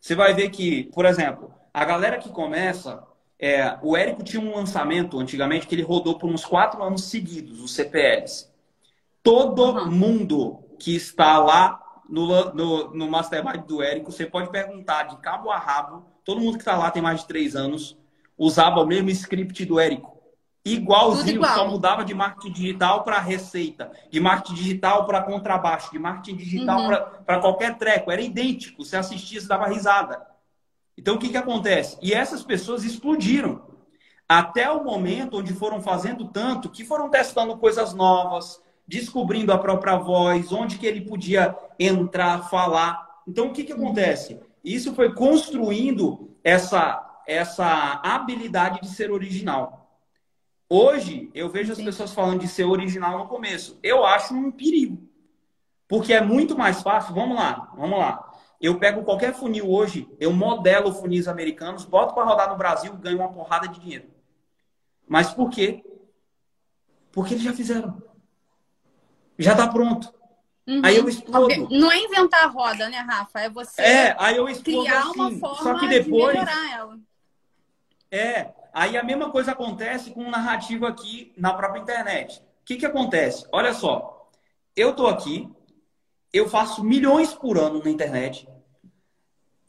Você 0.00 0.16
vai 0.16 0.34
ver 0.34 0.50
que, 0.50 0.90
por 0.92 1.04
exemplo, 1.04 1.54
a 1.72 1.84
galera 1.84 2.18
que 2.18 2.30
começa. 2.30 3.00
É, 3.44 3.76
o 3.82 3.96
Érico 3.96 4.22
tinha 4.22 4.40
um 4.40 4.54
lançamento 4.54 5.18
antigamente 5.18 5.66
que 5.66 5.74
ele 5.74 5.82
rodou 5.82 6.16
por 6.16 6.30
uns 6.30 6.44
quatro 6.44 6.80
anos 6.80 7.06
seguidos, 7.06 7.60
os 7.60 7.74
CPLs. 7.74 8.48
Todo 9.20 9.64
uhum. 9.64 9.90
mundo 9.90 10.64
que 10.78 10.94
está 10.94 11.40
lá 11.40 11.82
no, 12.08 12.54
no, 12.54 12.94
no 12.94 13.10
Mastermind 13.10 13.66
do 13.66 13.82
Érico, 13.82 14.12
você 14.12 14.26
pode 14.26 14.48
perguntar 14.48 15.08
de 15.08 15.16
cabo 15.16 15.50
a 15.50 15.58
rabo, 15.58 16.04
todo 16.24 16.40
mundo 16.40 16.52
que 16.52 16.60
está 16.60 16.76
lá 16.76 16.88
tem 16.92 17.02
mais 17.02 17.22
de 17.22 17.26
três 17.26 17.56
anos, 17.56 17.98
usava 18.38 18.80
o 18.80 18.86
mesmo 18.86 19.10
script 19.10 19.64
do 19.64 19.80
Érico. 19.80 20.12
Igualzinho, 20.64 21.38
igual. 21.38 21.54
só 21.56 21.66
mudava 21.66 22.04
de 22.04 22.14
marketing 22.14 22.52
digital 22.52 23.02
para 23.02 23.18
receita, 23.18 23.90
de 24.08 24.20
marketing 24.20 24.54
digital 24.54 25.04
para 25.04 25.20
contrabaixo, 25.20 25.90
de 25.90 25.98
marketing 25.98 26.36
digital 26.36 26.82
uhum. 26.82 26.96
para 27.26 27.40
qualquer 27.40 27.76
treco. 27.76 28.12
Era 28.12 28.22
idêntico. 28.22 28.84
Você 28.84 28.96
assistia, 28.96 29.40
você 29.40 29.48
dava 29.48 29.66
risada. 29.66 30.31
Então, 31.02 31.16
o 31.16 31.18
que, 31.18 31.30
que 31.30 31.36
acontece? 31.36 31.98
E 32.00 32.14
essas 32.14 32.44
pessoas 32.44 32.84
explodiram. 32.84 33.60
Até 34.28 34.70
o 34.70 34.84
momento 34.84 35.38
onde 35.38 35.52
foram 35.52 35.82
fazendo 35.82 36.28
tanto 36.28 36.70
que 36.70 36.84
foram 36.84 37.10
testando 37.10 37.56
coisas 37.56 37.92
novas, 37.92 38.62
descobrindo 38.86 39.52
a 39.52 39.58
própria 39.58 39.96
voz, 39.96 40.52
onde 40.52 40.78
que 40.78 40.86
ele 40.86 41.00
podia 41.00 41.56
entrar, 41.76 42.48
falar. 42.48 43.20
Então, 43.26 43.48
o 43.48 43.52
que, 43.52 43.64
que 43.64 43.72
acontece? 43.72 44.38
Isso 44.64 44.94
foi 44.94 45.12
construindo 45.12 46.36
essa, 46.44 47.20
essa 47.26 48.00
habilidade 48.04 48.80
de 48.80 48.88
ser 48.88 49.10
original. 49.10 49.98
Hoje, 50.70 51.32
eu 51.34 51.48
vejo 51.50 51.72
as 51.72 51.82
pessoas 51.82 52.12
falando 52.12 52.42
de 52.42 52.48
ser 52.48 52.62
original 52.62 53.18
no 53.18 53.26
começo. 53.26 53.76
Eu 53.82 54.06
acho 54.06 54.32
um 54.34 54.52
perigo. 54.52 55.02
Porque 55.88 56.12
é 56.12 56.20
muito 56.20 56.56
mais 56.56 56.80
fácil. 56.80 57.12
Vamos 57.12 57.36
lá, 57.36 57.72
vamos 57.76 57.98
lá. 57.98 58.31
Eu 58.62 58.78
pego 58.78 59.02
qualquer 59.02 59.34
funil 59.34 59.68
hoje, 59.68 60.08
eu 60.20 60.32
modelo 60.32 60.94
funis 60.94 61.26
americanos, 61.26 61.84
boto 61.84 62.14
para 62.14 62.24
rodar 62.24 62.48
no 62.48 62.56
Brasil, 62.56 62.94
ganho 62.94 63.18
uma 63.18 63.32
porrada 63.32 63.66
de 63.66 63.80
dinheiro. 63.80 64.08
Mas 65.06 65.34
por 65.34 65.50
quê? 65.50 65.84
Porque 67.10 67.34
eles 67.34 67.42
já 67.42 67.52
fizeram. 67.52 68.00
Já 69.36 69.52
está 69.52 69.66
pronto. 69.66 70.14
Uhum. 70.66 70.80
Aí 70.84 70.96
eu 70.96 71.08
explodo. 71.08 71.68
Não 71.68 71.90
é 71.90 71.98
inventar 71.98 72.44
a 72.44 72.46
roda, 72.46 72.88
né, 72.88 72.98
Rafa? 72.98 73.40
É 73.40 73.50
você 73.50 73.82
é, 73.82 74.16
aí 74.18 74.36
eu 74.36 74.48
explodo 74.48 74.84
criar 74.84 75.00
assim. 75.00 75.20
uma 75.20 75.30
forma 75.32 75.56
Só 75.56 75.78
que 75.78 75.88
depois, 75.88 76.32
de 76.32 76.38
melhorar 76.38 76.72
ela. 76.72 76.98
É, 78.10 78.52
Aí 78.72 78.96
a 78.96 79.02
mesma 79.02 79.30
coisa 79.30 79.52
acontece 79.52 80.12
com 80.12 80.30
narrativa 80.30 80.88
aqui 80.88 81.32
na 81.36 81.52
própria 81.52 81.80
internet. 81.80 82.38
O 82.38 82.64
que, 82.64 82.76
que 82.76 82.86
acontece? 82.86 83.46
Olha 83.52 83.74
só, 83.74 84.30
eu 84.74 84.96
tô 84.96 85.06
aqui, 85.06 85.50
eu 86.32 86.48
faço 86.48 86.82
milhões 86.82 87.34
por 87.34 87.58
ano 87.58 87.82
na 87.82 87.90
internet. 87.90 88.48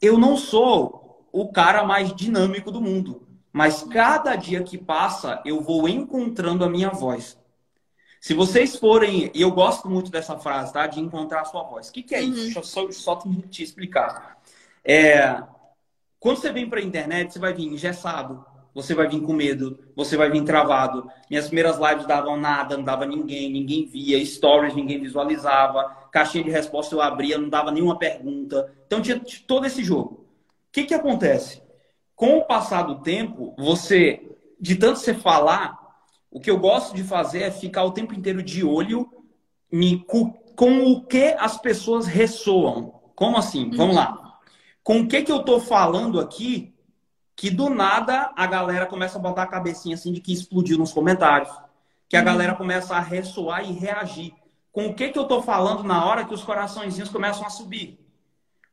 Eu 0.00 0.18
não 0.18 0.36
sou 0.36 1.28
o 1.32 1.52
cara 1.52 1.84
mais 1.84 2.14
dinâmico 2.14 2.70
do 2.70 2.80
mundo, 2.80 3.26
mas 3.52 3.82
cada 3.82 4.36
dia 4.36 4.62
que 4.62 4.78
passa 4.78 5.42
eu 5.44 5.60
vou 5.60 5.88
encontrando 5.88 6.64
a 6.64 6.68
minha 6.68 6.90
voz. 6.90 7.38
Se 8.20 8.32
vocês 8.32 8.76
forem, 8.76 9.30
e 9.34 9.42
eu 9.42 9.50
gosto 9.50 9.88
muito 9.88 10.10
dessa 10.10 10.38
frase, 10.38 10.72
tá? 10.72 10.86
De 10.86 10.98
encontrar 10.98 11.42
a 11.42 11.44
sua 11.44 11.62
voz. 11.62 11.88
O 11.88 11.92
que, 11.92 12.02
que 12.02 12.14
é 12.14 12.22
isso? 12.22 12.38
Uhum. 12.38 12.44
Deixa 12.44 12.58
eu 12.58 12.62
só, 12.62 12.90
só 12.90 13.22
te 13.50 13.62
explicar. 13.62 14.38
É, 14.82 15.42
quando 16.18 16.38
você 16.38 16.50
vem 16.50 16.68
para 16.68 16.80
a 16.80 16.82
internet, 16.82 17.34
você 17.34 17.38
vai 17.38 17.52
vir 17.52 17.66
engessado, 17.66 18.42
você 18.74 18.92
vai 18.92 19.06
vir 19.06 19.20
com 19.20 19.32
medo, 19.32 19.78
você 19.94 20.16
vai 20.16 20.28
vir 20.28 20.42
travado. 20.42 21.08
Minhas 21.30 21.46
primeiras 21.46 21.78
lives 21.78 22.06
davam 22.06 22.36
nada, 22.36 22.76
não 22.76 22.84
dava 22.84 23.06
ninguém, 23.06 23.50
ninguém 23.50 23.86
via, 23.86 24.24
stories 24.26 24.74
ninguém 24.74 25.00
visualizava, 25.00 25.84
caixinha 26.10 26.42
de 26.42 26.50
resposta 26.50 26.94
eu 26.94 27.00
abria, 27.00 27.38
não 27.38 27.48
dava 27.48 27.70
nenhuma 27.70 27.96
pergunta. 27.96 28.74
Então 28.86 29.00
tinha 29.00 29.22
todo 29.46 29.64
esse 29.64 29.84
jogo. 29.84 30.26
O 30.68 30.72
que, 30.72 30.84
que 30.84 30.94
acontece? 30.94 31.62
Com 32.16 32.38
o 32.38 32.44
passar 32.44 32.82
do 32.82 33.00
tempo, 33.00 33.54
você, 33.56 34.36
de 34.60 34.74
tanto 34.74 34.98
você 34.98 35.14
falar, 35.14 35.78
o 36.28 36.40
que 36.40 36.50
eu 36.50 36.58
gosto 36.58 36.96
de 36.96 37.04
fazer 37.04 37.42
é 37.42 37.50
ficar 37.52 37.84
o 37.84 37.92
tempo 37.92 38.12
inteiro 38.12 38.42
de 38.42 38.64
olho 38.64 39.08
com 40.56 40.92
o 40.92 41.04
que 41.04 41.34
as 41.38 41.56
pessoas 41.56 42.06
ressoam. 42.06 43.00
Como 43.14 43.36
assim? 43.36 43.70
Vamos 43.70 43.94
lá. 43.94 44.38
Com 44.82 45.00
o 45.00 45.06
que, 45.08 45.22
que 45.22 45.30
eu 45.30 45.40
estou 45.40 45.60
falando 45.60 46.20
aqui 46.20 46.73
que 47.36 47.50
do 47.50 47.68
nada 47.68 48.32
a 48.36 48.46
galera 48.46 48.86
começa 48.86 49.18
a 49.18 49.20
botar 49.20 49.42
a 49.42 49.46
cabecinha 49.46 49.94
assim 49.94 50.12
de 50.12 50.20
que 50.20 50.32
explodiu 50.32 50.78
nos 50.78 50.92
comentários. 50.92 51.50
Que 52.08 52.16
a 52.16 52.20
uhum. 52.20 52.24
galera 52.26 52.54
começa 52.54 52.94
a 52.94 53.00
ressoar 53.00 53.68
e 53.68 53.72
reagir. 53.72 54.32
Com 54.70 54.86
o 54.86 54.94
que, 54.94 55.08
que 55.08 55.18
eu 55.18 55.22
estou 55.22 55.42
falando 55.42 55.82
na 55.82 56.04
hora 56.04 56.24
que 56.24 56.34
os 56.34 56.42
coraçõezinhos 56.42 57.08
começam 57.08 57.46
a 57.46 57.50
subir. 57.50 57.98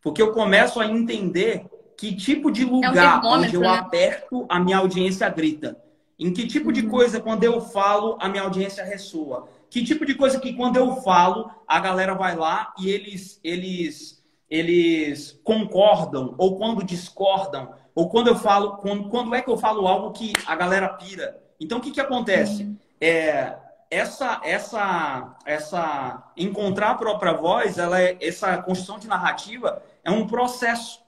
Porque 0.02 0.22
eu 0.22 0.32
começo 0.32 0.80
a 0.80 0.86
entender 0.86 1.66
que 1.98 2.16
tipo 2.16 2.52
de 2.52 2.66
lugar 2.66 3.24
é 3.24 3.28
um 3.28 3.30
onde 3.30 3.56
eu 3.56 3.62
né? 3.62 3.68
aperto, 3.68 4.46
a 4.50 4.60
minha 4.60 4.78
audiência 4.78 5.30
grita. 5.30 5.78
Em 6.18 6.32
que 6.32 6.48
tipo 6.48 6.72
de 6.72 6.82
uhum. 6.82 6.90
coisa, 6.90 7.20
quando 7.20 7.44
eu 7.44 7.62
falo, 7.62 8.18
a 8.20 8.30
minha 8.30 8.44
audiência 8.44 8.84
ressoa? 8.84 9.48
Que 9.70 9.84
tipo 9.84 10.06
de 10.06 10.16
coisa 10.16 10.40
que, 10.40 10.54
quando 10.54 10.78
eu 10.78 10.98
falo, 10.98 11.50
a 11.68 11.80
galera 11.80 12.14
vai 12.14 12.36
lá 12.36 12.74
e 12.78 12.90
eles, 12.90 13.40
eles, 13.44 14.21
eles 14.52 15.40
concordam, 15.46 16.36
ou 16.38 16.58
quando 16.58 16.84
discordam, 16.84 17.74
ou 17.96 18.10
quando 18.10 18.28
eu 18.28 18.36
falo, 18.36 18.76
quando, 18.78 19.08
quando 19.08 19.34
é 19.34 19.42
que 19.42 19.50
eu 19.50 19.58
falo 19.58 19.88
algo 19.88 20.12
que 20.12 20.34
a 20.46 20.54
galera 20.58 20.90
pira? 20.90 21.42
Então, 21.58 21.78
o 21.78 21.82
que, 21.82 21.92
que 21.92 22.02
acontece? 22.02 22.64
Uhum. 22.64 22.78
É, 23.00 23.56
essa, 23.90 24.42
essa, 24.44 25.38
essa 25.46 26.32
encontrar 26.36 26.92
a 26.92 26.96
própria 26.96 27.32
voz, 27.32 27.78
ela 27.78 28.02
é, 28.02 28.18
essa 28.20 28.58
construção 28.62 29.00
de 29.00 29.08
narrativa 29.08 29.82
é 30.04 30.12
um 30.12 30.28
processo. 30.28 31.00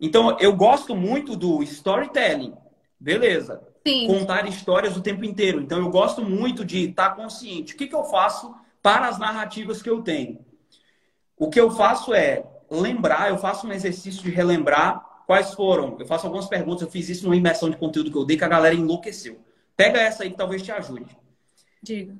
Então, 0.00 0.36
eu 0.38 0.54
gosto 0.54 0.94
muito 0.94 1.34
do 1.34 1.64
storytelling, 1.64 2.54
beleza? 2.98 3.60
Sim. 3.84 4.06
contar 4.06 4.46
histórias 4.46 4.96
o 4.96 5.00
tempo 5.00 5.24
inteiro. 5.24 5.60
Então, 5.60 5.78
eu 5.78 5.90
gosto 5.90 6.22
muito 6.22 6.64
de 6.64 6.90
estar 6.90 7.16
consciente. 7.16 7.74
O 7.74 7.76
que, 7.76 7.88
que 7.88 7.94
eu 7.94 8.04
faço 8.04 8.54
para 8.80 9.08
as 9.08 9.18
narrativas 9.18 9.82
que 9.82 9.90
eu 9.90 10.00
tenho? 10.02 10.38
O 11.36 11.50
que 11.50 11.60
eu 11.60 11.72
faço 11.72 12.14
é 12.14 12.44
lembrar, 12.80 13.30
eu 13.30 13.38
faço 13.38 13.66
um 13.66 13.72
exercício 13.72 14.22
de 14.22 14.30
relembrar 14.30 15.04
quais 15.26 15.54
foram. 15.54 15.96
Eu 15.98 16.06
faço 16.06 16.26
algumas 16.26 16.46
perguntas, 16.46 16.82
eu 16.82 16.90
fiz 16.90 17.08
isso 17.08 17.24
numa 17.24 17.36
imersão 17.36 17.70
de 17.70 17.76
conteúdo 17.76 18.10
que 18.10 18.16
eu 18.16 18.24
dei 18.24 18.36
que 18.36 18.44
a 18.44 18.48
galera 18.48 18.74
enlouqueceu. 18.74 19.40
Pega 19.76 20.00
essa 20.00 20.22
aí 20.22 20.30
que 20.30 20.36
talvez 20.36 20.62
te 20.62 20.72
ajude. 20.72 21.16
Diga. 21.82 22.14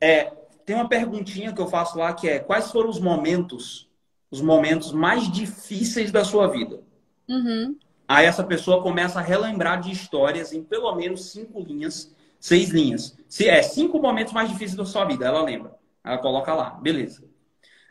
É, 0.00 0.32
tem 0.64 0.76
uma 0.76 0.88
perguntinha 0.88 1.52
que 1.52 1.60
eu 1.60 1.66
faço 1.68 1.98
lá 1.98 2.12
que 2.12 2.28
é: 2.28 2.38
quais 2.38 2.70
foram 2.70 2.88
os 2.88 3.00
momentos, 3.00 3.88
os 4.30 4.40
momentos 4.40 4.92
mais 4.92 5.30
difíceis 5.30 6.10
da 6.10 6.24
sua 6.24 6.48
vida? 6.48 6.80
Uhum. 7.28 7.76
Aí 8.06 8.26
essa 8.26 8.44
pessoa 8.44 8.82
começa 8.82 9.18
a 9.18 9.22
relembrar 9.22 9.80
de 9.80 9.90
histórias 9.90 10.52
em 10.52 10.62
pelo 10.62 10.94
menos 10.94 11.30
cinco 11.30 11.60
linhas, 11.60 12.14
seis 12.38 12.70
linhas. 12.70 13.16
Se 13.28 13.48
é 13.48 13.62
cinco 13.62 14.00
momentos 14.00 14.32
mais 14.32 14.48
difíceis 14.48 14.76
da 14.76 14.84
sua 14.84 15.04
vida, 15.04 15.24
ela 15.24 15.42
lembra. 15.42 15.74
Ela 16.04 16.18
coloca 16.18 16.52
lá, 16.52 16.70
beleza. 16.70 17.24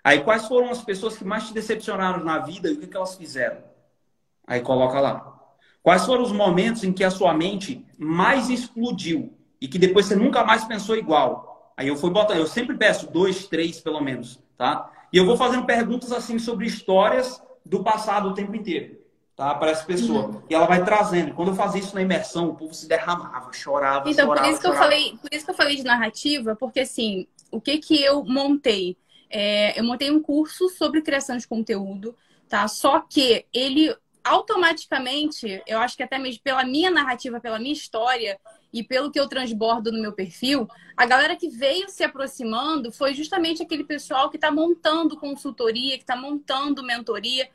Aí 0.03 0.23
quais 0.23 0.47
foram 0.47 0.69
as 0.69 0.83
pessoas 0.83 1.17
que 1.17 1.23
mais 1.23 1.47
te 1.47 1.53
decepcionaram 1.53 2.23
na 2.23 2.39
vida 2.39 2.69
e 2.69 2.73
o 2.73 2.79
que, 2.79 2.87
que 2.87 2.97
elas 2.97 3.15
fizeram? 3.15 3.57
Aí 4.47 4.61
coloca 4.61 4.99
lá. 4.99 5.39
Quais 5.83 6.05
foram 6.05 6.23
os 6.23 6.31
momentos 6.31 6.83
em 6.83 6.91
que 6.91 7.03
a 7.03 7.11
sua 7.11 7.33
mente 7.33 7.85
mais 7.97 8.49
explodiu 8.49 9.33
e 9.59 9.67
que 9.67 9.79
depois 9.79 10.05
você 10.05 10.15
nunca 10.15 10.43
mais 10.43 10.63
pensou 10.65 10.95
igual? 10.95 11.73
Aí 11.77 11.87
eu 11.87 11.95
fui 11.95 12.09
botando, 12.09 12.37
eu 12.37 12.47
sempre 12.47 12.75
peço 12.77 13.11
dois, 13.11 13.47
três 13.47 13.79
pelo 13.79 14.01
menos, 14.01 14.39
tá? 14.57 14.91
E 15.11 15.17
eu 15.17 15.25
vou 15.25 15.37
fazendo 15.37 15.65
perguntas 15.65 16.11
assim 16.11 16.37
sobre 16.37 16.65
histórias 16.65 17.41
do 17.65 17.83
passado 17.83 18.29
o 18.29 18.33
tempo 18.33 18.55
inteiro 18.55 19.01
tá? 19.41 19.55
Para 19.55 19.71
essa 19.71 19.83
pessoa. 19.83 20.27
Uhum. 20.27 20.41
E 20.47 20.53
ela 20.53 20.67
vai 20.67 20.85
trazendo. 20.85 21.33
Quando 21.33 21.47
eu 21.47 21.55
fazia 21.55 21.81
isso 21.81 21.95
na 21.95 22.01
imersão, 22.03 22.49
o 22.49 22.55
povo 22.55 22.75
se 22.75 22.87
derramava, 22.87 23.51
chorava, 23.51 24.07
então, 24.07 24.27
chorava. 24.27 24.45
Por 24.45 24.51
isso 24.51 24.61
que 24.61 24.67
eu 24.67 24.75
falei, 24.75 25.17
por 25.19 25.33
isso 25.33 25.45
que 25.45 25.51
eu 25.51 25.55
falei 25.55 25.75
de 25.75 25.83
narrativa, 25.83 26.55
porque 26.55 26.81
assim, 26.81 27.25
o 27.49 27.59
que 27.59 27.79
que 27.79 27.99
eu 27.99 28.23
montei? 28.23 28.95
É, 29.31 29.79
eu 29.79 29.83
montei 29.83 30.11
um 30.11 30.21
curso 30.21 30.69
sobre 30.69 31.01
criação 31.01 31.37
de 31.37 31.47
conteúdo, 31.47 32.15
tá? 32.49 32.67
Só 32.67 32.99
que 32.99 33.45
ele 33.53 33.95
automaticamente, 34.23 35.63
eu 35.65 35.79
acho 35.79 35.97
que 35.97 36.03
até 36.03 36.17
mesmo 36.19 36.41
pela 36.43 36.63
minha 36.63 36.91
narrativa, 36.91 37.39
pela 37.39 37.57
minha 37.57 37.73
história 37.73 38.39
e 38.71 38.83
pelo 38.83 39.11
que 39.11 39.19
eu 39.19 39.27
transbordo 39.27 39.91
no 39.91 40.01
meu 40.01 40.13
perfil, 40.13 40.67
a 40.95 41.05
galera 41.05 41.35
que 41.35 41.49
veio 41.49 41.89
se 41.89 42.03
aproximando 42.03 42.91
foi 42.91 43.13
justamente 43.13 43.63
aquele 43.63 43.83
pessoal 43.83 44.29
que 44.29 44.37
está 44.37 44.51
montando 44.51 45.17
consultoria, 45.17 45.97
que 45.97 46.03
está 46.03 46.15
montando 46.15 46.83
mentoria 46.83 47.49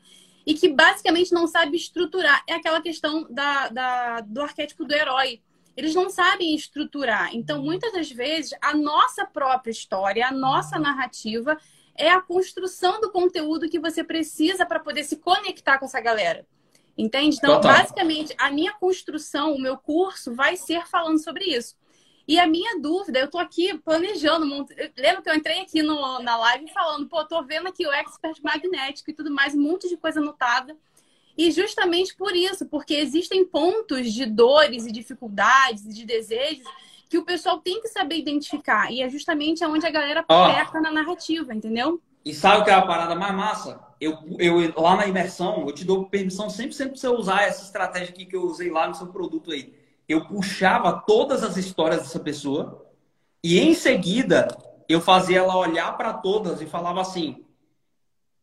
e 0.45 0.53
que 0.53 0.69
basicamente 0.69 1.33
não 1.33 1.47
sabe 1.47 1.77
estruturar. 1.77 2.43
É 2.47 2.53
aquela 2.53 2.81
questão 2.81 3.25
da, 3.29 3.69
da, 3.69 4.21
do 4.21 4.41
arquétipo 4.41 4.85
do 4.85 4.93
herói. 4.93 5.41
Eles 5.77 5.93
não 5.93 6.09
sabem 6.09 6.55
estruturar. 6.55 7.35
Então, 7.35 7.61
muitas 7.61 7.93
das 7.93 8.09
vezes, 8.09 8.51
a 8.59 8.75
nossa 8.75 9.25
própria 9.25 9.69
história, 9.69 10.27
a 10.27 10.31
nossa 10.31 10.79
narrativa 10.79 11.55
é 11.95 12.09
a 12.09 12.19
construção 12.19 12.99
do 12.99 13.11
conteúdo 13.11 13.69
que 13.69 13.79
você 13.79 14.03
precisa 14.03 14.65
para 14.65 14.79
poder 14.79 15.03
se 15.03 15.17
conectar 15.17 15.77
com 15.77 15.85
essa 15.85 16.01
galera. 16.01 16.47
Entende? 16.97 17.37
Então, 17.37 17.55
Total. 17.61 17.77
basicamente, 17.77 18.33
a 18.39 18.49
minha 18.49 18.73
construção, 18.73 19.53
o 19.53 19.61
meu 19.61 19.77
curso 19.77 20.33
vai 20.33 20.57
ser 20.57 20.87
falando 20.87 21.23
sobre 21.23 21.45
isso. 21.45 21.75
E 22.27 22.39
a 22.39 22.47
minha 22.47 22.79
dúvida, 22.79 23.19
eu 23.19 23.29
tô 23.29 23.37
aqui 23.37 23.77
planejando. 23.77 24.45
Lembra 24.97 25.21
que 25.21 25.29
eu 25.29 25.35
entrei 25.35 25.61
aqui 25.61 25.83
no, 25.83 26.19
na 26.19 26.37
live 26.37 26.67
falando, 26.73 27.07
pô, 27.07 27.23
tô 27.23 27.43
vendo 27.43 27.67
aqui 27.67 27.85
o 27.85 27.91
expert 27.91 28.41
magnético 28.43 29.11
e 29.11 29.13
tudo 29.13 29.29
mais, 29.29 29.53
um 29.53 29.61
monte 29.61 29.87
de 29.87 29.95
coisa 29.95 30.19
anotada. 30.19 30.75
E 31.37 31.51
justamente 31.51 32.15
por 32.15 32.35
isso, 32.35 32.65
porque 32.65 32.95
existem 32.95 33.45
pontos 33.45 34.11
de 34.11 34.25
dores 34.25 34.85
e 34.85 34.91
dificuldades 34.91 35.85
e 35.85 35.93
de 35.93 36.05
desejos 36.05 36.65
que 37.09 37.17
o 37.17 37.23
pessoal 37.23 37.59
tem 37.59 37.81
que 37.81 37.87
saber 37.87 38.17
identificar. 38.17 38.91
E 38.91 39.01
é 39.01 39.09
justamente 39.09 39.63
onde 39.63 39.85
a 39.85 39.91
galera 39.91 40.23
peca 40.23 40.81
na 40.81 40.91
narrativa, 40.91 41.53
entendeu? 41.53 42.01
E 42.25 42.33
sabe 42.33 42.61
o 42.61 42.63
que 42.65 42.69
é 42.69 42.73
a 42.73 42.81
parada 42.81 43.15
mais 43.15 43.33
massa? 43.33 43.79
Eu, 44.01 44.17
eu, 44.37 44.73
lá 44.81 44.95
na 44.95 45.07
imersão, 45.07 45.65
eu 45.67 45.73
te 45.73 45.85
dou 45.85 46.05
permissão 46.05 46.47
100% 46.47 46.87
para 46.87 46.95
você 46.95 47.07
usar 47.07 47.43
essa 47.43 47.63
estratégia 47.63 48.09
aqui 48.09 48.25
que 48.25 48.35
eu 48.35 48.43
usei 48.43 48.69
lá 48.69 48.87
no 48.87 48.95
seu 48.95 49.07
produto 49.07 49.51
aí 49.51 49.73
eu 50.07 50.25
puxava 50.25 50.93
todas 51.05 51.43
as 51.43 51.57
histórias 51.57 52.01
dessa 52.01 52.19
pessoa 52.19 52.85
e 53.43 53.59
em 53.59 53.73
seguida 53.73 54.47
eu 54.87 55.01
fazia 55.01 55.39
ela 55.39 55.57
olhar 55.57 55.97
para 55.97 56.13
todas 56.13 56.61
e 56.61 56.65
falava 56.65 57.01
assim: 57.01 57.45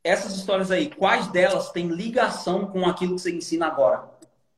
essas 0.05 0.36
histórias 0.36 0.70
aí, 0.70 0.90
quais 0.90 1.26
delas 1.28 1.72
têm 1.72 1.88
ligação 1.88 2.66
com 2.66 2.86
aquilo 2.86 3.16
que 3.16 3.22
você 3.22 3.32
ensina 3.32 3.66
agora? 3.66 4.05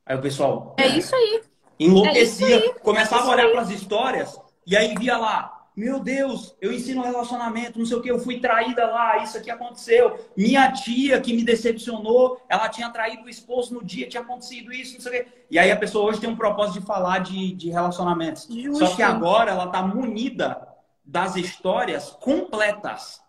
Aí 0.05 0.16
o 0.16 0.20
pessoal. 0.20 0.74
É 0.76 0.86
isso 0.88 1.14
aí. 1.14 1.42
Enlouquecia, 1.78 2.20
é 2.20 2.24
isso 2.24 2.44
aí. 2.44 2.74
começava 2.82 3.22
é 3.22 3.26
a 3.26 3.30
olhar 3.30 3.51
para 3.51 3.61
as 3.62 3.70
histórias 3.70 4.38
e 4.66 4.76
aí 4.76 4.94
via 4.97 5.16
lá 5.16 5.57
meu 5.76 6.01
Deus, 6.01 6.57
eu 6.59 6.72
ensino 6.72 7.03
relacionamento, 7.03 7.78
não 7.78 7.84
sei 7.84 7.99
o 7.99 8.01
que, 8.01 8.11
eu 8.11 8.18
fui 8.18 8.40
traída 8.40 8.86
lá, 8.86 9.18
isso 9.18 9.36
aqui 9.36 9.51
aconteceu. 9.51 10.18
Minha 10.34 10.72
tia 10.72 11.20
que 11.20 11.34
me 11.34 11.44
decepcionou, 11.44 12.40
ela 12.49 12.70
tinha 12.70 12.88
traído 12.88 13.24
o 13.24 13.28
esposo 13.28 13.74
no 13.74 13.84
dia, 13.84 14.09
tinha 14.09 14.22
acontecido 14.22 14.72
isso, 14.72 14.94
não 14.94 15.01
sei 15.03 15.20
o 15.20 15.24
que. 15.24 15.30
E 15.51 15.59
aí 15.59 15.70
a 15.70 15.76
pessoa 15.76 16.09
hoje 16.09 16.18
tem 16.18 16.30
um 16.30 16.36
propósito 16.36 16.80
de 16.80 16.86
falar 16.86 17.18
de, 17.18 17.53
de 17.53 17.68
relacionamentos. 17.68 18.49
Justo. 18.51 18.86
Só 18.86 18.97
que 18.97 19.03
agora 19.03 19.51
ela 19.51 19.66
está 19.66 19.82
munida 19.82 20.66
das 21.05 21.36
histórias 21.36 22.09
completas. 22.09 23.20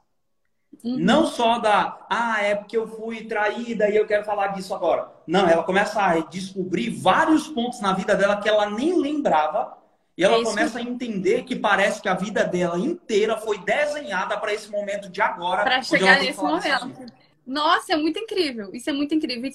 Uhum. 0.83 0.97
Não 0.97 1.25
só 1.25 1.59
da, 1.59 2.05
ah, 2.09 2.41
é 2.41 2.55
porque 2.55 2.77
eu 2.77 2.87
fui 2.87 3.25
traída 3.25 3.89
e 3.89 3.95
eu 3.95 4.05
quero 4.05 4.23
falar 4.23 4.47
disso 4.47 4.73
agora. 4.73 5.11
Não, 5.25 5.47
ela 5.47 5.63
começa 5.63 6.01
a 6.01 6.19
descobrir 6.19 6.89
vários 6.89 7.47
pontos 7.47 7.81
na 7.81 7.93
vida 7.93 8.15
dela 8.15 8.37
que 8.37 8.47
ela 8.47 8.69
nem 8.69 8.99
lembrava 8.99 9.77
e 10.17 10.23
ela 10.23 10.37
é 10.37 10.43
começa 10.43 10.79
a 10.79 10.81
entender 10.81 11.43
que 11.43 11.55
parece 11.55 12.01
que 12.01 12.09
a 12.09 12.15
vida 12.15 12.43
dela 12.43 12.79
inteira 12.79 13.37
foi 13.37 13.59
desenhada 13.59 14.35
para 14.37 14.51
esse 14.53 14.69
momento 14.71 15.09
de 15.09 15.21
agora. 15.21 15.63
Para 15.63 15.83
chegar 15.83 16.19
nesse 16.19 16.41
momento. 16.41 17.05
Nossa, 17.45 17.93
é 17.93 17.95
muito 17.95 18.19
incrível. 18.19 18.71
Isso 18.73 18.89
é 18.89 18.93
muito 18.93 19.13
incrível. 19.13 19.49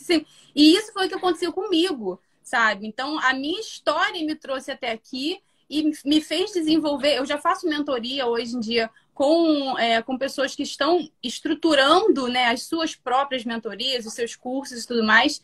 e 0.54 0.74
isso 0.74 0.92
foi 0.92 1.06
o 1.06 1.08
que 1.08 1.16
aconteceu 1.16 1.52
comigo, 1.52 2.20
sabe? 2.42 2.86
Então, 2.86 3.18
a 3.18 3.34
minha 3.34 3.60
história 3.60 4.24
me 4.24 4.36
trouxe 4.36 4.70
até 4.70 4.92
aqui. 4.92 5.40
e 5.68 5.90
me 6.04 6.20
fez 6.20 6.52
desenvolver. 6.52 7.16
Eu 7.16 7.24
já 7.24 7.38
faço 7.38 7.66
mentoria 7.66 8.26
hoje 8.26 8.54
em 8.54 8.60
dia 8.60 8.90
com, 9.14 9.78
é, 9.78 10.02
com 10.02 10.16
pessoas 10.16 10.54
que 10.54 10.62
estão 10.62 11.08
estruturando 11.22 12.28
né, 12.28 12.46
as 12.46 12.62
suas 12.62 12.94
próprias 12.94 13.44
mentorias, 13.44 14.06
os 14.06 14.14
seus 14.14 14.34
cursos 14.34 14.84
e 14.84 14.86
tudo 14.86 15.04
mais. 15.04 15.42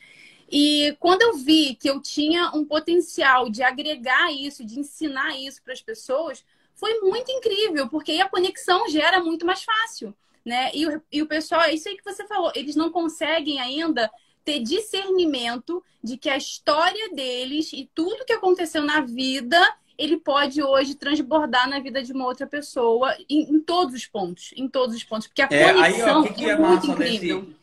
E 0.50 0.96
quando 0.98 1.22
eu 1.22 1.34
vi 1.34 1.74
que 1.74 1.88
eu 1.88 2.00
tinha 2.00 2.50
um 2.54 2.64
potencial 2.64 3.50
de 3.50 3.62
agregar 3.62 4.32
isso, 4.32 4.64
de 4.64 4.80
ensinar 4.80 5.38
isso 5.38 5.62
para 5.62 5.74
as 5.74 5.82
pessoas, 5.82 6.44
foi 6.74 7.00
muito 7.00 7.30
incrível, 7.30 7.88
porque 7.88 8.12
aí 8.12 8.20
a 8.20 8.28
conexão 8.28 8.88
gera 8.88 9.20
muito 9.22 9.44
mais 9.44 9.62
fácil. 9.62 10.14
Né? 10.44 10.70
E, 10.72 10.86
o, 10.86 11.02
e 11.12 11.20
o 11.20 11.26
pessoal, 11.26 11.62
é 11.62 11.74
isso 11.74 11.88
aí 11.88 11.96
que 11.96 12.04
você 12.04 12.26
falou, 12.26 12.50
eles 12.54 12.74
não 12.74 12.90
conseguem 12.90 13.60
ainda 13.60 14.10
ter 14.42 14.60
discernimento 14.60 15.84
de 16.02 16.16
que 16.16 16.30
a 16.30 16.36
história 16.38 17.12
deles 17.12 17.70
e 17.74 17.90
tudo 17.94 18.24
que 18.24 18.32
aconteceu 18.32 18.82
na 18.82 19.02
vida 19.02 19.60
ele 19.98 20.16
pode 20.16 20.62
hoje 20.62 20.94
transbordar 20.94 21.68
na 21.68 21.80
vida 21.80 22.00
de 22.00 22.12
uma 22.12 22.24
outra 22.24 22.46
pessoa 22.46 23.12
em, 23.28 23.52
em 23.52 23.60
todos 23.60 23.94
os 23.94 24.06
pontos, 24.06 24.54
em 24.56 24.68
todos 24.68 24.94
os 24.94 25.02
pontos, 25.02 25.26
porque 25.26 25.42
a 25.42 25.48
é, 25.50 25.74
conexão 25.74 26.20
aí, 26.20 26.22
ó, 26.22 26.22
que 26.22 26.34
que 26.34 26.44
é, 26.44 26.50
é 26.50 26.56
muito 26.56 26.86
incrível. 26.86 27.40
Desse... 27.42 27.58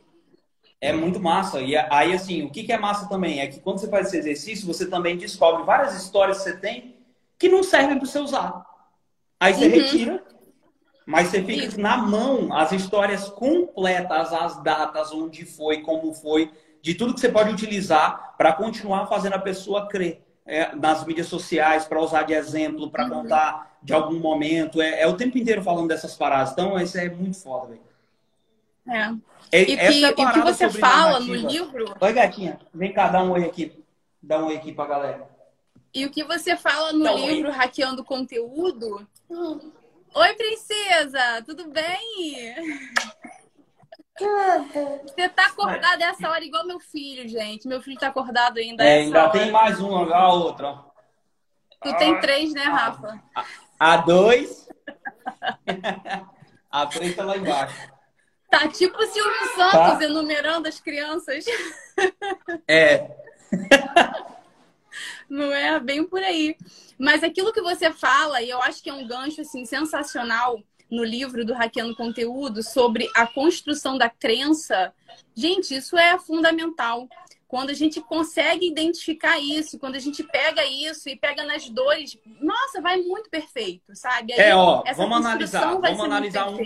É 0.82 0.92
muito 0.92 1.20
massa. 1.20 1.62
E 1.62 1.76
aí, 1.78 2.14
assim, 2.14 2.44
o 2.44 2.52
que, 2.52 2.64
que 2.64 2.74
é 2.74 2.78
massa 2.78 3.08
também 3.08 3.40
é 3.40 3.48
que 3.48 3.62
quando 3.62 3.80
você 3.80 3.88
faz 3.88 4.08
esse 4.08 4.18
exercício, 4.18 4.68
você 4.68 4.86
também 4.86 5.18
descobre 5.18 5.64
várias 5.64 5.96
histórias 5.96 6.40
que 6.40 6.44
você 6.44 6.58
tem 6.58 6.96
que 7.40 7.48
não 7.48 7.64
servem 7.64 7.98
para 7.98 8.06
você 8.06 8.20
usar. 8.20 8.66
Aí 9.40 9.54
você 9.54 9.66
uhum. 9.66 9.72
retira, 9.72 10.24
mas 11.06 11.30
você 11.30 11.42
fica 11.42 11.66
Isso. 11.66 11.80
na 11.80 11.98
mão 11.98 12.54
as 12.54 12.72
histórias 12.74 13.30
completas, 13.30 14.34
as 14.34 14.62
datas, 14.62 15.12
onde 15.12 15.46
foi, 15.46 15.82
como 15.82 16.14
foi, 16.14 16.52
de 16.82 16.94
tudo 16.94 17.14
que 17.14 17.20
você 17.20 17.30
pode 17.30 17.52
utilizar 17.52 18.36
para 18.38 18.54
continuar 18.54 19.08
fazendo 19.08 19.34
a 19.34 19.40
pessoa 19.40 19.88
crer 19.88 20.25
é, 20.46 20.76
nas 20.76 21.04
mídias 21.06 21.28
sociais 21.28 21.86
para 21.86 22.00
usar 22.00 22.24
de 22.24 22.34
exemplo, 22.34 22.90
para 22.90 23.06
uhum. 23.06 23.22
contar 23.22 23.78
de 23.82 23.94
algum 23.94 24.20
momento. 24.20 24.82
É, 24.82 25.02
é, 25.02 25.08
o 25.08 25.18
tempo 25.18 25.38
inteiro 25.38 25.64
falando 25.64 25.88
dessas 25.88 26.16
paradas. 26.16 26.52
Então, 26.52 26.80
isso 26.80 26.98
é 26.98 27.10
muito 27.10 27.38
foda, 27.38 27.68
velho. 27.68 27.82
É. 28.88 29.58
é 29.58 29.62
e, 29.62 29.66
que, 29.66 30.06
é 30.06 30.10
o 30.10 30.16
que 30.16 30.42
você 30.42 30.70
fala 30.70 31.20
narrativa. 31.20 31.38
no 31.38 31.50
livro. 31.50 31.96
Oi, 32.00 32.14
gatinha. 32.14 32.60
Vem 32.74 32.94
cá, 32.94 33.08
dá 33.08 33.24
um 33.24 33.32
oi 33.32 33.46
aqui. 33.46 33.84
Dá 34.22 34.40
um 34.40 34.48
oi 34.48 34.56
aqui 34.56 34.72
pra 34.72 34.86
galera. 34.86 35.28
E 35.94 36.06
o 36.06 36.12
que 36.12 36.24
você 36.24 36.56
fala 36.56 36.94
no 36.94 37.04
dá 37.04 37.14
livro 37.14 37.50
um 37.50 37.54
Hackeando 37.54 38.04
Conteúdo. 38.04 39.08
Hum. 39.30 39.72
Oi, 40.14 40.34
princesa! 40.34 41.42
Tudo 41.46 41.70
bem? 41.70 42.56
Tudo. 44.18 45.02
Você 45.04 45.28
tá 45.30 45.48
acordado 45.48 46.02
essa 46.02 46.30
hora 46.30 46.44
igual 46.44 46.66
meu 46.66 46.80
filho, 46.80 47.28
gente. 47.28 47.68
Meu 47.68 47.82
filho 47.82 48.00
tá 48.00 48.08
acordado 48.08 48.58
ainda. 48.58 48.84
É, 48.84 49.00
ainda 49.00 49.24
hora. 49.24 49.32
tem 49.32 49.52
mais 49.52 49.80
uma, 49.80 50.16
a 50.16 50.34
outra. 50.34 50.68
Ó. 50.70 50.86
Tu 51.84 51.98
tem 51.98 52.20
três, 52.22 52.54
né, 52.54 52.64
Rafa? 52.64 53.22
A, 53.80 53.98
dois. 53.98 54.68
a 56.72 56.86
três 56.88 57.16
tá 57.16 57.26
lá 57.26 57.38
embaixo. 57.38 57.96
Tá 58.50 58.68
tipo 58.70 58.98
o 58.98 59.08
Silvio 59.08 59.56
Santos 59.56 60.00
tá. 60.00 60.04
enumerando 60.04 60.68
as 60.68 60.80
crianças. 60.80 61.46
É. 62.68 63.10
Não 65.30 65.54
é 65.54 65.80
bem 65.80 66.04
por 66.04 66.22
aí. 66.22 66.58
Mas 66.98 67.24
aquilo 67.24 67.54
que 67.54 67.62
você 67.62 67.92
fala, 67.92 68.42
e 68.42 68.50
eu 68.50 68.62
acho 68.62 68.84
que 68.84 68.90
é 68.90 68.94
um 68.94 69.08
gancho 69.08 69.42
assim 69.42 69.66
sensacional 69.66 70.62
no 70.90 71.04
livro 71.04 71.44
do 71.46 71.54
Hackeando 71.54 71.96
Conteúdo 71.96 72.62
sobre 72.62 73.10
a 73.16 73.26
construção 73.26 73.98
da 73.98 74.10
crença, 74.10 74.94
gente, 75.36 75.76
isso 75.76 75.98
é 75.98 76.18
fundamental. 76.20 77.08
Quando 77.48 77.70
a 77.70 77.74
gente 77.74 78.02
consegue 78.02 78.68
identificar 78.68 79.40
isso, 79.40 79.80
quando 79.80 79.96
a 79.96 80.00
gente 80.00 80.24
pega 80.24 80.66
isso 80.66 81.08
e 81.08 81.16
pega 81.16 81.44
nas 81.44 81.70
dores, 81.70 82.18
nossa, 82.42 82.82
vai 82.82 82.98
muito 83.02 83.30
perfeito, 83.30 83.96
sabe? 83.96 84.34
Aí, 84.34 84.40
é, 84.40 84.56
ó, 84.56 84.84
vamos 84.96 85.18
analisar, 85.18 85.80
vamos 85.80 86.00
analisar 86.04 86.50
um, 86.50 86.58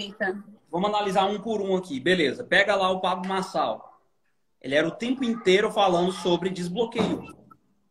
vamos 0.71 0.89
analisar 0.89 1.25
um 1.25 1.39
por 1.39 1.61
um 1.61 1.75
aqui, 1.75 1.99
beleza? 1.99 2.43
Pega 2.43 2.75
lá 2.75 2.89
o 2.89 3.01
Pablo 3.01 3.27
Massal. 3.27 3.99
Ele 4.61 4.75
era 4.75 4.87
o 4.87 4.91
tempo 4.91 5.23
inteiro 5.23 5.71
falando 5.71 6.11
sobre 6.11 6.49
desbloqueio. 6.49 7.37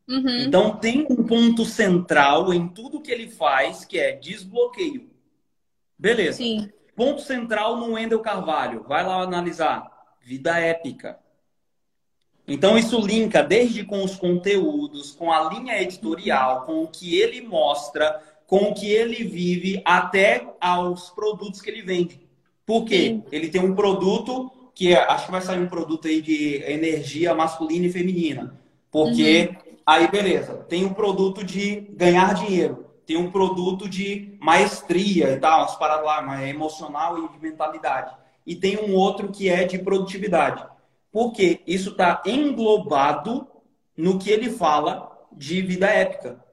Uhum. 0.08 0.44
Então 0.46 0.76
tem 0.76 1.06
um 1.08 1.24
ponto 1.24 1.64
central 1.64 2.52
em 2.52 2.66
tudo 2.68 3.00
que 3.00 3.10
ele 3.10 3.28
faz, 3.28 3.84
que 3.84 3.98
é 3.98 4.12
desbloqueio. 4.12 5.10
Beleza. 5.98 6.38
Sim. 6.38 6.70
Ponto 6.94 7.20
central 7.20 7.76
no 7.76 7.94
Wendel 7.94 8.20
Carvalho. 8.20 8.84
Vai 8.86 9.04
lá 9.04 9.20
analisar. 9.20 9.90
Vida 10.22 10.58
épica. 10.58 11.18
Então 12.46 12.78
isso 12.78 12.98
linka 13.00 13.42
desde 13.42 13.84
com 13.84 14.02
os 14.02 14.16
conteúdos, 14.16 15.12
com 15.12 15.30
a 15.30 15.52
linha 15.52 15.80
editorial, 15.82 16.62
com 16.62 16.82
o 16.82 16.88
que 16.88 17.20
ele 17.20 17.42
mostra, 17.42 18.22
com 18.46 18.70
o 18.70 18.74
que 18.74 18.90
ele 18.90 19.24
vive, 19.24 19.82
até 19.84 20.46
aos 20.58 21.10
produtos 21.10 21.60
que 21.60 21.68
ele 21.68 21.82
vende. 21.82 22.20
Por 22.64 22.86
quê? 22.86 23.08
Sim. 23.08 23.24
Ele 23.30 23.48
tem 23.48 23.60
um 23.60 23.74
produto 23.74 24.50
que 24.74 24.94
é, 24.94 25.04
acho 25.10 25.26
que 25.26 25.32
vai 25.32 25.42
sair 25.42 25.60
um 25.60 25.68
produto 25.68 26.08
aí 26.08 26.22
de 26.22 26.62
energia 26.64 27.34
masculina 27.34 27.86
e 27.86 27.92
feminina. 27.92 28.58
Porque 28.90 29.50
uhum. 29.50 29.76
aí 29.84 30.08
beleza, 30.08 30.54
tem 30.68 30.86
um 30.86 30.94
produto 30.94 31.44
de 31.44 31.80
ganhar 31.92 32.34
dinheiro 32.34 32.87
tem 33.08 33.16
um 33.16 33.30
produto 33.30 33.88
de 33.88 34.36
maestria 34.38 35.30
e 35.30 35.40
tal, 35.40 35.62
as 35.62 35.78
paradas 35.78 36.04
lá, 36.04 36.46
emocional 36.46 37.18
e 37.18 37.26
de 37.26 37.40
mentalidade. 37.40 38.14
E 38.46 38.54
tem 38.54 38.76
um 38.76 38.94
outro 38.94 39.28
que 39.32 39.48
é 39.48 39.64
de 39.64 39.78
produtividade. 39.78 40.62
Porque 41.10 41.62
isso 41.66 41.92
está 41.92 42.22
englobado 42.26 43.48
no 43.96 44.18
que 44.18 44.30
ele 44.30 44.50
fala 44.50 45.10
de 45.32 45.62
vida 45.62 45.86
épica. 45.86 46.44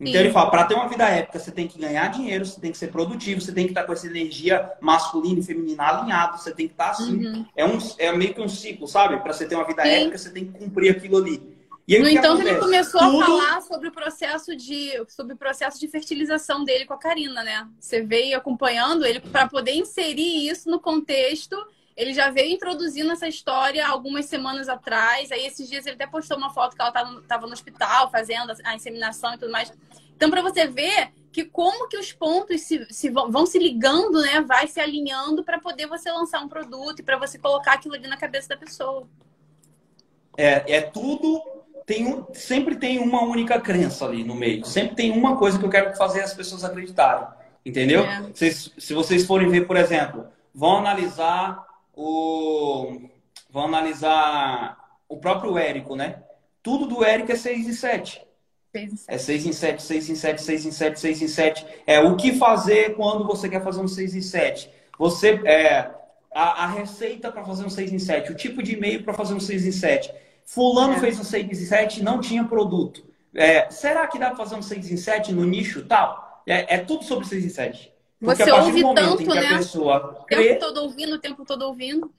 Então 0.00 0.14
Sim. 0.14 0.18
ele 0.20 0.32
fala, 0.32 0.50
para 0.50 0.64
ter 0.64 0.74
uma 0.74 0.88
vida 0.88 1.06
épica, 1.06 1.38
você 1.38 1.52
tem 1.52 1.68
que 1.68 1.78
ganhar 1.78 2.08
dinheiro, 2.08 2.46
você 2.46 2.58
tem 2.58 2.72
que 2.72 2.78
ser 2.78 2.88
produtivo, 2.88 3.42
você 3.42 3.52
tem 3.52 3.66
que 3.66 3.72
estar 3.72 3.82
tá 3.82 3.86
com 3.86 3.92
essa 3.92 4.06
energia 4.06 4.72
masculina 4.80 5.40
e 5.40 5.44
feminina 5.44 5.84
alinhado, 5.84 6.38
você 6.38 6.54
tem 6.54 6.68
que 6.68 6.72
estar 6.72 6.86
tá 6.86 6.90
assim. 6.92 7.26
Uhum. 7.26 7.46
É, 7.54 7.66
um, 7.66 7.78
é 7.98 8.10
meio 8.12 8.32
que 8.32 8.40
um 8.40 8.48
ciclo, 8.48 8.88
sabe? 8.88 9.18
Para 9.18 9.34
você 9.34 9.46
ter 9.46 9.56
uma 9.56 9.66
vida 9.66 9.82
Sim. 9.82 9.90
épica, 9.90 10.16
você 10.16 10.30
tem 10.30 10.46
que 10.46 10.58
cumprir 10.58 10.96
aquilo 10.96 11.18
ali. 11.18 11.51
Aí, 11.96 12.02
no 12.02 12.08
entanto, 12.08 12.40
ele 12.42 12.56
começou 12.56 13.00
Tudo... 13.00 13.22
a 13.22 13.26
falar 13.26 13.60
sobre 13.62 13.88
o 13.88 13.92
processo 13.92 14.56
de 14.56 14.92
sobre 15.08 15.34
o 15.34 15.36
processo 15.36 15.78
de 15.78 15.88
fertilização 15.88 16.64
dele 16.64 16.84
com 16.84 16.94
a 16.94 16.98
Karina, 16.98 17.42
né? 17.42 17.68
Você 17.78 18.02
veio 18.02 18.36
acompanhando 18.36 19.04
ele 19.04 19.20
para 19.20 19.48
poder 19.48 19.72
inserir 19.72 20.48
isso 20.48 20.70
no 20.70 20.80
contexto. 20.80 21.56
Ele 21.96 22.14
já 22.14 22.30
veio 22.30 22.54
introduzindo 22.54 23.10
essa 23.12 23.28
história 23.28 23.86
algumas 23.86 24.24
semanas 24.26 24.68
atrás. 24.68 25.30
Aí 25.30 25.46
esses 25.46 25.68
dias 25.68 25.84
ele 25.84 25.94
até 25.94 26.06
postou 26.06 26.36
uma 26.38 26.52
foto 26.52 26.74
que 26.74 26.80
ela 26.80 26.90
estava 27.20 27.46
no 27.46 27.52
hospital 27.52 28.10
fazendo 28.10 28.52
a 28.64 28.74
inseminação 28.74 29.34
e 29.34 29.38
tudo 29.38 29.52
mais. 29.52 29.72
Então, 30.16 30.30
para 30.30 30.40
você 30.40 30.66
ver 30.66 31.12
que 31.32 31.44
como 31.44 31.88
que 31.88 31.96
os 31.96 32.12
pontos 32.12 32.60
se, 32.60 32.86
se 32.90 33.10
vão, 33.10 33.30
vão, 33.30 33.44
se 33.44 33.58
ligando, 33.58 34.20
né? 34.20 34.40
Vai 34.40 34.68
se 34.68 34.78
alinhando 34.78 35.42
para 35.42 35.58
poder 35.58 35.86
você 35.86 36.10
lançar 36.12 36.40
um 36.40 36.48
produto 36.48 37.00
e 37.00 37.02
para 37.02 37.18
você 37.18 37.38
colocar 37.38 37.72
aquilo 37.72 37.94
ali 37.94 38.06
na 38.06 38.16
cabeça 38.16 38.50
da 38.50 38.56
pessoa. 38.56 39.08
É, 40.36 40.76
é 40.76 40.80
tudo 40.80 41.42
tem 41.86 42.06
um, 42.06 42.26
sempre 42.32 42.76
tem 42.76 42.98
uma 42.98 43.22
única 43.22 43.60
crença 43.60 44.04
ali 44.04 44.24
no 44.24 44.34
meio. 44.34 44.64
Sempre 44.64 44.96
tem 44.96 45.10
uma 45.10 45.36
coisa 45.36 45.58
que 45.58 45.64
eu 45.64 45.70
quero 45.70 45.96
fazer 45.96 46.20
as 46.20 46.34
pessoas 46.34 46.64
acreditarem. 46.64 47.26
Entendeu? 47.64 48.04
É. 48.04 48.30
Se, 48.34 48.72
se 48.78 48.94
vocês 48.94 49.24
forem 49.24 49.48
ver, 49.48 49.66
por 49.66 49.76
exemplo, 49.76 50.26
vão 50.54 50.78
analisar 50.78 51.64
o. 51.94 53.00
Vão 53.50 53.66
analisar 53.66 54.78
o 55.08 55.18
próprio 55.18 55.58
Érico, 55.58 55.94
né? 55.94 56.22
Tudo 56.62 56.86
do 56.86 57.04
Érico 57.04 57.32
é 57.32 57.36
6 57.36 57.68
e 57.68 57.74
7. 57.74 58.22
6 58.72 59.04
É 59.06 59.18
6 59.18 59.46
em 59.46 59.52
7, 59.52 59.82
6 59.82 60.10
em 60.10 60.14
7, 60.14 60.42
6 60.42 60.66
em 60.66 60.70
7, 60.70 61.00
6 61.00 61.22
em 61.22 61.28
7. 61.28 61.66
É 61.86 62.00
o 62.00 62.16
que 62.16 62.32
fazer 62.32 62.94
quando 62.94 63.26
você 63.26 63.48
quer 63.48 63.62
fazer 63.62 63.80
um 63.80 63.88
6 63.88 64.14
em 64.14 64.22
7. 64.22 64.70
Você. 64.98 65.40
É, 65.44 65.90
a, 66.34 66.64
a 66.64 66.66
receita 66.66 67.30
para 67.30 67.44
fazer 67.44 67.64
um 67.64 67.70
6 67.70 67.92
em 67.92 67.98
7. 67.98 68.32
O 68.32 68.34
tipo 68.34 68.62
de 68.62 68.74
e-mail 68.74 69.02
para 69.02 69.12
fazer 69.12 69.34
um 69.34 69.40
6 69.40 69.66
em 69.66 69.72
7 69.72 70.10
Fulano 70.46 70.94
é. 70.94 71.00
fez 71.00 71.18
um 71.18 71.24
6 71.24 71.60
em 71.60 71.64
7 71.64 72.02
não 72.02 72.20
tinha 72.20 72.44
produto. 72.44 73.04
É, 73.34 73.70
será 73.70 74.06
que 74.06 74.18
dá 74.18 74.26
para 74.28 74.36
fazer 74.36 74.56
um 74.56 74.62
6 74.62 74.90
em 74.90 74.96
7 74.96 75.32
no 75.32 75.44
nicho 75.44 75.84
tal? 75.86 76.42
É, 76.46 76.74
é 76.74 76.78
tudo 76.78 77.04
sobre 77.04 77.26
6 77.26 77.44
em 77.44 77.48
7. 77.48 77.92
Porque 78.20 78.44
Você 78.44 78.52
ouve 78.52 78.82
tanto, 78.94 79.34
né? 79.34 79.60
O 79.60 80.24
crê... 80.24 80.48
tempo 80.48 80.60
todo 80.60 80.76
ouvindo, 80.82 81.14
o 81.14 81.18
tempo 81.18 81.44
todo 81.44 81.62
ouvindo. 81.62 82.12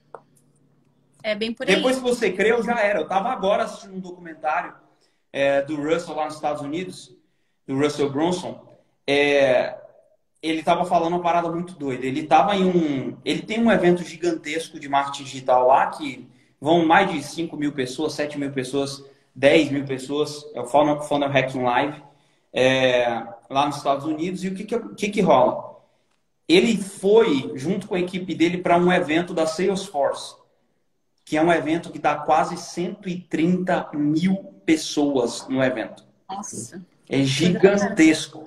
É 1.23 1.33
bem 1.33 1.53
por 1.53 1.67
aí. 1.67 1.75
Depois 1.75 1.95
que 1.95 2.01
você 2.01 2.31
creu, 2.31 2.61
já 2.61 2.77
era. 2.79 2.99
Eu 2.99 3.03
estava 3.03 3.29
agora 3.29 3.63
assistindo 3.63 3.95
um 3.95 3.99
documentário 3.99 4.73
é, 5.31 5.61
do 5.61 5.75
Russell 5.77 6.15
lá 6.15 6.25
nos 6.25 6.35
Estados 6.35 6.61
Unidos, 6.61 7.15
do 7.65 7.77
Russell 7.77 8.09
Brunson. 8.09 8.67
É, 9.07 9.77
ele 10.41 10.59
estava 10.59 10.83
falando 10.83 11.13
uma 11.13 11.21
parada 11.21 11.49
muito 11.49 11.73
doida. 11.75 12.05
Ele 12.05 12.19
estava 12.19 12.53
em 12.53 12.65
um. 12.65 13.17
Ele 13.23 13.41
tem 13.41 13.59
um 13.59 13.71
evento 13.71 14.03
gigantesco 14.03 14.77
de 14.77 14.89
marketing 14.89 15.23
digital 15.23 15.65
lá 15.65 15.87
que 15.87 16.27
vão 16.63 16.85
mais 16.85 17.11
de 17.11 17.21
5 17.21 17.57
mil 17.57 17.73
pessoas, 17.73 18.13
7 18.13 18.39
mil 18.39 18.49
pessoas, 18.53 19.03
10 19.35 19.69
mil 19.69 19.85
pessoas, 19.85 20.49
é 20.53 20.61
o 20.61 20.65
Funnel, 20.65 21.01
Funnel 21.01 21.29
Hacking 21.29 21.61
Live, 21.61 22.01
é, 22.53 23.21
lá 23.49 23.67
nos 23.67 23.75
Estados 23.75 24.05
Unidos. 24.05 24.45
E 24.45 24.47
o 24.47 24.55
que, 24.55 24.63
que, 24.63 24.79
que, 24.95 25.09
que 25.09 25.21
rola? 25.21 25.77
Ele 26.47 26.77
foi, 26.77 27.51
junto 27.55 27.85
com 27.85 27.95
a 27.95 27.99
equipe 27.99 28.33
dele, 28.33 28.59
para 28.59 28.77
um 28.77 28.93
evento 28.93 29.33
da 29.33 29.45
Salesforce, 29.45 30.35
que 31.25 31.35
é 31.35 31.43
um 31.43 31.51
evento 31.51 31.91
que 31.91 31.99
dá 31.99 32.15
quase 32.15 32.55
130 32.55 33.89
mil 33.93 34.37
pessoas 34.65 35.45
no 35.49 35.61
evento. 35.61 36.05
Nossa. 36.29 36.81
É 37.09 37.21
gigantesco. 37.23 38.45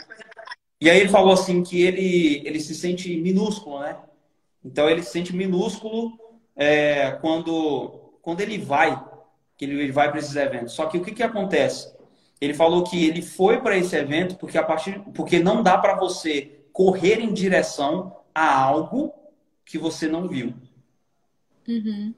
E 0.81 0.89
aí 0.89 1.01
ele 1.01 1.11
falou 1.11 1.35
assim 1.35 1.62
que 1.62 1.83
ele, 1.83 2.41
ele 2.47 2.61
se 2.61 2.75
sente 2.75 3.14
minúsculo, 3.21 3.81
né? 3.81 3.99
Então 4.64 4.89
ele 4.89 5.03
se 5.03 5.11
sente 5.11 5.37
minúsculo 5.37 6.19
é, 6.57 7.12
quando, 7.21 7.96
quando 8.27 8.41
ele 8.41 8.59
vai, 8.59 9.01
que 9.57 9.64
ele 9.64 9.93
vai 9.93 10.11
para 10.11 10.18
esses 10.18 10.35
eventos. 10.35 10.72
Só 10.72 10.87
que 10.87 10.99
o 10.99 11.01
que, 11.05 11.12
que 11.12 11.22
acontece? 11.22 11.95
Ele 12.41 12.53
falou 12.53 12.83
que 12.83 13.07
ele 13.07 13.22
foi 13.22 13.61
para 13.61 13.77
esse 13.77 13.95
evento 13.95 14.35
porque 14.35 14.59
a 14.59 14.64
partir, 14.64 14.99
porque 15.14 15.39
não 15.39 15.62
dá 15.62 15.79
para 15.79 15.95
você 15.95 16.66
correr 16.72 17.20
em 17.20 17.33
direção 17.33 18.16
a 18.35 18.53
algo 18.53 19.14
que 19.64 19.79
você 19.79 20.09
não 20.09 20.27
viu. 20.27 20.53
Uhum. 21.68 22.12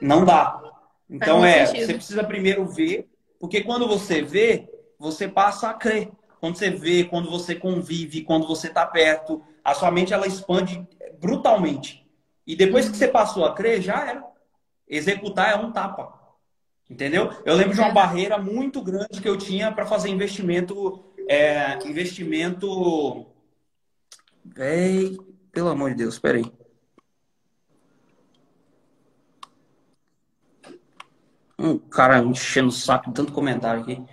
Não 0.00 0.24
dá. 0.24 0.62
Então 1.10 1.44
é, 1.44 1.66
sentido. 1.66 1.86
você 1.86 1.94
precisa 1.94 2.22
primeiro 2.22 2.64
ver, 2.64 3.08
porque 3.40 3.60
quando 3.60 3.88
você 3.88 4.22
vê, 4.22 4.70
você 4.96 5.26
passa 5.26 5.68
a 5.68 5.74
crer. 5.74 6.12
Quando 6.38 6.58
você 6.58 6.70
vê, 6.70 7.02
quando 7.02 7.28
você 7.28 7.56
convive, 7.56 8.22
quando 8.22 8.46
você 8.46 8.68
está 8.68 8.86
perto, 8.86 9.42
a 9.64 9.74
sua 9.74 9.90
mente 9.90 10.14
ela 10.14 10.28
expande 10.28 10.86
brutalmente. 11.20 12.08
E 12.46 12.54
depois 12.54 12.88
que 12.88 12.96
você 12.96 13.08
passou 13.08 13.44
a 13.44 13.52
crer, 13.52 13.82
já 13.82 14.08
era. 14.08 14.33
Executar 14.88 15.52
é 15.52 15.56
um 15.56 15.72
tapa. 15.72 16.24
Entendeu? 16.88 17.30
Eu 17.44 17.54
lembro 17.54 17.74
de 17.74 17.80
uma 17.80 17.90
barreira 17.90 18.38
muito 18.38 18.82
grande 18.82 19.20
que 19.20 19.28
eu 19.28 19.38
tinha 19.38 19.72
para 19.72 19.86
fazer 19.86 20.10
investimento. 20.10 21.04
É, 21.28 21.78
investimento. 21.86 23.26
Véi, 24.44 25.16
pelo 25.50 25.70
amor 25.70 25.90
de 25.90 25.96
Deus, 25.96 26.18
peraí. 26.18 26.44
Um 31.58 31.78
cara 31.78 32.18
enchendo 32.18 32.68
o 32.68 32.72
saco 32.72 33.12
tanto 33.12 33.32
comentário 33.32 33.82
aqui. 33.82 34.04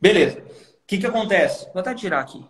Beleza. 0.00 0.40
O 0.40 0.86
que, 0.86 0.98
que 0.98 1.06
acontece? 1.06 1.66
Vou 1.72 1.80
até 1.80 1.94
tirar 1.94 2.20
aqui. 2.20 2.46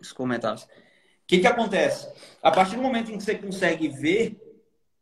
Os 0.00 0.12
comentários. 0.12 0.66
O 1.24 1.26
que, 1.26 1.38
que 1.38 1.46
acontece? 1.46 2.06
A 2.42 2.50
partir 2.50 2.76
do 2.76 2.82
momento 2.82 3.10
em 3.10 3.16
que 3.16 3.24
você 3.24 3.34
consegue 3.34 3.88
ver, 3.88 4.36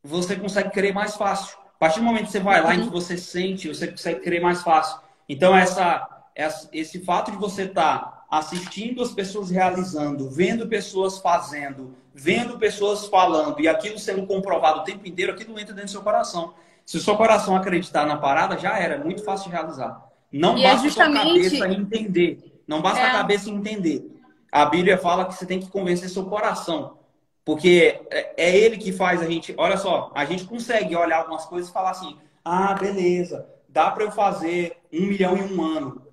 você 0.03 0.37
consegue 0.37 0.71
crer 0.71 0.95
mais 0.95 1.17
fácil. 1.17 1.59
A 1.75 1.79
partir 1.79 1.99
do 1.99 2.07
momento 2.07 2.27
que 2.27 2.33
você 2.33 2.41
vai 2.41 2.63
lá 2.63 2.75
em 2.77 2.85
que 2.85 2.91
você 2.91 3.19
sente, 3.19 3.67
você 3.67 3.89
consegue 3.89 4.21
crer 4.21 4.41
mais 4.41 4.63
fácil. 4.63 5.01
Então, 5.29 5.57
essa, 5.57 6.09
essa 6.35 6.69
esse 6.73 7.01
fato 7.01 7.33
de 7.33 7.37
você 7.37 7.65
estar 7.65 7.99
tá 7.99 8.25
assistindo 8.31 9.03
as 9.03 9.11
pessoas 9.11 9.51
realizando, 9.51 10.31
vendo 10.31 10.69
pessoas 10.69 11.19
fazendo, 11.19 11.97
vendo 12.15 12.57
pessoas 12.57 13.07
falando 13.07 13.61
e 13.61 13.67
aquilo 13.67 13.99
sendo 13.99 14.25
comprovado 14.27 14.81
o 14.81 14.85
tempo 14.85 15.07
inteiro, 15.07 15.33
aquilo 15.33 15.59
entra 15.59 15.75
dentro 15.75 15.89
do 15.89 15.91
seu 15.91 16.03
coração. 16.03 16.55
Se 16.87 16.97
o 16.97 17.01
seu 17.01 17.17
coração 17.17 17.57
acreditar 17.57 18.07
na 18.07 18.17
parada, 18.17 18.57
já 18.57 18.79
era, 18.79 18.95
é 18.95 18.99
muito 18.99 19.25
fácil 19.25 19.51
de 19.51 19.57
realizar. 19.57 20.09
Não 20.31 20.57
e 20.57 20.65
é 20.65 20.71
basta 20.71 20.87
é 20.87 20.89
justamente... 20.89 21.19
a 21.19 21.25
cabeça 21.25 21.69
entender. 21.69 22.63
Não 22.67 22.81
basta 22.81 23.01
é. 23.01 23.07
a 23.07 23.13
cabeça 23.13 23.51
entender. 23.51 24.12
A 24.53 24.67
Bíblia 24.67 24.99
fala 24.99 25.25
que 25.25 25.35
você 25.35 25.47
tem 25.47 25.59
que 25.59 25.71
convencer 25.71 26.11
seu 26.11 26.27
coração. 26.27 26.99
Porque 27.45 28.01
é, 28.11 28.35
é 28.37 28.57
ele 28.57 28.77
que 28.77 28.93
faz 28.93 29.23
a 29.23 29.27
gente. 29.27 29.55
Olha 29.57 29.79
só, 29.79 30.13
a 30.15 30.27
gente 30.27 30.45
consegue 30.45 30.95
olhar 30.95 31.21
algumas 31.21 31.47
coisas 31.47 31.71
e 31.71 31.73
falar 31.73 31.91
assim: 31.91 32.19
ah, 32.45 32.75
beleza, 32.75 33.49
dá 33.69 33.91
para 33.91 34.05
eu 34.05 34.13
fazer 34.13 34.77
um 34.93 35.07
milhão 35.07 35.37
em 35.37 35.53
um 35.53 35.63
ano. 35.63 36.07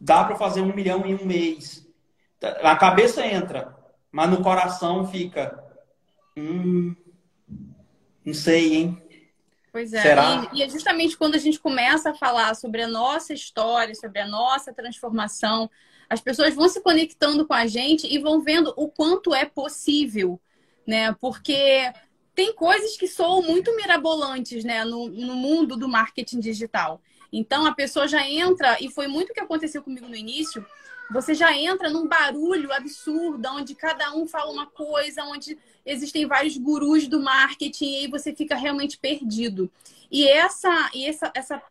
Dá 0.00 0.24
para 0.24 0.34
fazer 0.34 0.62
um 0.62 0.74
milhão 0.74 1.04
em 1.06 1.14
um 1.14 1.24
mês. 1.24 1.86
A 2.62 2.74
cabeça 2.74 3.24
entra, 3.24 3.76
mas 4.10 4.30
no 4.30 4.42
coração 4.42 5.06
fica. 5.06 5.62
Hum, 6.36 6.96
não 8.24 8.34
sei, 8.34 8.74
hein? 8.74 9.02
Pois 9.70 9.92
é, 9.92 10.02
Será? 10.02 10.48
E, 10.52 10.58
e, 10.58 10.62
é 10.62 10.68
justamente 10.68 11.16
quando 11.16 11.34
a 11.34 11.38
gente 11.38 11.58
começa 11.60 12.10
a 12.10 12.14
falar 12.14 12.54
sobre 12.54 12.82
a 12.82 12.88
nossa 12.88 13.32
história, 13.32 13.94
sobre 13.94 14.20
a 14.20 14.26
nossa 14.26 14.72
transformação, 14.72 15.70
as 16.12 16.20
pessoas 16.20 16.54
vão 16.54 16.68
se 16.68 16.82
conectando 16.82 17.46
com 17.46 17.54
a 17.54 17.66
gente 17.66 18.06
e 18.06 18.18
vão 18.18 18.42
vendo 18.42 18.74
o 18.76 18.86
quanto 18.86 19.34
é 19.34 19.46
possível, 19.46 20.38
né? 20.86 21.16
Porque 21.18 21.90
tem 22.34 22.54
coisas 22.54 22.98
que 22.98 23.08
soam 23.08 23.40
muito 23.40 23.74
mirabolantes, 23.74 24.62
né, 24.62 24.84
no, 24.84 25.08
no 25.08 25.34
mundo 25.34 25.74
do 25.74 25.88
marketing 25.88 26.38
digital. 26.38 27.00
Então 27.32 27.64
a 27.64 27.72
pessoa 27.72 28.06
já 28.06 28.28
entra, 28.28 28.76
e 28.78 28.90
foi 28.90 29.06
muito 29.06 29.30
o 29.30 29.32
que 29.32 29.40
aconteceu 29.40 29.82
comigo 29.82 30.06
no 30.06 30.14
início, 30.14 30.64
você 31.10 31.32
já 31.32 31.56
entra 31.56 31.88
num 31.88 32.06
barulho 32.06 32.70
absurdo, 32.74 33.48
onde 33.48 33.74
cada 33.74 34.14
um 34.14 34.26
fala 34.26 34.52
uma 34.52 34.66
coisa, 34.66 35.24
onde 35.24 35.58
existem 35.84 36.26
vários 36.26 36.58
gurus 36.58 37.08
do 37.08 37.22
marketing 37.22 37.90
e 37.90 37.96
aí 37.96 38.06
você 38.06 38.34
fica 38.34 38.54
realmente 38.54 38.98
perdido. 38.98 39.70
E 40.10 40.28
essa, 40.28 40.90
e 40.92 41.06
essa, 41.06 41.32
essa, 41.34 41.62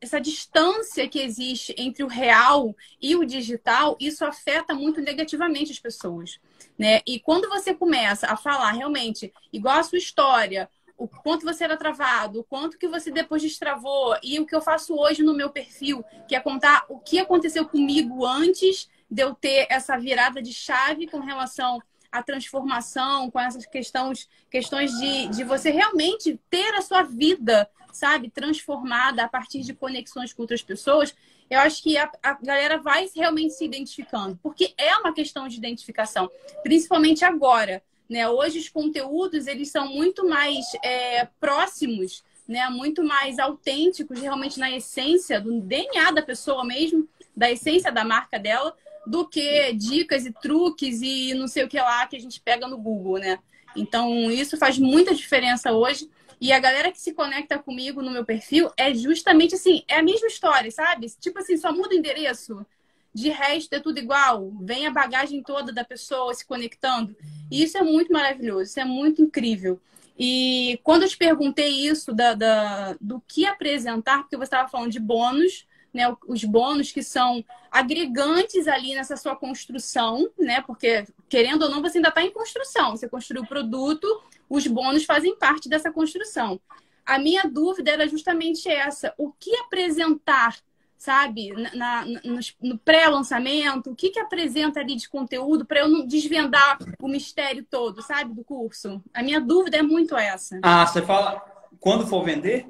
essa 0.00 0.20
distância 0.20 1.08
que 1.08 1.20
existe 1.20 1.74
entre 1.76 2.02
o 2.04 2.08
real 2.08 2.74
e 3.00 3.16
o 3.16 3.24
digital, 3.24 3.96
isso 3.98 4.24
afeta 4.24 4.74
muito 4.74 5.00
negativamente 5.00 5.72
as 5.72 5.78
pessoas. 5.78 6.38
Né? 6.78 7.00
E 7.06 7.18
quando 7.18 7.48
você 7.48 7.74
começa 7.74 8.26
a 8.26 8.36
falar 8.36 8.72
realmente 8.72 9.32
igual 9.52 9.78
a 9.78 9.82
sua 9.82 9.98
história, 9.98 10.70
o 10.96 11.06
quanto 11.06 11.44
você 11.44 11.64
era 11.64 11.76
travado, 11.76 12.40
o 12.40 12.44
quanto 12.44 12.76
que 12.76 12.88
você 12.88 13.10
depois 13.10 13.40
destravou 13.40 14.16
e 14.22 14.38
o 14.40 14.46
que 14.46 14.54
eu 14.54 14.60
faço 14.60 14.94
hoje 14.96 15.22
no 15.22 15.34
meu 15.34 15.48
perfil, 15.48 16.04
que 16.26 16.34
é 16.34 16.40
contar 16.40 16.84
o 16.88 16.98
que 16.98 17.20
aconteceu 17.20 17.64
comigo 17.64 18.26
antes 18.26 18.88
de 19.08 19.22
eu 19.22 19.34
ter 19.34 19.66
essa 19.70 19.96
virada 19.96 20.42
de 20.42 20.52
chave 20.52 21.06
com 21.06 21.20
relação 21.20 21.80
à 22.10 22.22
transformação, 22.22 23.30
com 23.30 23.38
essas 23.38 23.64
questões, 23.64 24.28
questões 24.50 24.90
de, 24.98 25.28
de 25.28 25.44
você 25.44 25.70
realmente 25.70 26.38
ter 26.50 26.74
a 26.74 26.82
sua 26.82 27.02
vida, 27.02 27.70
sabe, 27.92 28.30
transformada 28.30 29.24
a 29.24 29.28
partir 29.28 29.60
de 29.60 29.74
conexões 29.74 30.32
com 30.32 30.42
outras 30.42 30.62
pessoas, 30.62 31.14
eu 31.50 31.58
acho 31.60 31.82
que 31.82 31.96
a, 31.96 32.10
a 32.22 32.34
galera 32.34 32.78
vai 32.78 33.08
realmente 33.14 33.54
se 33.54 33.64
identificando, 33.64 34.38
porque 34.42 34.74
é 34.76 34.96
uma 34.96 35.12
questão 35.12 35.48
de 35.48 35.56
identificação, 35.56 36.30
principalmente 36.62 37.24
agora 37.24 37.82
né? 38.08 38.28
Hoje 38.28 38.58
os 38.58 38.68
conteúdos 38.68 39.46
eles 39.46 39.70
são 39.70 39.88
muito 39.88 40.26
mais 40.26 40.64
é, 40.82 41.26
próximos, 41.38 42.24
né? 42.46 42.68
muito 42.70 43.04
mais 43.04 43.38
autênticos, 43.38 44.20
realmente 44.20 44.58
na 44.58 44.70
essência 44.70 45.40
do 45.40 45.60
DNA 45.60 46.12
da 46.12 46.22
pessoa 46.22 46.64
mesmo, 46.64 47.06
da 47.36 47.50
essência 47.50 47.92
da 47.92 48.04
marca 48.04 48.38
dela, 48.38 48.74
do 49.06 49.28
que 49.28 49.72
dicas 49.74 50.24
e 50.24 50.32
truques 50.32 51.02
e 51.02 51.34
não 51.34 51.46
sei 51.46 51.64
o 51.64 51.68
que 51.68 51.78
lá 51.78 52.06
que 52.06 52.16
a 52.16 52.20
gente 52.20 52.40
pega 52.40 52.66
no 52.66 52.78
Google, 52.78 53.18
né? 53.18 53.38
Então, 53.76 54.30
isso 54.30 54.56
faz 54.56 54.78
muita 54.78 55.14
diferença 55.14 55.72
hoje. 55.72 56.10
E 56.40 56.52
a 56.52 56.58
galera 56.58 56.92
que 56.92 57.00
se 57.00 57.12
conecta 57.12 57.58
comigo 57.58 58.00
no 58.00 58.10
meu 58.10 58.24
perfil 58.24 58.70
é 58.76 58.94
justamente 58.94 59.54
assim, 59.54 59.82
é 59.88 59.96
a 59.96 60.02
mesma 60.02 60.28
história, 60.28 60.70
sabe? 60.70 61.08
Tipo 61.18 61.40
assim, 61.40 61.56
só 61.56 61.72
muda 61.72 61.94
o 61.94 61.98
endereço. 61.98 62.64
De 63.12 63.30
resto, 63.30 63.72
é 63.72 63.80
tudo 63.80 63.98
igual. 63.98 64.52
Vem 64.60 64.86
a 64.86 64.90
bagagem 64.90 65.42
toda 65.42 65.72
da 65.72 65.84
pessoa 65.84 66.32
se 66.34 66.46
conectando. 66.46 67.16
E 67.50 67.62
isso 67.62 67.76
é 67.76 67.82
muito 67.82 68.12
maravilhoso, 68.12 68.64
isso 68.64 68.80
é 68.80 68.84
muito 68.84 69.22
incrível. 69.22 69.80
E 70.18 70.80
quando 70.82 71.02
eu 71.02 71.08
te 71.08 71.16
perguntei 71.16 71.68
isso 71.68 72.12
da, 72.12 72.34
da 72.34 72.96
do 73.00 73.20
que 73.26 73.46
apresentar, 73.46 74.18
porque 74.18 74.36
você 74.36 74.44
estava 74.44 74.68
falando 74.68 74.90
de 74.90 74.98
bônus, 74.98 75.66
né? 75.92 76.14
Os 76.26 76.44
bônus 76.44 76.92
que 76.92 77.02
são 77.02 77.44
agregantes 77.70 78.68
ali 78.68 78.94
nessa 78.94 79.16
sua 79.16 79.36
construção, 79.36 80.30
né? 80.38 80.60
Porque, 80.62 81.04
querendo 81.28 81.62
ou 81.62 81.70
não, 81.70 81.82
você 81.82 81.98
ainda 81.98 82.08
está 82.08 82.22
em 82.22 82.30
construção. 82.30 82.92
Você 82.92 83.08
construiu 83.08 83.42
o 83.42 83.46
produto, 83.46 84.06
os 84.48 84.66
bônus 84.66 85.04
fazem 85.04 85.36
parte 85.36 85.68
dessa 85.68 85.90
construção. 85.90 86.60
A 87.04 87.18
minha 87.18 87.44
dúvida 87.44 87.90
era 87.90 88.06
justamente 88.06 88.68
essa: 88.68 89.14
o 89.16 89.32
que 89.32 89.54
apresentar 89.56 90.56
sabe? 90.98 91.52
Na, 91.74 92.04
no, 92.04 92.40
no 92.60 92.78
pré-lançamento, 92.78 93.90
o 93.90 93.94
que, 93.94 94.10
que 94.10 94.18
apresenta 94.18 94.80
ali 94.80 94.96
de 94.96 95.08
conteúdo 95.08 95.64
para 95.64 95.80
eu 95.80 95.88
não 95.88 96.04
desvendar 96.04 96.76
o 97.00 97.08
mistério 97.08 97.64
todo, 97.70 98.02
sabe? 98.02 98.34
Do 98.34 98.42
curso. 98.42 99.00
A 99.14 99.22
minha 99.22 99.40
dúvida 99.40 99.76
é 99.78 99.82
muito 99.82 100.16
essa. 100.16 100.58
Ah, 100.60 100.84
você 100.84 101.00
fala 101.00 101.40
quando 101.78 102.06
for 102.06 102.24
vender? 102.24 102.66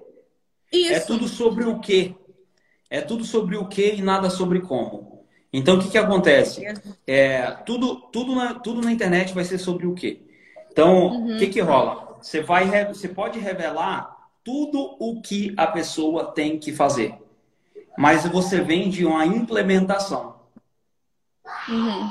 Isso. 0.71 0.93
É 0.93 1.01
tudo 1.01 1.27
sobre 1.27 1.65
o 1.65 1.81
quê? 1.81 2.15
É 2.91 3.01
tudo 3.01 3.25
sobre 3.25 3.57
o 3.57 3.67
quê 3.67 3.95
e 3.97 4.03
nada 4.03 4.31
sobre 4.31 4.61
como. 4.61 5.25
Então, 5.53 5.77
o 5.77 5.79
que, 5.81 5.91
que 5.91 5.99
acontece? 5.99 6.65
É, 7.07 7.51
tudo, 7.65 7.97
tudo, 8.13 8.35
na, 8.35 8.55
tudo 8.55 8.83
na 8.83 8.93
internet 8.93 9.35
vai 9.35 9.45
ser 9.45 9.59
sobre 9.59 9.87
o 9.87 9.95
quê? 9.95 10.23
Então, 10.71 11.07
uhum. 11.07 11.37
o 11.37 11.39
que, 11.39 11.47
que 11.47 11.61
rola? 11.61 12.19
Você, 12.21 12.41
vai, 12.41 12.85
você 12.87 13.09
pode 13.09 13.39
revelar 13.39 14.17
tudo 14.45 14.97
o 14.99 15.21
que 15.21 15.55
a 15.57 15.67
pessoa 15.67 16.33
tem 16.33 16.59
que 16.59 16.73
fazer 16.73 17.15
mas 17.99 18.25
você 18.29 18.61
vende 18.61 19.05
uma 19.05 19.27
implementação. 19.27 20.37
Uhum. 21.69 22.09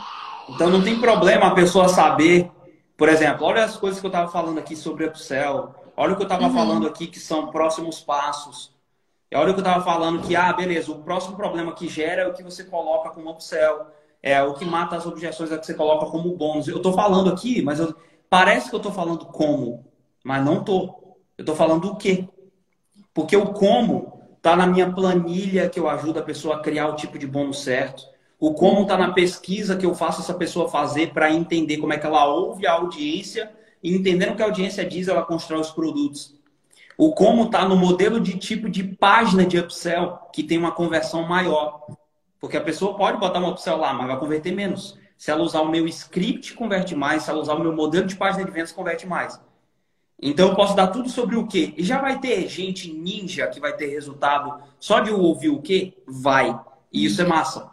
Então 0.49 0.69
não 0.69 0.83
tem 0.83 0.99
problema 0.99 1.47
a 1.47 1.55
pessoa 1.55 1.87
saber, 1.87 2.51
por 2.97 3.07
exemplo, 3.07 3.45
olha 3.45 3.63
as 3.63 3.77
coisas 3.77 3.97
que 3.97 4.05
eu 4.05 4.09
estava 4.09 4.29
falando 4.29 4.57
aqui 4.57 4.75
sobre 4.75 5.05
upsell, 5.05 5.73
olha 5.95 6.11
o 6.11 6.15
que 6.17 6.23
eu 6.23 6.27
estava 6.27 6.47
uhum. 6.47 6.53
falando 6.53 6.87
aqui 6.87 7.07
que 7.07 7.21
são 7.21 7.51
próximos 7.51 8.01
passos. 8.01 8.75
E 9.29 9.35
olha 9.35 9.51
o 9.51 9.53
que 9.53 9.59
eu 9.59 9.65
estava 9.65 9.83
falando 9.83 10.25
que, 10.25 10.35
ah, 10.35 10.53
beleza, 10.53 10.91
o 10.91 11.03
próximo 11.03 11.35
problema 11.35 11.73
que 11.73 11.87
gera 11.87 12.21
é 12.21 12.27
o 12.27 12.33
que 12.33 12.43
você 12.43 12.63
coloca 12.63 13.09
como 13.09 13.29
upsell, 13.29 13.87
é 14.21 14.41
o 14.41 14.53
que 14.53 14.65
mata 14.65 14.95
as 14.95 15.05
objeções 15.05 15.51
é 15.51 15.55
o 15.55 15.59
que 15.59 15.65
você 15.65 15.73
coloca 15.73 16.05
como 16.07 16.35
bônus. 16.35 16.67
Eu 16.67 16.77
estou 16.77 16.93
falando 16.93 17.29
aqui, 17.29 17.61
mas 17.61 17.79
eu, 17.79 17.93
parece 18.29 18.69
que 18.69 18.75
eu 18.75 18.77
estou 18.77 18.91
falando 18.91 19.25
como, 19.25 19.85
mas 20.23 20.43
não 20.43 20.59
estou. 20.59 21.19
Eu 21.37 21.43
estou 21.43 21.55
falando 21.55 21.91
o 21.91 21.95
quê? 21.97 22.27
Porque 23.13 23.35
o 23.35 23.53
como 23.53 24.17
tá 24.41 24.55
na 24.55 24.65
minha 24.65 24.91
planilha 24.91 25.69
que 25.69 25.79
eu 25.79 25.89
ajudo 25.89 26.19
a 26.19 26.23
pessoa 26.23 26.55
a 26.55 26.59
criar 26.61 26.87
o 26.87 26.95
tipo 26.95 27.17
de 27.19 27.27
bônus 27.27 27.59
certo. 27.59 28.03
O 28.39 28.53
como 28.53 28.85
tá 28.85 28.97
na 28.97 29.11
pesquisa 29.13 29.75
que 29.75 29.85
eu 29.85 29.95
faço 29.95 30.21
essa 30.21 30.33
pessoa 30.33 30.69
fazer 30.69 31.13
para 31.13 31.31
entender 31.31 31.77
como 31.77 31.93
é 31.93 31.97
que 31.97 32.05
ela 32.05 32.25
ouve 32.27 32.65
a 32.65 32.73
audiência 32.73 33.51
e 33.83 33.93
entendendo 33.95 34.31
o 34.31 34.35
que 34.35 34.41
a 34.43 34.45
audiência 34.45 34.85
diz, 34.85 35.07
ela 35.07 35.23
constrói 35.25 35.59
os 35.59 35.71
produtos. 35.71 36.36
O 36.97 37.13
como 37.13 37.43
está 37.43 37.67
no 37.67 37.75
modelo 37.75 38.19
de 38.19 38.37
tipo 38.37 38.67
de 38.67 38.83
página 38.83 39.45
de 39.45 39.59
upsell 39.59 40.17
que 40.33 40.41
tem 40.41 40.57
uma 40.57 40.71
conversão 40.71 41.27
maior. 41.27 41.85
Porque 42.39 42.57
a 42.57 42.61
pessoa 42.61 42.97
pode 42.97 43.19
botar 43.19 43.39
um 43.39 43.49
upsell 43.49 43.77
lá, 43.77 43.93
mas 43.93 44.07
vai 44.07 44.19
converter 44.19 44.51
menos. 44.51 44.97
Se 45.15 45.31
ela 45.31 45.43
usar 45.43 45.61
o 45.61 45.69
meu 45.69 45.87
script, 45.87 46.53
converte 46.53 46.95
mais. 46.95 47.23
Se 47.23 47.29
ela 47.29 47.39
usar 47.39 47.53
o 47.53 47.59
meu 47.59 47.73
modelo 47.73 48.07
de 48.07 48.15
página 48.15 48.43
de 48.43 48.51
vendas, 48.51 48.71
converte 48.71 49.07
mais. 49.07 49.39
Então 50.19 50.49
eu 50.49 50.55
posso 50.55 50.75
dar 50.75 50.87
tudo 50.87 51.09
sobre 51.09 51.35
o 51.35 51.45
quê? 51.45 51.73
E 51.77 51.83
já 51.83 51.99
vai 51.99 52.19
ter 52.19 52.47
gente 52.47 52.91
ninja 52.91 53.47
que 53.47 53.59
vai 53.59 53.73
ter 53.73 53.87
resultado 53.87 54.63
só 54.79 54.99
de 54.99 55.11
ouvir 55.11 55.49
o 55.49 55.61
quê? 55.61 55.93
Vai. 56.07 56.59
E 56.91 57.05
isso 57.05 57.21
é 57.21 57.25
massa. 57.25 57.69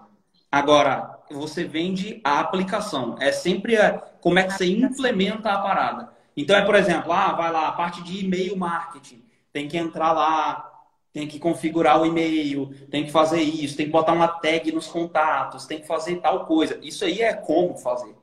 Agora, 0.53 1.18
você 1.31 1.64
vende 1.64 2.20
a 2.22 2.41
aplicação. 2.41 3.16
É 3.18 3.33
sempre 3.33 3.77
a, 3.77 3.99
como 4.20 4.39
é 4.39 4.45
que 4.45 4.53
você 4.53 4.66
implementa 4.66 5.51
a 5.51 5.59
parada. 5.59 6.13
Então 6.37 6.57
é, 6.57 6.64
por 6.64 6.74
exemplo, 6.74 7.12
ah, 7.12 7.32
vai 7.32 7.53
lá, 7.53 7.68
a 7.68 7.72
parte 7.72 8.03
de 8.03 8.24
e-mail 8.24 8.57
marketing. 8.57 9.22
Tem 9.53 9.68
que 9.68 9.76
entrar 9.76 10.12
lá, 10.12 10.72
tem 11.12 11.28
que 11.28 11.39
configurar 11.39 12.03
o 12.03 12.07
e-mail, 12.07 12.74
tem 12.91 13.05
que 13.05 13.12
fazer 13.12 13.41
isso, 13.41 13.76
tem 13.76 13.87
que 13.87 13.93
botar 13.93 14.12
uma 14.12 14.26
tag 14.26 14.72
nos 14.72 14.89
contatos, 14.89 15.64
tem 15.64 15.78
que 15.78 15.87
fazer 15.87 16.16
tal 16.16 16.45
coisa. 16.45 16.78
Isso 16.82 17.05
aí 17.05 17.22
é 17.22 17.32
como 17.32 17.76
fazer. 17.76 18.14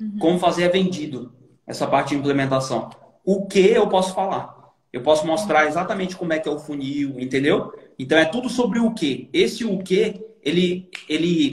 Uhum. 0.00 0.18
Como 0.18 0.38
fazer 0.40 0.64
é 0.64 0.68
vendido, 0.68 1.32
essa 1.64 1.86
parte 1.86 2.08
de 2.08 2.16
implementação. 2.16 2.90
O 3.24 3.46
que 3.46 3.60
eu 3.60 3.88
posso 3.88 4.12
falar? 4.12 4.74
Eu 4.92 5.02
posso 5.02 5.24
mostrar 5.24 5.66
exatamente 5.66 6.16
como 6.16 6.32
é 6.32 6.40
que 6.40 6.48
é 6.48 6.52
o 6.52 6.58
funil, 6.58 7.18
entendeu? 7.18 7.72
Então 7.96 8.18
é 8.18 8.24
tudo 8.24 8.48
sobre 8.48 8.80
o 8.80 8.92
que. 8.92 9.30
Esse 9.32 9.64
o 9.64 9.78
que, 9.78 10.20
ele, 10.42 10.90
ele, 11.08 11.50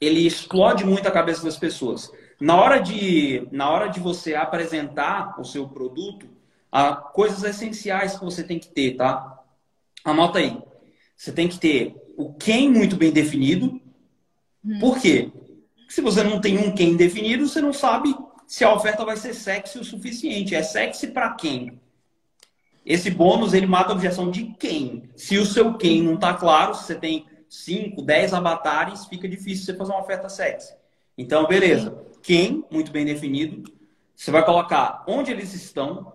ele 0.00 0.26
explode 0.26 0.84
muito 0.84 1.06
a 1.06 1.12
cabeça 1.12 1.44
das 1.44 1.56
pessoas. 1.56 2.10
Na 2.40 2.54
hora 2.54 2.78
de, 2.78 3.48
na 3.50 3.68
hora 3.68 3.88
de 3.88 3.98
você 3.98 4.36
apresentar 4.36 5.40
o 5.40 5.44
seu 5.44 5.68
produto, 5.68 6.28
há 6.70 6.94
coisas 6.94 7.42
essenciais 7.42 8.16
que 8.16 8.24
você 8.24 8.44
tem 8.44 8.60
que 8.60 8.68
ter, 8.68 8.96
tá? 8.96 9.42
Anota 10.04 10.38
aí. 10.38 10.56
Você 11.16 11.32
tem 11.32 11.48
que 11.48 11.58
ter 11.58 11.96
o 12.16 12.32
quem 12.32 12.70
muito 12.70 12.94
bem 12.96 13.10
definido. 13.10 13.80
Hum. 14.64 14.78
Por 14.78 15.00
quê? 15.00 15.32
Se 15.88 16.00
você 16.00 16.22
não 16.22 16.40
tem 16.40 16.58
um 16.58 16.72
quem 16.72 16.96
definido, 16.96 17.48
você 17.48 17.60
não 17.60 17.72
sabe 17.72 18.14
se 18.46 18.62
a 18.64 18.72
oferta 18.72 19.04
vai 19.04 19.16
ser 19.16 19.34
sexy 19.34 19.80
o 19.80 19.84
suficiente. 19.84 20.54
É 20.54 20.62
sexy 20.62 21.08
para 21.08 21.32
quem? 21.34 21.80
Esse 22.86 23.10
bônus 23.10 23.52
ele 23.52 23.66
mata 23.66 23.90
a 23.90 23.96
objeção 23.96 24.30
de 24.30 24.44
quem. 24.60 25.10
Se 25.16 25.38
o 25.38 25.44
seu 25.44 25.74
quem 25.74 26.02
não 26.02 26.14
está 26.14 26.34
claro, 26.34 26.72
se 26.74 26.84
você 26.84 26.94
tem 26.94 27.26
5, 27.48 28.00
10 28.00 28.32
avatares, 28.32 29.06
fica 29.06 29.28
difícil 29.28 29.64
você 29.64 29.74
fazer 29.74 29.90
uma 29.90 30.02
oferta 30.02 30.28
sexy. 30.28 30.72
Então, 31.16 31.44
beleza 31.48 32.07
quem, 32.22 32.64
muito 32.70 32.90
bem 32.90 33.04
definido. 33.04 33.70
Você 34.14 34.30
vai 34.30 34.44
colocar 34.44 35.04
onde 35.06 35.30
eles 35.30 35.54
estão, 35.54 36.12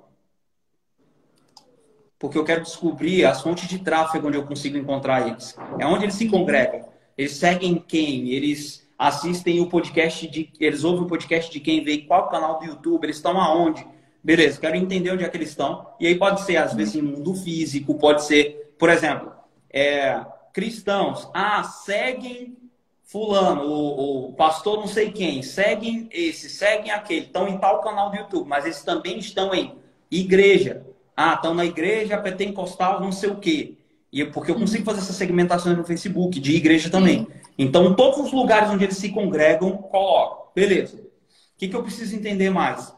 porque 2.20 2.38
eu 2.38 2.44
quero 2.44 2.62
descobrir 2.62 3.26
as 3.26 3.42
fontes 3.42 3.68
de 3.68 3.80
tráfego 3.80 4.28
onde 4.28 4.38
eu 4.38 4.46
consigo 4.46 4.78
encontrar 4.78 5.28
eles. 5.28 5.58
É 5.80 5.86
onde 5.86 6.06
eles 6.06 6.16
se 6.16 6.30
congregam. 6.30 6.88
Eles 7.18 7.34
seguem 7.34 7.76
quem? 7.76 8.30
Eles 8.30 8.88
assistem 8.98 9.60
o 9.60 9.68
podcast 9.68 10.28
de. 10.28 10.52
Eles 10.60 10.84
ouvem 10.84 11.04
o 11.04 11.08
podcast 11.08 11.52
de 11.52 11.60
quem 11.60 11.84
vê 11.84 12.00
qual 12.00 12.30
canal 12.30 12.60
do 12.60 12.66
YouTube, 12.66 13.04
eles 13.04 13.18
estão 13.18 13.40
aonde. 13.40 13.86
Beleza, 14.24 14.60
quero 14.60 14.78
entender 14.78 15.12
onde 15.12 15.24
é 15.24 15.30
que 15.30 15.36
eles 15.36 15.50
estão. 15.50 15.86
E 16.00 16.08
aí 16.08 16.16
pode 16.16 16.42
ser, 16.42 16.56
às 16.56 16.74
vezes, 16.74 16.96
em 16.96 17.02
mundo 17.02 17.36
físico, 17.36 17.96
pode 17.96 18.24
ser, 18.24 18.74
por 18.80 18.90
exemplo, 18.90 19.34
é, 19.70 20.26
cristãos. 20.54 21.30
Ah, 21.34 21.64
seguem 21.64 22.58
fulano, 23.04 23.64
o, 23.64 24.30
o, 24.30 24.34
pastor 24.34 24.78
não 24.78 24.88
sei 24.88 25.12
quem, 25.12 25.44
seguem 25.44 26.08
esse, 26.12 26.50
seguem 26.50 26.92
aquele, 26.92 27.26
estão 27.26 27.48
em 27.48 27.58
tal 27.58 27.82
canal 27.82 28.10
do 28.10 28.18
YouTube, 28.18 28.48
mas 28.48 28.66
eles 28.66 28.82
também 28.82 29.20
estão 29.20 29.54
em 29.54 29.76
igreja. 30.10 30.86
Ah, 31.16 31.34
estão 31.36 31.54
na 31.54 31.66
igreja 31.66 32.18
pentecostal, 32.18 33.00
não 33.00 33.12
sei 33.12 33.30
o 33.30 33.36
quê. 33.36 33.76
E 34.12 34.26
porque 34.26 34.52
eu 34.52 34.56
consigo 34.56 34.86
fazer 34.86 35.00
essa 35.00 35.14
segmentação 35.14 35.76
no 35.76 35.84
Facebook, 35.84 36.40
de 36.40 36.56
igreja 36.56 36.90
também. 36.90 37.28
Então, 37.58 37.96
todos 37.96 38.20
os 38.20 38.32
lugares 38.32 38.70
onde 38.70 38.84
eles 38.84 38.98
se 38.98 39.10
congregam, 39.10 39.78
coloco. 39.78 40.52
Beleza. 40.56 40.98
O 40.98 41.58
que, 41.58 41.68
que 41.68 41.76
eu 41.76 41.84
preciso 41.84 42.16
entender 42.16 42.50
mais? 42.50 42.96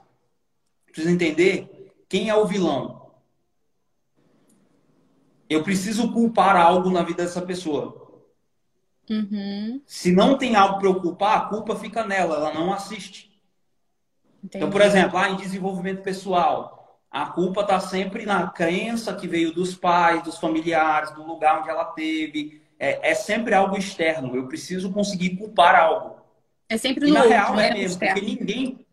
Preciso 0.85 1.13
entender 1.13 1.93
quem 2.07 2.29
é 2.29 2.35
o 2.35 2.45
vilão. 2.45 3.11
Eu 5.49 5.63
preciso 5.63 6.11
culpar 6.11 6.55
algo 6.55 6.89
na 6.89 7.03
vida 7.03 7.23
dessa 7.23 7.41
pessoa. 7.41 8.04
Uhum. 9.09 9.81
Se 9.85 10.11
não 10.11 10.37
tem 10.37 10.55
algo 10.55 10.79
para 10.79 10.89
ocupar, 10.89 11.37
a 11.37 11.45
culpa 11.45 11.75
fica 11.75 12.03
nela, 12.03 12.35
ela 12.35 12.53
não 12.53 12.73
assiste. 12.73 13.31
Entendi. 14.43 14.57
Então, 14.57 14.69
por 14.69 14.81
exemplo, 14.81 15.17
ah, 15.17 15.29
em 15.29 15.37
desenvolvimento 15.37 16.01
pessoal, 16.01 17.01
a 17.09 17.27
culpa 17.27 17.61
está 17.61 17.79
sempre 17.79 18.25
na 18.25 18.47
crença 18.47 19.15
que 19.15 19.27
veio 19.27 19.53
dos 19.53 19.75
pais, 19.75 20.23
dos 20.23 20.37
familiares, 20.37 21.11
do 21.11 21.23
lugar 21.23 21.59
onde 21.59 21.69
ela 21.69 21.85
teve. 21.85 22.61
É, 22.77 23.11
é 23.11 23.15
sempre 23.15 23.53
algo 23.53 23.77
externo. 23.77 24.35
Eu 24.35 24.47
preciso 24.47 24.91
conseguir 24.91 25.37
culpar 25.37 25.75
algo. 25.75 26.17
É 26.67 26.77
sempre 26.77 27.05
e 27.05 27.09
no 27.09 27.13
na 27.13 27.21
outro, 27.21 27.33
real 27.33 27.59
é 27.59 27.73
mesmo, 27.73 27.99
porque 27.99 28.21
ninguém, 28.21 28.85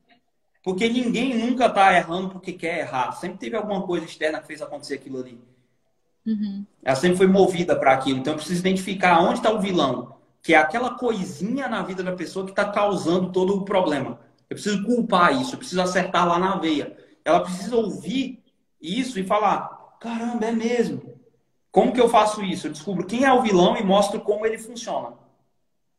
porque 0.62 0.88
ninguém 0.88 1.34
nunca 1.34 1.66
está 1.66 1.92
errando 1.94 2.30
porque 2.30 2.52
quer 2.52 2.80
errar. 2.80 3.12
Sempre 3.12 3.38
teve 3.38 3.56
alguma 3.56 3.82
coisa 3.86 4.04
externa 4.04 4.40
que 4.40 4.46
fez 4.46 4.62
acontecer 4.62 4.94
aquilo 4.94 5.18
ali. 5.18 5.40
Uhum. 6.27 6.64
Ela 6.83 6.97
sempre 6.97 7.16
foi 7.16 7.27
movida 7.27 7.77
para 7.77 7.93
aquilo. 7.93 8.18
Então 8.18 8.33
eu 8.33 8.37
preciso 8.37 8.61
identificar 8.61 9.20
onde 9.20 9.39
está 9.39 9.51
o 9.53 9.61
vilão, 9.61 10.16
que 10.43 10.55
é 10.55 10.57
aquela 10.57 10.95
coisinha 10.95 11.68
na 11.68 11.83
vida 11.83 12.03
da 12.03 12.12
pessoa 12.12 12.45
que 12.45 12.53
está 12.53 12.64
causando 12.64 13.33
todo 13.33 13.57
o 13.57 13.64
problema. 13.64 14.20
Eu 14.49 14.55
preciso 14.55 14.85
culpar 14.85 15.41
isso, 15.41 15.55
eu 15.55 15.59
preciso 15.59 15.81
acertar 15.81 16.27
lá 16.27 16.39
na 16.39 16.57
veia. 16.57 16.97
Ela 17.25 17.41
precisa 17.41 17.77
ouvir 17.77 18.43
isso 18.81 19.18
e 19.18 19.25
falar: 19.25 19.97
caramba, 20.01 20.47
é 20.47 20.53
mesmo. 20.53 21.12
Como 21.70 21.93
que 21.93 22.01
eu 22.01 22.09
faço 22.09 22.43
isso? 22.43 22.66
Eu 22.66 22.73
descubro 22.73 23.07
quem 23.07 23.25
é 23.25 23.33
o 23.33 23.41
vilão 23.41 23.77
e 23.77 23.83
mostro 23.83 24.20
como 24.20 24.45
ele 24.45 24.59
funciona. 24.59 25.14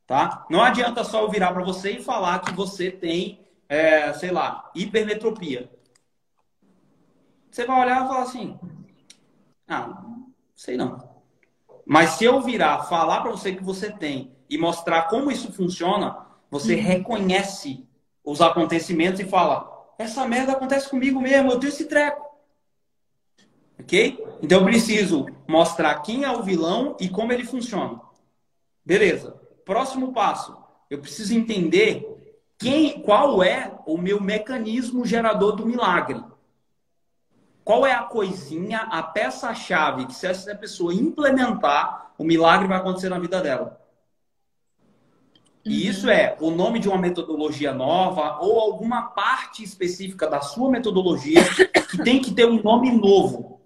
Tá? 0.06 0.46
Não 0.50 0.62
adianta 0.62 1.04
só 1.04 1.22
eu 1.22 1.30
virar 1.30 1.52
para 1.54 1.64
você 1.64 1.94
e 1.94 2.04
falar 2.04 2.40
que 2.40 2.54
você 2.54 2.92
tem, 2.92 3.40
é, 3.68 4.14
sei 4.14 4.30
lá, 4.30 4.70
hipermetropia. 4.76 5.72
Você 7.50 7.66
vai 7.66 7.82
olhar 7.82 8.04
e 8.04 8.08
falar 8.08 8.22
assim: 8.22 8.60
ah, 9.68 10.04
sei 10.56 10.78
não. 10.78 11.12
Mas 11.86 12.12
se 12.12 12.26
eu 12.26 12.42
virar, 12.42 12.84
falar 12.84 13.22
para 13.22 13.32
você 13.32 13.54
que 13.54 13.64
você 13.64 13.92
tem 13.92 14.32
e 14.50 14.58
mostrar 14.58 15.04
como 15.04 15.32
isso 15.32 15.52
funciona, 15.52 16.26
você 16.50 16.76
uhum. 16.76 16.82
reconhece 16.82 17.86
os 18.24 18.42
acontecimentos 18.42 19.20
e 19.20 19.26
fala: 19.26 19.70
essa 19.98 20.26
merda 20.28 20.54
acontece 20.54 20.90
comigo 20.90 21.20
mesmo, 21.20 21.52
eu 21.52 21.60
tenho 21.60 21.72
esse 21.72 21.86
treco. 21.86 22.24
Ok? 23.80 24.24
Então 24.42 24.60
eu 24.60 24.66
preciso 24.66 25.26
mostrar 25.48 26.00
quem 26.02 26.24
é 26.24 26.32
o 26.32 26.44
vilão 26.44 26.96
e 27.00 27.10
como 27.10 27.34
ele 27.34 27.44
funciona. 27.44 28.00
Beleza. 28.86 29.40
Próximo 29.66 30.14
passo. 30.14 30.58
Eu 30.90 31.00
preciso 31.00 31.34
entender 31.34 32.08
quem, 32.58 33.02
qual 33.02 33.44
é 33.44 33.74
o 33.86 33.98
meu 33.98 34.22
mecanismo 34.22 35.06
gerador 35.06 35.56
do 35.56 35.66
milagre. 35.66 36.22
Qual 37.64 37.86
é 37.86 37.94
a 37.94 38.04
coisinha, 38.04 38.80
a 38.92 39.02
peça-chave 39.02 40.06
que 40.06 40.14
se 40.14 40.28
essa 40.28 40.54
pessoa 40.56 40.94
implementar, 40.94 42.14
o 42.18 42.24
milagre 42.24 42.68
vai 42.68 42.78
acontecer 42.78 43.10
na 43.10 43.20
vida 43.20 43.42
dela? 43.42 43.82
E 45.66 45.88
isso 45.88 46.10
é 46.10 46.36
o 46.42 46.52
nome 46.52 46.78
de 46.78 46.90
uma 46.90 46.98
metodologia 46.98 47.74
nova 47.74 48.40
ou 48.42 48.60
alguma 48.60 49.04
parte 49.04 49.64
específica 49.64 50.28
da 50.28 50.42
sua 50.42 50.70
metodologia 50.70 51.42
que 51.90 52.04
tem 52.04 52.22
que 52.22 52.34
ter 52.34 52.46
um 52.46 52.62
nome 52.62 52.92
novo. 52.92 53.62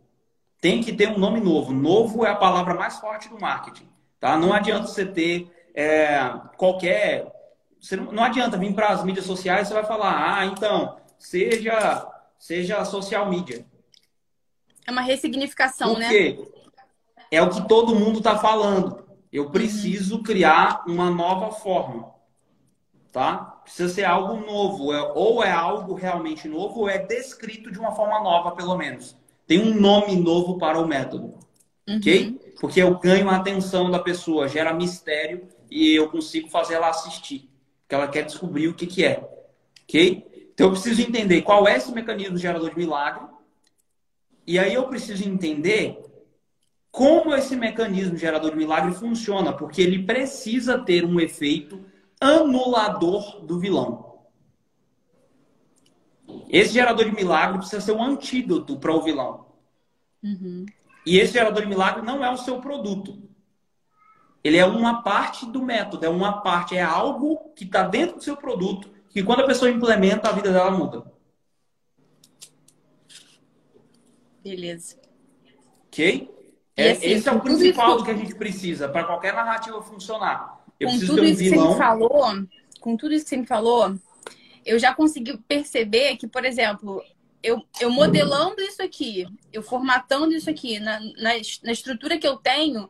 Tem 0.62 0.82
que 0.82 0.94
ter 0.94 1.10
um 1.10 1.18
nome 1.18 1.40
novo. 1.40 1.74
Novo 1.74 2.24
é 2.24 2.30
a 2.30 2.36
palavra 2.36 2.76
mais 2.76 3.00
forte 3.00 3.30
do 3.30 3.40
marketing. 3.40 3.90
Tá? 4.20 4.38
Não 4.38 4.54
adianta 4.54 4.88
você 4.88 5.06
ter 5.06 5.52
é, 5.74 6.20
qualquer. 6.56 7.32
Você 7.80 7.96
não, 7.96 8.12
não 8.12 8.24
adianta 8.24 8.58
vir 8.58 8.74
para 8.74 8.90
as 8.90 9.04
mídias 9.04 9.26
sociais 9.26 9.66
e 9.66 9.70
você 9.70 9.74
vai 9.74 9.86
falar, 9.86 10.38
ah, 10.38 10.46
então, 10.46 10.98
seja, 11.18 12.08
seja 12.38 12.86
social 12.86 13.28
media. 13.28 13.66
É 14.88 14.92
uma 14.92 15.02
ressignificação, 15.02 15.90
Por 15.90 16.00
né? 16.00 16.10
né? 16.10 16.38
É 17.30 17.42
o 17.42 17.50
que 17.50 17.68
todo 17.68 17.94
mundo 17.94 18.20
está 18.20 18.38
falando. 18.38 19.06
Eu 19.32 19.50
preciso 19.50 20.16
uhum. 20.16 20.24
criar 20.24 20.86
uma 20.88 21.12
nova 21.12 21.52
forma. 21.52 22.16
Tá? 23.12 23.38
Precisa 23.64 23.94
ser 23.94 24.06
algo 24.06 24.46
novo. 24.46 24.94
É, 24.94 25.12
ou 25.14 25.44
é 25.44 25.52
algo 25.52 25.94
realmente 25.94 26.48
novo, 26.48 26.82
ou 26.82 26.90
é 26.90 26.98
descrito 27.00 27.70
de 27.70 27.78
uma 27.78 27.92
forma 27.92 28.22
nova, 28.22 28.52
pelo 28.52 28.78
menos. 28.78 29.18
Tem 29.46 29.60
um 29.62 29.78
nome 29.78 30.16
novo 30.16 30.58
para 30.58 30.80
o 30.80 30.88
método. 30.88 31.38
Uhum. 31.86 31.98
Ok? 31.98 32.54
Porque 32.60 32.82
eu 32.82 32.98
ganho 32.98 33.30
a 33.30 33.36
atenção 33.36 33.92
da 33.92 34.00
pessoa, 34.00 34.48
gera 34.48 34.74
mistério 34.74 35.50
e 35.70 35.94
eu 35.94 36.10
consigo 36.10 36.48
fazer 36.48 36.76
ela 36.76 36.90
assistir. 36.90 37.50
Porque 37.82 37.96
ela 37.96 38.08
quer 38.08 38.24
descobrir 38.24 38.70
o 38.70 38.74
que, 38.74 38.88
que 38.88 39.04
é. 39.04 39.20
Ok? 39.84 40.50
Então 40.54 40.68
eu 40.68 40.72
preciso 40.72 41.02
entender 41.02 41.42
qual 41.42 41.68
é 41.68 41.76
esse 41.76 41.92
mecanismo 41.92 42.38
gerador 42.38 42.70
de 42.70 42.78
milagre 42.78 43.37
e 44.48 44.58
aí 44.58 44.74
eu 44.74 44.88
preciso 44.88 45.28
entender 45.28 46.02
como 46.90 47.36
esse 47.36 47.56
mecanismo 47.56 48.18
gerador 48.18 48.52
de 48.52 48.58
milagre 48.58 48.94
funciona, 48.94 49.52
porque 49.52 49.82
ele 49.82 50.04
precisa 50.04 50.80
ter 50.80 51.04
um 51.04 51.20
efeito 51.20 51.84
anulador 52.20 53.46
do 53.46 53.60
vilão. 53.60 54.24
Esse 56.50 56.74
gerador 56.74 57.06
de 57.06 57.16
milagre 57.16 57.58
precisa 57.58 57.82
ser 57.82 57.92
um 57.92 58.02
antídoto 58.02 58.78
para 58.80 58.94
o 58.94 59.04
vilão. 59.04 59.48
Uhum. 60.24 60.66
E 61.06 61.20
esse 61.20 61.34
gerador 61.34 61.62
de 61.62 61.68
milagre 61.68 62.02
não 62.02 62.24
é 62.24 62.32
o 62.32 62.38
seu 62.38 62.60
produto. 62.62 63.22
Ele 64.44 64.58
é 64.58 64.66
uma 64.66 65.04
parte 65.04 65.46
do 65.46 65.62
método, 65.62 66.06
é 66.06 66.10
uma 66.10 66.42
parte, 66.42 66.76
é 66.76 66.82
algo 66.82 67.52
que 67.54 67.66
está 67.66 67.84
dentro 67.84 68.18
do 68.18 68.24
seu 68.24 68.38
produto, 68.38 68.90
que 69.10 69.22
quando 69.22 69.42
a 69.42 69.46
pessoa 69.46 69.70
implementa, 69.70 70.30
a 70.30 70.32
vida 70.32 70.52
dela 70.52 70.72
muda. 70.72 71.17
Beleza. 74.48 74.96
Ok? 75.88 76.30
É, 76.76 76.92
assim, 76.92 77.08
esse 77.08 77.28
é 77.28 77.32
o 77.32 77.42
principal 77.42 77.96
isso... 77.96 78.06
que 78.06 78.12
a 78.12 78.16
gente 78.16 78.36
precisa 78.36 78.88
para 78.88 79.04
qualquer 79.04 79.34
narrativa 79.34 79.82
funcionar. 79.82 80.64
Eu 80.80 80.90
com 80.90 81.00
tudo 81.00 81.22
um 81.22 81.26
isso 81.26 81.40
vilão... 81.40 81.58
que 81.58 81.64
você 81.64 81.74
me 81.74 81.78
falou, 81.78 82.48
com 82.80 82.98
tudo 82.98 83.14
isso 83.14 83.26
que 83.26 83.30
você 83.30 83.38
me 83.38 83.48
falou, 83.48 83.96
eu 84.64 84.78
já 84.78 84.94
consegui 84.94 85.38
perceber 85.40 86.18
que, 86.18 86.28
por 86.28 86.46
exemplo, 86.46 87.02
eu, 87.42 87.64
eu 87.80 87.90
modelando 87.90 88.62
isso 88.62 88.82
aqui, 88.84 89.28
eu 89.52 89.64
formatando 89.64 90.34
isso 90.34 90.50
aqui 90.50 90.80
na, 90.80 91.00
na, 91.00 91.32
na 91.64 91.72
estrutura 91.72 92.18
que 92.18 92.28
eu 92.28 92.38
tenho, 92.38 92.90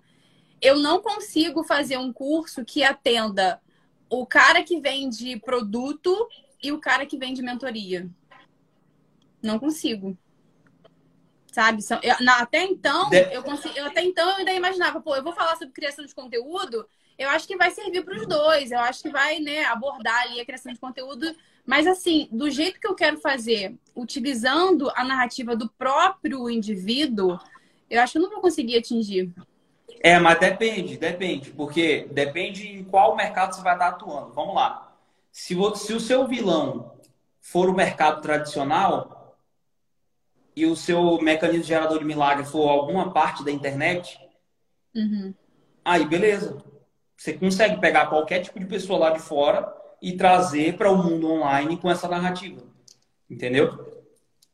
eu 0.61 0.77
não 0.79 1.01
consigo 1.01 1.63
fazer 1.63 1.97
um 1.97 2.11
curso 2.11 2.65
que 2.65 2.83
atenda 2.83 3.61
o 4.09 4.25
cara 4.25 4.63
que 4.63 4.79
vende 4.79 5.39
produto 5.39 6.27
e 6.61 6.71
o 6.71 6.79
cara 6.79 7.05
que 7.05 7.17
vende 7.17 7.41
mentoria. 7.41 8.09
Não 9.41 9.59
consigo 9.59 10.17
sabe? 11.57 11.81
Eu, 12.03 12.13
até 12.33 12.65
então, 12.65 13.09
de... 13.09 13.33
eu, 13.33 13.41
consigo, 13.41 13.75
eu 13.75 13.87
até 13.87 14.03
então 14.03 14.29
eu 14.29 14.35
ainda 14.35 14.53
imaginava, 14.53 15.01
pô, 15.01 15.15
eu 15.15 15.23
vou 15.23 15.33
falar 15.33 15.55
sobre 15.55 15.73
criação 15.73 16.05
de 16.05 16.13
conteúdo, 16.13 16.87
eu 17.17 17.27
acho 17.31 17.47
que 17.47 17.57
vai 17.57 17.71
servir 17.71 18.05
para 18.05 18.15
os 18.15 18.27
dois, 18.27 18.71
eu 18.71 18.77
acho 18.77 19.01
que 19.01 19.09
vai, 19.09 19.39
né, 19.39 19.65
abordar 19.65 20.21
ali 20.21 20.39
a 20.39 20.45
criação 20.45 20.71
de 20.71 20.79
conteúdo, 20.79 21.35
mas 21.65 21.87
assim, 21.87 22.29
do 22.31 22.47
jeito 22.47 22.79
que 22.79 22.87
eu 22.87 22.93
quero 22.93 23.17
fazer, 23.17 23.75
utilizando 23.95 24.91
a 24.95 25.03
narrativa 25.03 25.55
do 25.55 25.67
próprio 25.67 26.47
indivíduo, 26.47 27.39
eu 27.89 28.01
acho 28.01 28.11
que 28.11 28.19
eu 28.19 28.21
não 28.21 28.29
vou 28.29 28.39
conseguir 28.39 28.77
atingir. 28.77 29.33
É, 30.01 30.19
mas 30.19 30.39
depende, 30.39 30.95
depende, 30.95 31.49
porque 31.49 32.07
depende 32.11 32.67
em 32.67 32.83
qual 32.83 33.15
mercado 33.15 33.55
você 33.55 33.63
vai 33.63 33.73
estar 33.73 33.87
atuando. 33.87 34.31
Vamos 34.31 34.53
lá. 34.53 34.95
Se, 35.31 35.55
se 35.75 35.93
o 35.93 35.99
seu 35.99 36.27
vilão 36.27 36.93
for 37.41 37.67
o 37.67 37.73
mercado 37.73 38.21
tradicional, 38.21 39.16
e 40.57 40.65
o 40.65 40.75
seu 40.75 41.21
mecanismo 41.21 41.65
gerador 41.65 41.99
de 41.99 42.05
milagre 42.05 42.43
for 42.43 42.67
alguma 42.67 43.13
parte 43.13 43.45
da 43.45 43.51
internet, 43.51 44.19
uhum. 44.95 45.31
aí 45.85 46.03
beleza. 46.03 46.57
Você 47.15 47.33
consegue 47.33 47.79
pegar 47.79 48.07
qualquer 48.07 48.39
tipo 48.39 48.59
de 48.59 48.65
pessoa 48.65 48.97
lá 48.97 49.09
de 49.11 49.19
fora 49.19 49.71
e 50.01 50.13
trazer 50.13 50.75
para 50.75 50.91
o 50.91 50.97
mundo 50.97 51.31
online 51.31 51.77
com 51.77 51.91
essa 51.91 52.07
narrativa. 52.07 52.63
Entendeu? 53.29 54.01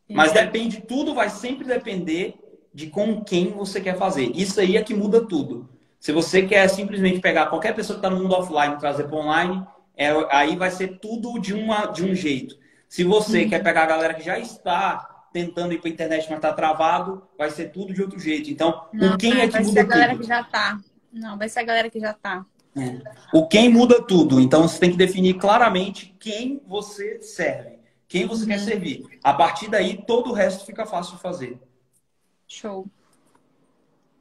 Mas 0.09 0.33
depende, 0.33 0.81
tudo 0.81 1.15
vai 1.15 1.29
sempre 1.29 1.65
depender 1.65 2.35
de 2.73 2.87
com 2.87 3.23
quem 3.23 3.51
você 3.51 3.79
quer 3.79 3.97
fazer. 3.97 4.29
Isso 4.35 4.59
aí 4.59 4.75
é 4.75 4.83
que 4.83 4.93
muda 4.93 5.25
tudo. 5.25 5.69
Se 6.01 6.11
você 6.11 6.41
quer 6.45 6.67
simplesmente 6.67 7.21
pegar 7.21 7.45
qualquer 7.45 7.73
pessoa 7.73 7.97
que 7.97 8.05
está 8.05 8.13
no 8.13 8.21
mundo 8.21 8.35
offline 8.35 8.75
e 8.75 8.79
trazer 8.79 9.05
para 9.05 9.15
online, 9.15 9.65
é, 9.95 10.09
aí 10.31 10.57
vai 10.57 10.69
ser 10.69 10.99
tudo 10.99 11.39
de, 11.39 11.53
uma, 11.53 11.85
de 11.85 12.03
um 12.03 12.13
jeito. 12.13 12.57
Se 12.89 13.05
você 13.05 13.43
uhum. 13.43 13.49
quer 13.49 13.63
pegar 13.63 13.83
a 13.83 13.87
galera 13.87 14.13
que 14.13 14.21
já 14.21 14.37
está 14.37 15.12
tentando 15.33 15.73
ir 15.73 15.81
para 15.81 15.89
a 15.89 15.93
internet, 15.93 16.27
mas 16.29 16.37
está 16.37 16.53
travado, 16.53 17.27
vai 17.37 17.49
ser 17.49 17.71
tudo 17.71 17.93
de 17.93 18.01
outro 18.01 18.19
jeito. 18.19 18.49
Então, 18.49 18.87
não, 18.93 19.15
o 19.15 19.17
quem 19.17 19.41
é 19.41 19.47
que 19.47 19.53
vai 19.53 19.63
muda 19.63 19.73
ser 19.73 19.79
a 19.79 19.83
galera 19.83 20.11
tudo? 20.11 20.21
que 20.21 20.27
já 20.27 20.41
está. 20.41 20.79
Não, 21.11 21.37
vai 21.37 21.49
ser 21.49 21.59
a 21.59 21.63
galera 21.63 21.89
que 21.89 21.99
já 21.99 22.11
está. 22.11 22.45
É. 22.75 23.01
O 23.33 23.47
quem 23.47 23.69
muda 23.69 24.01
tudo. 24.01 24.39
Então, 24.39 24.67
você 24.67 24.79
tem 24.79 24.91
que 24.91 24.97
definir 24.97 25.33
claramente 25.35 26.15
quem 26.19 26.61
você 26.67 27.21
serve, 27.21 27.79
quem 28.07 28.25
você 28.25 28.43
uhum. 28.43 28.49
quer 28.49 28.59
servir. 28.59 29.19
A 29.23 29.33
partir 29.33 29.69
daí, 29.69 30.03
todo 30.05 30.29
o 30.29 30.33
resto 30.33 30.65
fica 30.65 30.85
fácil 30.85 31.15
de 31.15 31.21
fazer. 31.21 31.59
Show. 32.47 32.87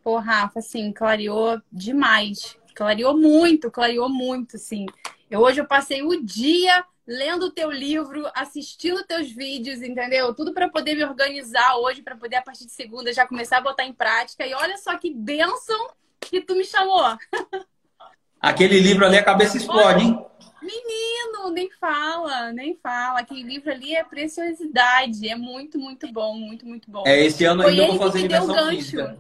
Pô, 0.03 0.19
Rafa, 0.19 0.59
assim, 0.59 0.93
clareou 0.93 1.61
demais. 1.71 2.57
Clareou 2.75 3.17
muito, 3.17 3.71
clareou 3.71 4.09
muito, 4.09 4.57
assim. 4.57 4.87
Eu, 5.31 5.41
hoje 5.41 5.61
eu 5.61 5.67
passei 5.67 6.03
o 6.03 6.23
dia 6.23 6.85
lendo 7.07 7.47
o 7.47 7.51
teu 7.51 7.71
livro, 7.71 8.31
assistindo 8.35 9.05
teus 9.05 9.31
vídeos, 9.31 9.83
entendeu? 9.83 10.35
Tudo 10.35 10.53
para 10.53 10.69
poder 10.69 10.95
me 10.95 11.05
organizar 11.05 11.77
hoje, 11.77 12.03
para 12.03 12.17
poder 12.17 12.37
a 12.37 12.43
partir 12.43 12.67
de 12.67 12.73
segunda 12.73 13.13
já 13.13 13.27
começar 13.27 13.59
a 13.59 13.63
botar 13.63 13.85
em 13.85 13.93
prática. 13.93 14.47
E 14.47 14.55
olha 14.55 14.77
só 14.79 14.97
que 14.97 15.13
bênção 15.13 15.91
que 16.21 16.41
tu 16.41 16.55
me 16.55 16.65
chamou. 16.65 17.03
Aquele 18.41 18.81
livro 18.81 19.07
ali, 19.07 19.17
a 19.17 19.25
cabeça 19.25 19.57
explode, 19.57 20.05
hein? 20.05 20.27
Menino, 20.61 21.51
nem 21.53 21.71
fala, 21.71 22.53
nem 22.53 22.77
fala. 22.77 23.21
Aquele 23.21 23.43
livro 23.43 23.71
ali 23.71 23.95
é 23.95 24.03
preciosidade. 24.03 25.29
É 25.29 25.37
muito, 25.37 25.79
muito 25.79 26.13
bom, 26.13 26.35
muito, 26.35 26.67
muito 26.67 26.91
bom. 26.91 27.05
É, 27.07 27.25
esse 27.25 27.45
ano 27.45 27.63
ainda 27.63 27.87
vou 27.87 27.99
fazer 27.99 28.29
versão 28.29 28.69
física. 28.69 29.19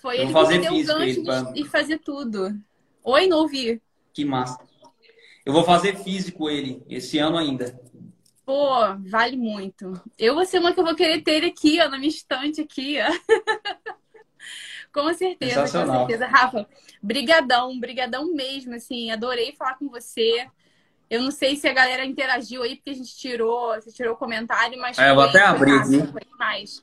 Foi 0.00 0.18
ele 0.18 0.32
que 0.32 0.46
me 0.46 0.58
deu 0.58 0.72
o 0.74 0.84
gancho 0.84 1.22
de, 1.22 1.52
de 1.62 1.68
fazer 1.68 1.98
tudo. 1.98 2.56
Oi, 3.04 3.26
não 3.26 3.38
ouvi. 3.38 3.80
Que 4.12 4.24
massa. 4.24 4.58
Eu 5.44 5.52
vou 5.52 5.64
fazer 5.64 5.96
físico 5.96 6.50
ele, 6.50 6.82
esse 6.88 7.18
ano 7.18 7.38
ainda. 7.38 7.80
Pô, 8.44 8.70
vale 9.10 9.36
muito. 9.36 9.92
Eu 10.18 10.34
vou 10.34 10.44
ser 10.44 10.58
uma 10.58 10.72
que 10.72 10.80
eu 10.80 10.84
vou 10.84 10.94
querer 10.94 11.22
ter 11.22 11.44
aqui, 11.44 11.80
ó, 11.80 11.88
na 11.88 11.98
minha 11.98 12.08
estante 12.08 12.60
aqui, 12.60 12.96
ó. 13.00 13.08
com 14.92 15.12
certeza, 15.14 15.62
com 15.62 15.68
certeza. 15.68 16.26
Rafa, 16.26 16.68
brigadão, 17.02 17.78
brigadão 17.78 18.32
mesmo, 18.34 18.74
assim, 18.74 19.10
adorei 19.10 19.54
falar 19.54 19.74
com 19.74 19.88
você. 19.88 20.46
Eu 21.10 21.22
não 21.22 21.30
sei 21.30 21.56
se 21.56 21.66
a 21.66 21.72
galera 21.72 22.04
interagiu 22.04 22.62
aí, 22.62 22.76
porque 22.76 22.90
a 22.90 22.94
gente 22.94 23.16
tirou, 23.16 23.74
você 23.74 23.90
tirou 23.90 24.14
o 24.14 24.18
comentário, 24.18 24.78
mas. 24.78 24.98
É, 24.98 25.10
eu 25.10 25.14
vou 25.14 25.24
até 25.24 25.42
abrir 25.42 25.72
aqui. 25.72 25.98
mais. 26.38 26.82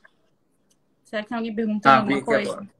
Será 1.04 1.22
que 1.22 1.28
tem 1.28 1.36
alguém 1.36 1.54
perguntando 1.54 1.94
ah, 1.94 1.98
alguma 1.98 2.24
coisa? 2.24 2.52
Agora. 2.52 2.75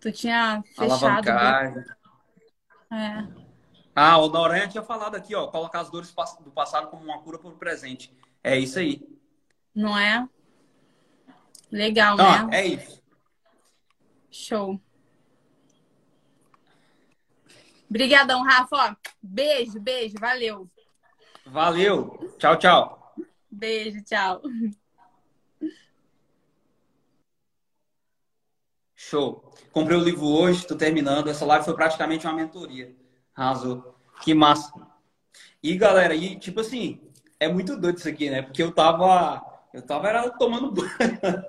Tu 0.00 0.12
tinha 0.12 0.62
fechado. 0.74 1.28
É. 2.92 3.46
Ah, 3.94 4.18
o 4.18 4.28
Noronha 4.28 4.68
tinha 4.68 4.82
falado 4.82 5.14
aqui, 5.16 5.34
ó, 5.34 5.46
colocar 5.46 5.80
as 5.80 5.90
dores 5.90 6.14
do 6.40 6.50
passado 6.50 6.88
como 6.88 7.02
uma 7.04 7.22
cura 7.22 7.38
para 7.38 7.48
o 7.48 7.56
presente. 7.56 8.14
É 8.44 8.58
isso 8.58 8.78
aí. 8.78 9.02
Não 9.74 9.98
é? 9.98 10.28
Legal, 11.70 12.16
Não, 12.16 12.46
né? 12.48 12.60
É 12.60 12.66
isso. 12.66 13.02
Show. 14.30 14.80
Obrigadão, 17.88 18.42
Rafa. 18.42 18.96
beijo, 19.22 19.80
beijo. 19.80 20.14
Valeu. 20.20 20.70
Valeu. 21.46 22.34
Tchau, 22.38 22.56
tchau. 22.58 23.14
Beijo, 23.50 24.02
tchau. 24.04 24.42
Show. 29.08 29.52
Comprei 29.72 29.96
o 29.96 30.02
livro 30.02 30.26
hoje, 30.26 30.66
tô 30.66 30.74
terminando. 30.74 31.28
Essa 31.28 31.46
live 31.46 31.64
foi 31.64 31.74
praticamente 31.74 32.26
uma 32.26 32.34
mentoria. 32.34 32.92
Arrasou. 33.36 33.96
Que 34.20 34.34
massa. 34.34 34.72
E 35.62 35.76
galera, 35.76 36.12
e 36.12 36.36
tipo 36.36 36.60
assim, 36.60 37.00
é 37.38 37.46
muito 37.46 37.76
doido 37.76 37.98
isso 37.98 38.08
aqui, 38.08 38.28
né? 38.28 38.42
Porque 38.42 38.60
eu 38.60 38.72
tava. 38.72 39.40
Eu 39.72 39.82
tava 39.82 40.08
era, 40.08 40.28
tomando 40.30 40.72
banho. 40.72 40.90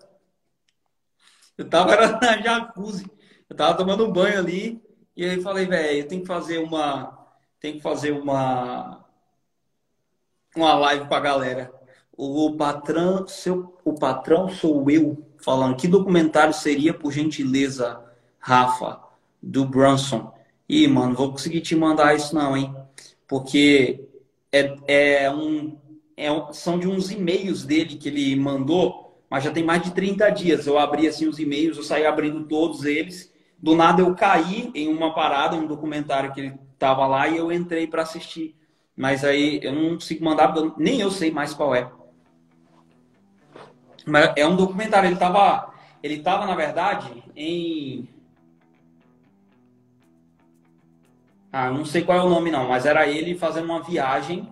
eu 1.57 1.67
tava 1.67 1.93
era, 1.93 2.19
na 2.19 2.37
jacuzzi. 2.37 3.09
Eu 3.49 3.55
tava 3.55 3.75
tomando 3.75 4.11
banho 4.11 4.37
ali. 4.37 4.79
E 5.15 5.25
aí 5.25 5.41
falei, 5.41 5.65
velho, 5.65 5.99
eu 5.99 6.07
tenho 6.07 6.21
que 6.21 6.27
fazer 6.27 6.59
uma. 6.59 7.27
Tem 7.59 7.77
que 7.77 7.81
fazer 7.81 8.11
uma. 8.11 9.03
Uma 10.55 10.75
live 10.75 11.07
pra 11.07 11.19
galera. 11.19 11.73
O 12.15 12.55
patrão, 12.55 13.27
seu, 13.27 13.79
o 13.83 13.95
patrão 13.95 14.47
sou 14.47 14.91
eu 14.91 15.26
falando 15.43 15.75
que 15.75 15.87
documentário 15.87 16.53
seria, 16.53 16.93
por 16.93 17.11
gentileza, 17.11 18.01
Rafa, 18.39 18.99
do 19.41 19.65
Brunson. 19.65 20.33
Ih, 20.67 20.87
mano, 20.87 21.15
vou 21.15 21.31
conseguir 21.31 21.61
te 21.61 21.75
mandar 21.75 22.15
isso 22.15 22.35
não, 22.35 22.55
hein? 22.55 22.75
Porque 23.27 24.07
é, 24.51 25.23
é 25.23 25.31
um, 25.31 25.77
é, 26.15 26.29
são 26.51 26.79
de 26.79 26.87
uns 26.87 27.11
e-mails 27.11 27.63
dele 27.63 27.95
que 27.95 28.09
ele 28.09 28.35
mandou, 28.35 29.21
mas 29.29 29.43
já 29.43 29.51
tem 29.51 29.63
mais 29.63 29.83
de 29.83 29.91
30 29.91 30.29
dias. 30.29 30.65
Eu 30.65 30.79
abri 30.79 31.07
assim 31.07 31.27
os 31.27 31.39
e-mails, 31.39 31.77
eu 31.77 31.83
saí 31.83 32.05
abrindo 32.05 32.45
todos 32.45 32.85
eles. 32.85 33.31
Do 33.57 33.75
nada 33.75 34.01
eu 34.01 34.13
caí 34.15 34.71
em 34.73 34.87
uma 34.87 35.13
parada, 35.13 35.55
um 35.55 35.67
documentário 35.67 36.33
que 36.33 36.41
ele 36.41 36.53
tava 36.77 37.05
lá 37.07 37.27
e 37.27 37.37
eu 37.37 37.51
entrei 37.51 37.87
para 37.87 38.03
assistir. 38.03 38.55
Mas 38.95 39.23
aí 39.23 39.59
eu 39.61 39.73
não 39.73 39.89
consigo 39.95 40.23
mandar, 40.25 40.53
nem 40.77 40.99
eu 40.99 41.11
sei 41.11 41.31
mais 41.31 41.53
qual 41.53 41.75
é. 41.75 41.89
Mas 44.07 44.31
é 44.37 44.47
um 44.47 44.55
documentário. 44.55 45.07
Ele 45.07 45.15
estava, 45.15 45.73
ele 46.01 46.19
tava, 46.19 46.45
na 46.45 46.55
verdade, 46.55 47.23
em. 47.35 48.07
Ah, 51.51 51.69
não 51.69 51.83
sei 51.83 52.03
qual 52.03 52.17
é 52.17 52.23
o 52.23 52.29
nome 52.29 52.49
não, 52.49 52.69
mas 52.69 52.85
era 52.85 53.07
ele 53.07 53.35
fazendo 53.35 53.65
uma 53.65 53.83
viagem. 53.83 54.47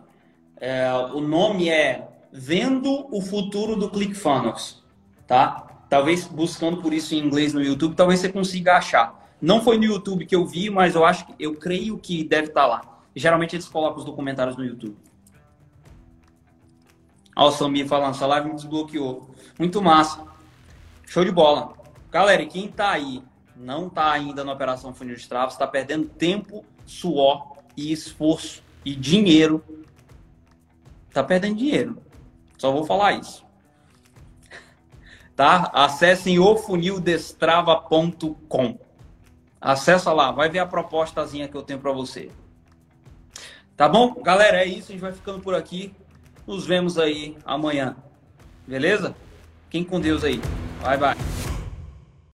É, 0.57 0.91
o 1.13 1.21
nome 1.21 1.69
é 1.69 2.07
Vendo 2.31 3.07
o 3.15 3.21
Futuro 3.21 3.75
do 3.75 3.89
ClickFunnels. 3.89 4.83
tá? 5.25 5.67
Talvez 5.89 6.25
buscando 6.25 6.81
por 6.81 6.93
isso 6.93 7.13
em 7.15 7.19
inglês 7.19 7.53
no 7.53 7.61
YouTube, 7.61 7.95
talvez 7.95 8.19
você 8.19 8.29
consiga 8.29 8.75
achar. 8.77 9.23
Não 9.41 9.61
foi 9.61 9.77
no 9.77 9.85
YouTube 9.85 10.25
que 10.25 10.35
eu 10.35 10.45
vi, 10.45 10.69
mas 10.69 10.95
eu 10.95 11.05
acho 11.05 11.25
que 11.27 11.35
eu 11.39 11.55
creio 11.55 11.97
que 11.97 12.23
deve 12.23 12.47
estar 12.47 12.61
tá 12.61 12.67
lá. 12.67 12.81
Geralmente 13.15 13.55
eles 13.55 13.67
colocam 13.67 13.99
os 13.99 14.05
documentários 14.05 14.57
no 14.57 14.65
YouTube. 14.65 14.97
Olha 17.35 17.49
o 17.49 17.51
Samir 17.51 17.87
falando, 17.87 18.15
essa 18.15 18.25
live 18.25 18.49
me 18.49 18.55
desbloqueou. 18.55 19.29
Muito 19.59 19.81
massa. 19.81 20.25
Show 21.05 21.25
de 21.25 21.31
bola. 21.31 21.73
Galera, 22.09 22.41
e 22.41 22.47
quem 22.47 22.69
tá 22.69 22.91
aí, 22.91 23.21
não 23.55 23.89
tá 23.89 24.11
ainda 24.11 24.43
na 24.43 24.53
Operação 24.53 24.93
Funil 24.93 25.15
de 25.15 25.27
Travos, 25.27 25.55
está 25.55 25.65
perdendo 25.67 26.07
tempo, 26.07 26.63
suor 26.85 27.57
e 27.75 27.91
esforço 27.91 28.63
e 28.85 28.95
dinheiro. 28.95 29.61
Tá 31.11 31.21
perdendo 31.23 31.57
dinheiro. 31.57 32.01
Só 32.57 32.71
vou 32.71 32.85
falar 32.85 33.13
isso. 33.13 33.43
Tá? 35.35 35.69
Acessem 35.73 36.39
ofunildestrava.com. 36.39 38.79
Acessa 39.59 40.13
lá, 40.13 40.31
vai 40.31 40.47
ver 40.47 40.59
a 40.59 40.65
propostazinha 40.65 41.49
que 41.49 41.57
eu 41.57 41.63
tenho 41.63 41.79
para 41.79 41.91
você. 41.91 42.31
Tá 43.75 43.89
bom? 43.89 44.13
Galera, 44.21 44.63
é 44.63 44.65
isso. 44.65 44.89
A 44.89 44.93
gente 44.93 45.01
vai 45.01 45.11
ficando 45.11 45.41
por 45.41 45.53
aqui. 45.53 45.93
Nos 46.47 46.65
vemos 46.65 46.97
aí 46.97 47.37
amanhã. 47.45 47.95
Beleza? 48.67 49.15
Quem 49.69 49.83
com 49.83 49.99
Deus 49.99 50.23
aí. 50.23 50.39
Bye, 50.81 50.97
bye. 50.97 51.54